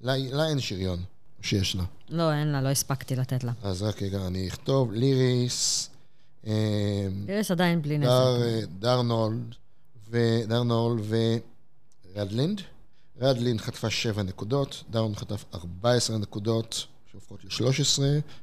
[0.00, 0.98] לה, אין שריון,
[1.42, 1.82] שיש לה.
[2.08, 3.52] לא, אין לה, לא הספקתי לתת לה.
[3.62, 5.90] אז רק רגע, אני אכתוב ליריס,
[6.46, 6.52] אה,
[7.28, 8.04] איריס עדיין בלי דר,
[8.36, 8.42] נזק.
[8.46, 9.54] אה, דרנולד,
[10.10, 11.04] ו- דרנולד
[12.14, 12.60] ורדלינד.
[13.20, 18.02] רדלין חטפה 7 נקודות, דאון חטף 14 נקודות, שהופכות ל-13,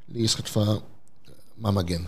[0.10, 0.74] ליס חטפה אה,
[1.57, 2.03] מה מגן.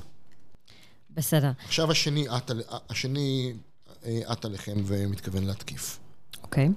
[1.15, 1.51] בסדר.
[1.65, 3.53] עכשיו השני על- השני
[4.25, 5.99] עט עליכם ומתכוון להתקיף.
[6.43, 6.69] אוקיי.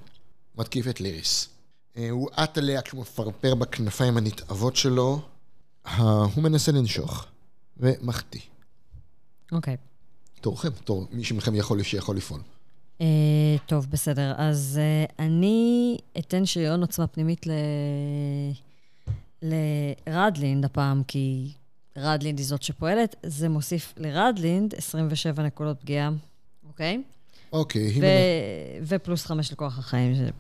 [0.59, 1.48] מתקיף את ליריס.
[1.97, 5.20] אה, הוא עט עליה כשהוא מפרפר בכנפיים הנתעבות שלו.
[5.98, 7.27] הוא מנסה לנשוך,
[7.77, 8.40] ומחטיא.
[9.52, 9.77] אוקיי.
[10.40, 12.40] תורכם, תור מישהו מכם יכול, שיכול לפעול.
[13.01, 13.06] אה,
[13.66, 14.35] טוב, בסדר.
[14.36, 17.51] אז אה, אני אתן שריון עוצמה פנימית ל...
[20.06, 21.52] לרדלינד הפעם, כי
[21.97, 26.10] רדלינד היא זאת שפועלת, זה מוסיף לרדלינד 27 נקודות פגיעה,
[26.69, 27.02] אוקיי?
[27.52, 27.90] אוקיי.
[27.90, 30.31] ו- מנ- ופלוס 5 לכוח החיים, שזה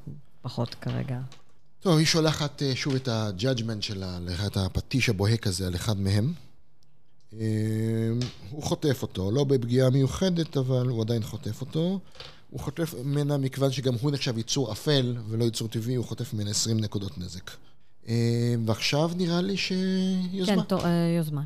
[0.42, 1.18] פחות כרגע.
[1.82, 6.00] טוב, היא שולחת אה, שוב את ה judgment שלה, את הפטיש הבוהק הזה על אחד
[6.00, 6.32] מהם.
[7.32, 7.46] אה,
[8.50, 12.00] הוא חוטף אותו, לא בפגיעה מיוחדת, אבל הוא עדיין חוטף אותו.
[12.50, 16.50] הוא חוטף ממנה מכיוון שגם הוא נחשב יצור אפל ולא יצור טבעי, הוא חוטף ממנה
[16.50, 17.50] 20 נקודות נזק.
[18.08, 20.56] אה, ועכשיו נראה לי שיוזמה.
[20.56, 21.42] כן, טוב, אה, יוזמה.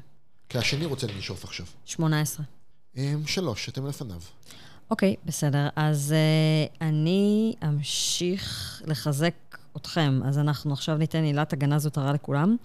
[0.49, 1.67] כי השני רוצה לנשוף עכשיו.
[1.85, 2.47] 18.
[2.97, 4.21] אה, שלוש, אתם לפניו.
[4.91, 5.69] אוקיי, בסדר.
[5.77, 9.35] אז uh, אני אמשיך לחזק
[9.77, 10.21] אתכם.
[10.25, 12.57] אז אנחנו עכשיו ניתן עילת הגנה זוטרה לכולם.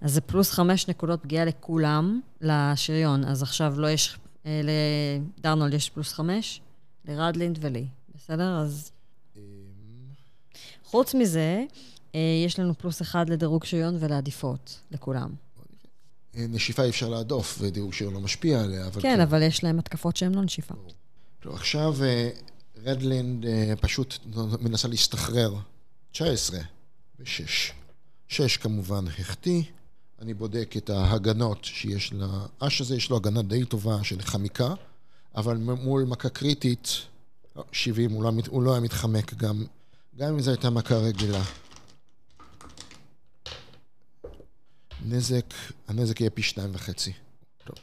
[0.00, 3.24] אז זה פלוס חמש נקודות פגיעה לכולם, לשריון.
[3.24, 4.46] אז עכשיו לא יש, uh,
[5.38, 6.60] לדרנולד יש פלוס חמש,
[7.04, 7.86] לרדלינד ולי.
[8.14, 8.56] בסדר?
[8.56, 8.90] אז
[9.36, 9.42] אה,
[10.84, 11.64] חוץ מזה,
[12.12, 12.16] uh,
[12.46, 15.30] יש לנו פלוס אחד לדירוג שריון ולעדיפות, לכולם.
[16.36, 19.02] אה, נשיפה אי אפשר להדוף, ודירוג שריון לא משפיע עליה, אבל...
[19.02, 20.74] כן, אבל יש להם התקפות שהן לא נשיפה.
[21.40, 22.30] טוב, עכשיו אה,
[22.84, 24.18] רדלינד אה, פשוט
[24.60, 25.54] מנסה להסתחרר.
[26.12, 26.60] 19
[27.18, 27.72] ו-6.
[28.28, 29.62] 6 כמובן החטיא.
[30.18, 34.74] אני בודק את ההגנות שיש לאש הזה, יש לו הגנה די טובה של חמיקה,
[35.34, 36.88] אבל מול מכה קריטית,
[37.56, 39.64] אה, 70, הוא לא, הוא לא היה מתחמק גם,
[40.16, 41.42] גם אם זו הייתה מכה רגילה.
[45.04, 45.54] נזק,
[45.88, 47.12] הנזק יהיה פי שניים וחצי.
[47.64, 47.76] טוב.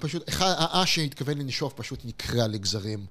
[0.00, 3.06] פשוט, אחד, האש שהתכוון לנשוף פשוט נקרע לגזרים.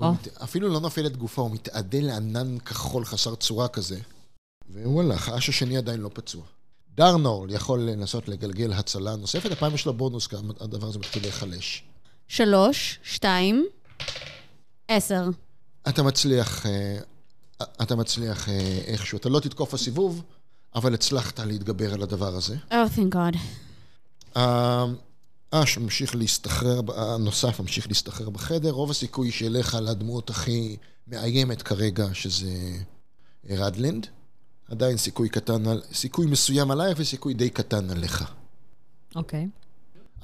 [0.00, 0.12] או.
[0.12, 4.00] מת- אפילו לא נופל את גופו, הוא מתאדה לענן כחול חסר צורה כזה.
[4.68, 6.42] והוא הלך, האש השני עדיין לא פצוע.
[6.94, 11.84] דרנול יכול לנסות לגלגל הצלה נוספת, הפעם יש לו בונוס, כי הדבר הזה מתחיל להיחלש.
[12.28, 13.66] שלוש, שתיים,
[14.88, 15.24] עשר.
[15.88, 16.98] אתה מצליח, אה,
[17.82, 20.22] אתה מצליח אה, איכשהו, אתה לא תתקוף הסיבוב,
[20.74, 22.56] אבל הצלחת להתגבר על הדבר הזה.
[22.70, 23.36] Oh, thank God.
[25.52, 32.06] האש ממשיך להסתחרר, הנוסף ממשיך להסתחרר בחדר, רוב הסיכוי שילך על הדמות הכי מאיימת כרגע,
[32.12, 32.78] שזה
[33.50, 34.06] רדלינד.
[34.68, 38.32] עדיין סיכוי קטן, על- סיכוי מסוים עלייך וסיכוי די קטן עליך.
[39.16, 39.48] אוקיי.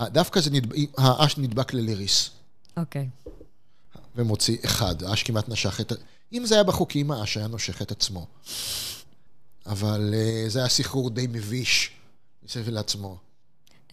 [0.00, 0.72] אה, דווקא זה נדב...
[0.98, 2.30] האש נדבק לליריס,
[2.76, 3.08] אוקיי.
[4.16, 5.92] ומוציא אחד, האש כמעט נשך את...
[6.32, 8.26] אם זה היה בחוקים, האש היה נושך את עצמו.
[9.66, 11.90] אבל אה, זה היה סחרור די מביש
[12.44, 13.18] מסביב לעצמו.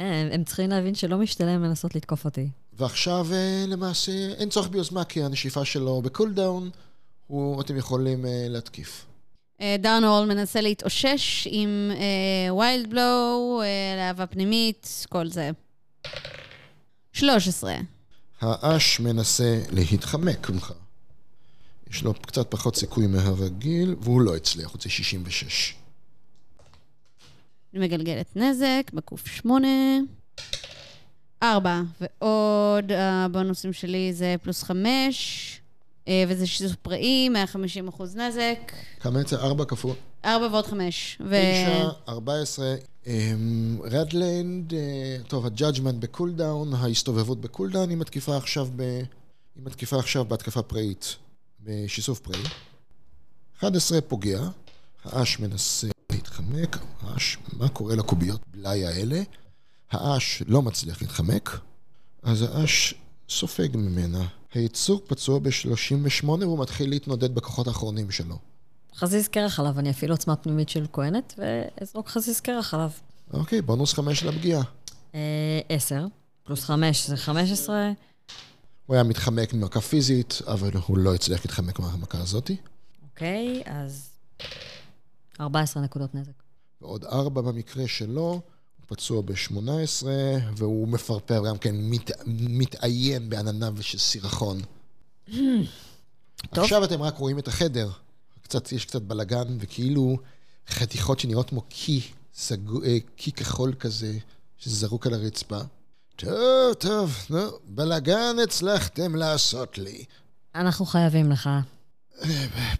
[0.02, 2.50] אה, הם צריכים להבין שלא משתלם לנסות לתקוף אותי.
[2.80, 6.70] ועכשיו אה, למעשה אין צורך ביוזמה, כי הנשיפה שלו ב cooldown,
[7.28, 9.06] הוא, אתם יכולים אה, להתקיף.
[9.62, 11.92] אה, דארנול מנסה להתאושש עם
[12.58, 13.62] ויילד בלואו,
[13.98, 15.52] להבה פנימית, כל זה.
[17.14, 17.76] 13.
[18.42, 20.74] האש מנסה להתחמק ממך.
[21.92, 25.76] יש לו קצת פחות סיכוי מהרגיל, והוא לא הצליח, הוא צריך 66.
[27.74, 29.68] אני מגלגלת נזק בקוף 8.
[31.44, 31.82] 4.
[32.02, 35.62] ועוד הבונוסים שלי זה פלוס 5,
[36.28, 38.72] וזה שיזוף פראי, 150 אחוז נזק.
[39.00, 39.36] כמה יצא?
[39.36, 39.96] 4 כפול?
[40.26, 41.18] 4 ועוד 5.
[41.26, 41.36] ו...
[41.66, 42.76] 9, 14.
[43.08, 48.82] אמ, רדלנד, אה, טוב, ה judgment ב cooldown, ההסתובבות ב cooldown, היא מתקיפה עכשיו ב...
[49.56, 51.16] היא מתקיפה עכשיו בהתקפה פראית,
[51.64, 52.44] בשיסוף פראי.
[53.60, 54.41] 11 פוגע,
[55.04, 55.88] האש מנסה
[56.40, 59.22] להתחמק, האש, מה קורה לקוביות בלאי האלה?
[59.91, 61.60] האש לא מצליח להתחמק,
[62.24, 62.94] אז האש
[63.30, 64.28] סופג ממנה.
[64.53, 68.38] היצור פצוע ב-38 והוא מתחיל להתנודד בכוחות האחרונים שלו.
[68.95, 72.90] חזיז קרח עליו, אני אפעיל עוצמה פנימית של כהנת, ואזרוק חזיז קרח עליו.
[73.34, 74.61] אוקיי, בונוס 5 לפגיעה.
[75.16, 76.06] אה, 10,
[76.44, 77.91] פלוס 5 זה 15.
[78.86, 82.56] הוא היה מתחמק ממכה פיזית, אבל הוא לא הצליח להתחמק מהמכה הזאתי.
[83.03, 84.10] אוקיי, אז
[85.41, 86.32] 14 נקודות נזק.
[86.82, 88.41] ועוד ארבע במקרה שלו, הוא
[88.88, 90.06] פצוע ב-18,
[90.57, 94.61] והוא מפרפר גם כן, מת, מתעיין בענניו של סירחון.
[96.53, 96.64] טוב.
[96.64, 97.90] עכשיו אתם רק רואים את החדר.
[98.41, 100.18] קצת, יש קצת בלגן, וכאילו
[100.70, 102.02] חתיכות שנראות כמו קי,
[102.34, 104.18] סגו, אה, קי כחול כזה,
[104.57, 105.60] שזרוק על הרצפה.
[106.16, 110.06] טוב, טוב, נו, בלגן הצלחתם לעשות לי.
[110.56, 111.49] אנחנו חייבים לך.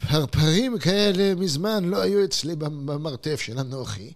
[0.10, 4.14] פרפרים כאלה מזמן לא היו אצלי במרתף של אנוכי.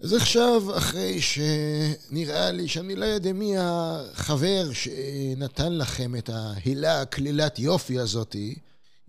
[0.00, 7.58] אז עכשיו, אחרי שנראה לי שאני לא יודע מי החבר שנתן לכם את ההילה הכלילת
[7.58, 8.54] יופי הזאתי,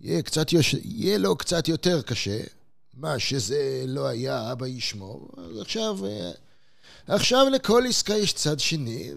[0.00, 0.74] יהיה, קצת יוש...
[0.82, 2.40] יהיה לו קצת יותר קשה,
[2.94, 5.28] מה שזה לא היה, אבא ישמור.
[5.36, 5.98] אז עכשיו,
[7.06, 9.10] עכשיו לכל עסקה יש צד שני,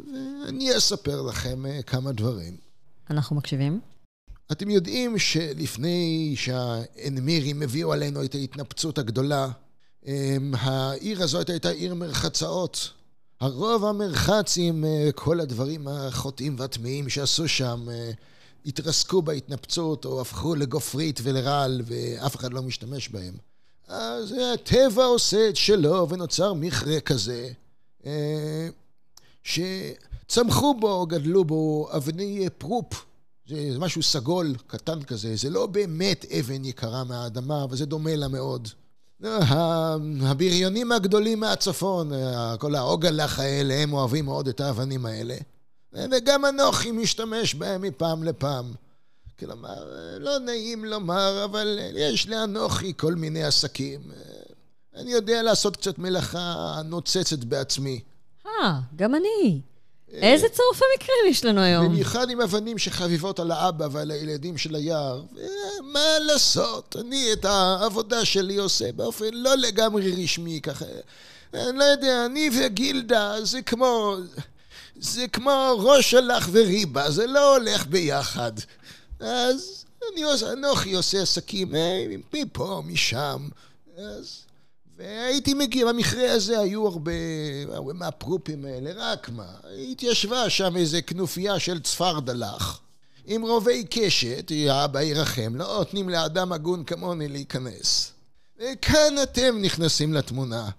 [0.45, 2.57] ואני אספר לכם כמה דברים.
[3.09, 3.79] אנחנו מקשיבים.
[4.51, 9.47] אתם יודעים שלפני שהאנמירים הביאו עלינו את ההתנפצות הגדולה,
[10.05, 12.89] אמ, העיר הזאת הייתה עיר מרחצאות.
[13.39, 18.11] הרוב המרחץ עם אה, כל הדברים החוטאים והטמאים שעשו שם אה,
[18.65, 23.33] התרסקו בהתנפצות או הפכו לגופרית ולרעל ואף אחד לא משתמש בהם.
[23.87, 27.49] אז הטבע עושה את שלו ונוצר מכרה כזה
[29.43, 33.05] שצמחו בו, גדלו בו אבני פרופ
[33.71, 38.27] זה משהו סגול, קטן כזה, זה לא באמת אבן יקרה מהאדמה, אבל זה דומה לה
[38.27, 38.67] מאוד.
[40.21, 42.11] הבריונים הגדולים מהצפון,
[42.59, 45.35] כל האוגלח האלה, הם אוהבים מאוד את האבנים האלה.
[45.93, 48.73] וגם אנוכי משתמש בהם מפעם לפעם.
[49.39, 49.87] כלומר,
[50.19, 54.01] לא נעים לומר, אבל יש לאנוכי כל מיני עסקים.
[54.95, 58.01] אני יודע לעשות קצת מלאכה נוצצת בעצמי.
[58.47, 59.61] אה, גם אני.
[60.13, 61.85] איזה צירופי מקרים יש לנו היום?
[61.85, 65.21] במיוחד עם אבנים שחביבות על האבא ועל הילדים של היער.
[65.81, 70.85] מה לעשות, אני את העבודה שלי עושה באופן לא לגמרי רשמי ככה.
[71.53, 74.17] אני לא יודע, אני וגילדה זה כמו...
[74.99, 78.51] זה כמו ראש שלך וריבה, זה לא הולך ביחד.
[79.19, 83.47] אז אני עושה, אנוכי עושה עסקים אה, מפה, משם.
[83.97, 84.45] אז
[85.01, 87.11] והייתי מגיע, במכרה הזה היו הרבה,
[87.73, 89.47] הרבה מהפרופים האלה, רק מה,
[89.91, 92.79] התיישבה שם איזה כנופיה של צפרדלח,
[93.25, 98.11] עם רובי קשת, האבא ירחם, לא נותנים לאדם הגון כמוני להיכנס.
[98.59, 100.69] וכאן אתם נכנסים לתמונה.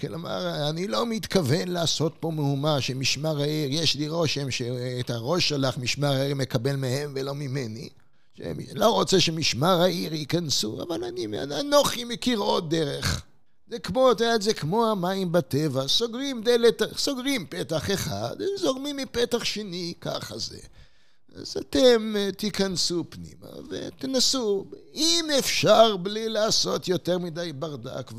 [0.00, 5.78] כלומר, אני לא מתכוון לעשות פה מהומה שמשמר העיר, יש לי רושם שאת הראש שלך
[5.78, 7.88] משמר העיר מקבל מהם ולא ממני.
[8.74, 11.26] לא רוצה שמשמר העיר ייכנסו, אבל אני,
[11.60, 13.22] אנוכי מכיר עוד דרך.
[13.68, 19.44] זה כמו, אתה יודע, זה כמו המים בטבע, סוגרים דלת, סוגרים פתח אחד, זורמים מפתח
[19.44, 20.58] שני, ככה זה.
[21.34, 24.64] אז אתם אה, תיכנסו פנימה ותנסו,
[24.94, 28.12] אם אפשר, בלי לעשות יותר מדי ברדק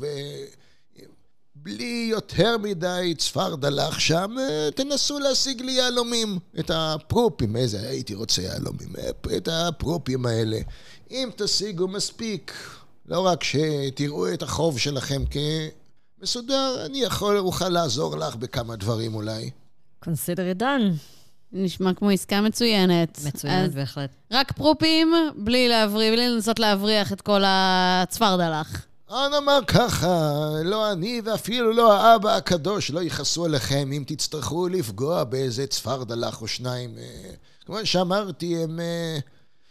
[1.56, 8.14] ובלי יותר מדי צפר דלח שם, אה, תנסו להשיג לי יהלומים, את הפרופים, איזה הייתי
[8.14, 10.58] רוצה יהלומים, אה, את הפרופים האלה.
[11.10, 12.52] אם תשיגו מספיק,
[13.08, 15.22] לא רק שתראו את החוב שלכם
[16.20, 19.50] כמסודר, אני יכול, אוכל לעזור לך בכמה דברים אולי.
[20.04, 20.92] consider it done.
[21.52, 23.20] נשמע כמו עסקה מצוינת.
[23.26, 24.10] מצוינת, בהחלט.
[24.30, 28.86] רק פרופים, בלי להבריא, בלי לנסות להבריח את כל הצפרדלח.
[29.08, 35.24] בוא נאמר ככה, לא אני ואפילו לא האבא הקדוש לא יכעסו עליכם אם תצטרכו לפגוע
[35.24, 36.98] באיזה צפרדלח או שניים.
[36.98, 37.30] אה,
[37.66, 38.80] כמו שאמרתי, הם...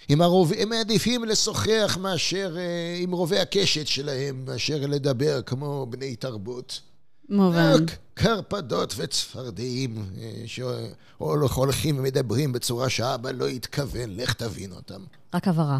[0.09, 0.53] עם הרוב...
[0.57, 6.81] הם מעדיפים לשוחח מאשר אה, עם רובי הקשת שלהם, מאשר לדבר כמו בני תרבות.
[7.29, 7.85] מובן.
[8.13, 15.01] קרפדות וצפרדעים אה, שהולכים ומדברים בצורה שאבא לא התכוון, לך תבין אותם.
[15.33, 15.79] רק הבהרה,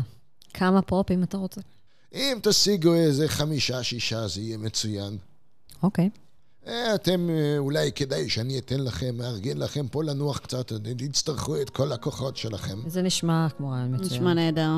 [0.53, 1.61] כמה פרופים אתה רוצה?
[2.13, 5.17] אם תשיגו איזה חמישה, שישה, זה יהיה מצוין.
[5.83, 6.09] אוקיי.
[6.13, 6.26] Okay.
[6.67, 11.69] אה, אתם, אה, אולי כדאי שאני אתן לכם, מארגן לכם פה לנוח קצת, תצטרכו את
[11.69, 12.79] כל הכוחות שלכם.
[12.87, 14.11] זה נשמע כמו רעיון מצוין.
[14.11, 14.71] נשמע נהדר.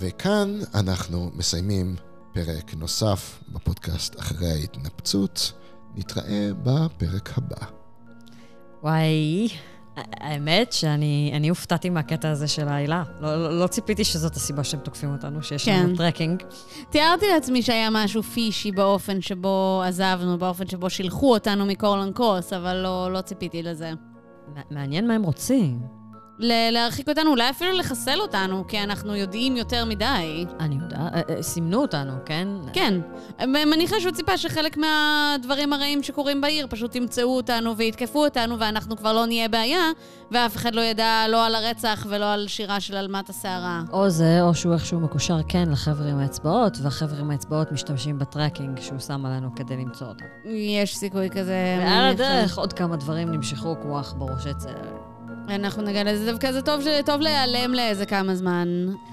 [0.00, 1.96] וכאן אנחנו מסיימים
[2.32, 5.52] פרק נוסף בפודקאסט אחרי ההתנפצות.
[5.96, 7.66] נתראה בפרק הבא.
[8.82, 9.48] וואי,
[10.20, 13.02] האמת שאני הופתעתי מהקטע הזה של העילה.
[13.20, 15.82] לא, לא, לא ציפיתי שזאת הסיבה שהם תוקפים אותנו, שיש כן.
[15.82, 16.42] לנו tracking.
[16.90, 22.76] תיארתי לעצמי שהיה משהו fishy באופן שבו עזבנו, באופן שבו שילחו אותנו מקורלן קרוס, אבל
[22.76, 23.92] לא, לא ציפיתי לזה.
[24.70, 25.97] מעניין מה הם רוצים.
[26.40, 30.46] להרחיק אותנו, אולי אפילו לחסל אותנו, כי אנחנו יודעים יותר מדי.
[30.60, 32.48] אני יודעת, אה, אה, סימנו אותנו, כן?
[32.72, 32.94] כן.
[33.46, 39.12] מניחה שהוא ציפה שחלק מהדברים הרעים שקורים בעיר פשוט ימצאו אותנו ויתקפו אותנו, ואנחנו כבר
[39.12, 39.90] לא נהיה בעיה,
[40.30, 43.82] ואף אחד לא ידע לא על הרצח ולא על שירה של אלמת הסערה.
[43.92, 48.80] או זה, או שהוא איכשהו מקושר כן לחבר'ה עם האצבעות, והחבר'ה עם האצבעות משתמשים בטרקינג
[48.80, 50.26] שהוא שם עלינו כדי למצוא אותנו.
[50.54, 51.78] יש סיכוי כזה.
[51.80, 55.07] ועל הדרך עוד כמה דברים נמשכו כמו אח בראש עצר.
[55.50, 58.68] אנחנו נגלה לזה דווקא, זה טוב, טוב להיעלם לאיזה כמה זמן.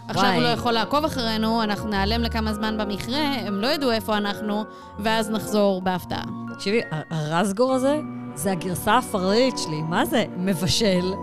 [0.07, 4.17] עכשיו הוא לא יכול לעקוב אחרינו, אנחנו נעלם לכמה זמן במכרה, הם לא ידעו איפה
[4.17, 4.63] אנחנו,
[4.99, 6.23] ואז נחזור בהפתעה.
[6.53, 7.99] תקשיבי, הרסגור הזה,
[8.35, 9.81] זה הגרסה הפרלית שלי.
[9.81, 10.25] מה זה?
[10.37, 11.13] מבשל,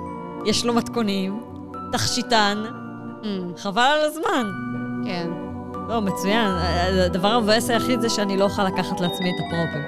[0.46, 1.40] יש לו מתכונים,
[1.92, 2.64] תכשיטן,
[3.22, 3.26] mm.
[3.58, 4.50] חבל על הזמן.
[5.04, 5.28] כן.
[5.88, 6.50] לא, מצוין.
[7.06, 9.82] הדבר המבאס היחיד זה שאני לא אוכל לקחת לעצמי את הפרופים.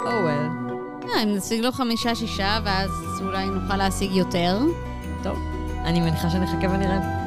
[0.00, 0.63] Oh well.
[1.08, 2.90] אה, אם נשיג לו חמישה-שישה, ואז
[3.20, 4.58] אולי נוכל להשיג יותר.
[5.22, 5.38] טוב,
[5.84, 7.23] אני מניחה שנחכה ונראה.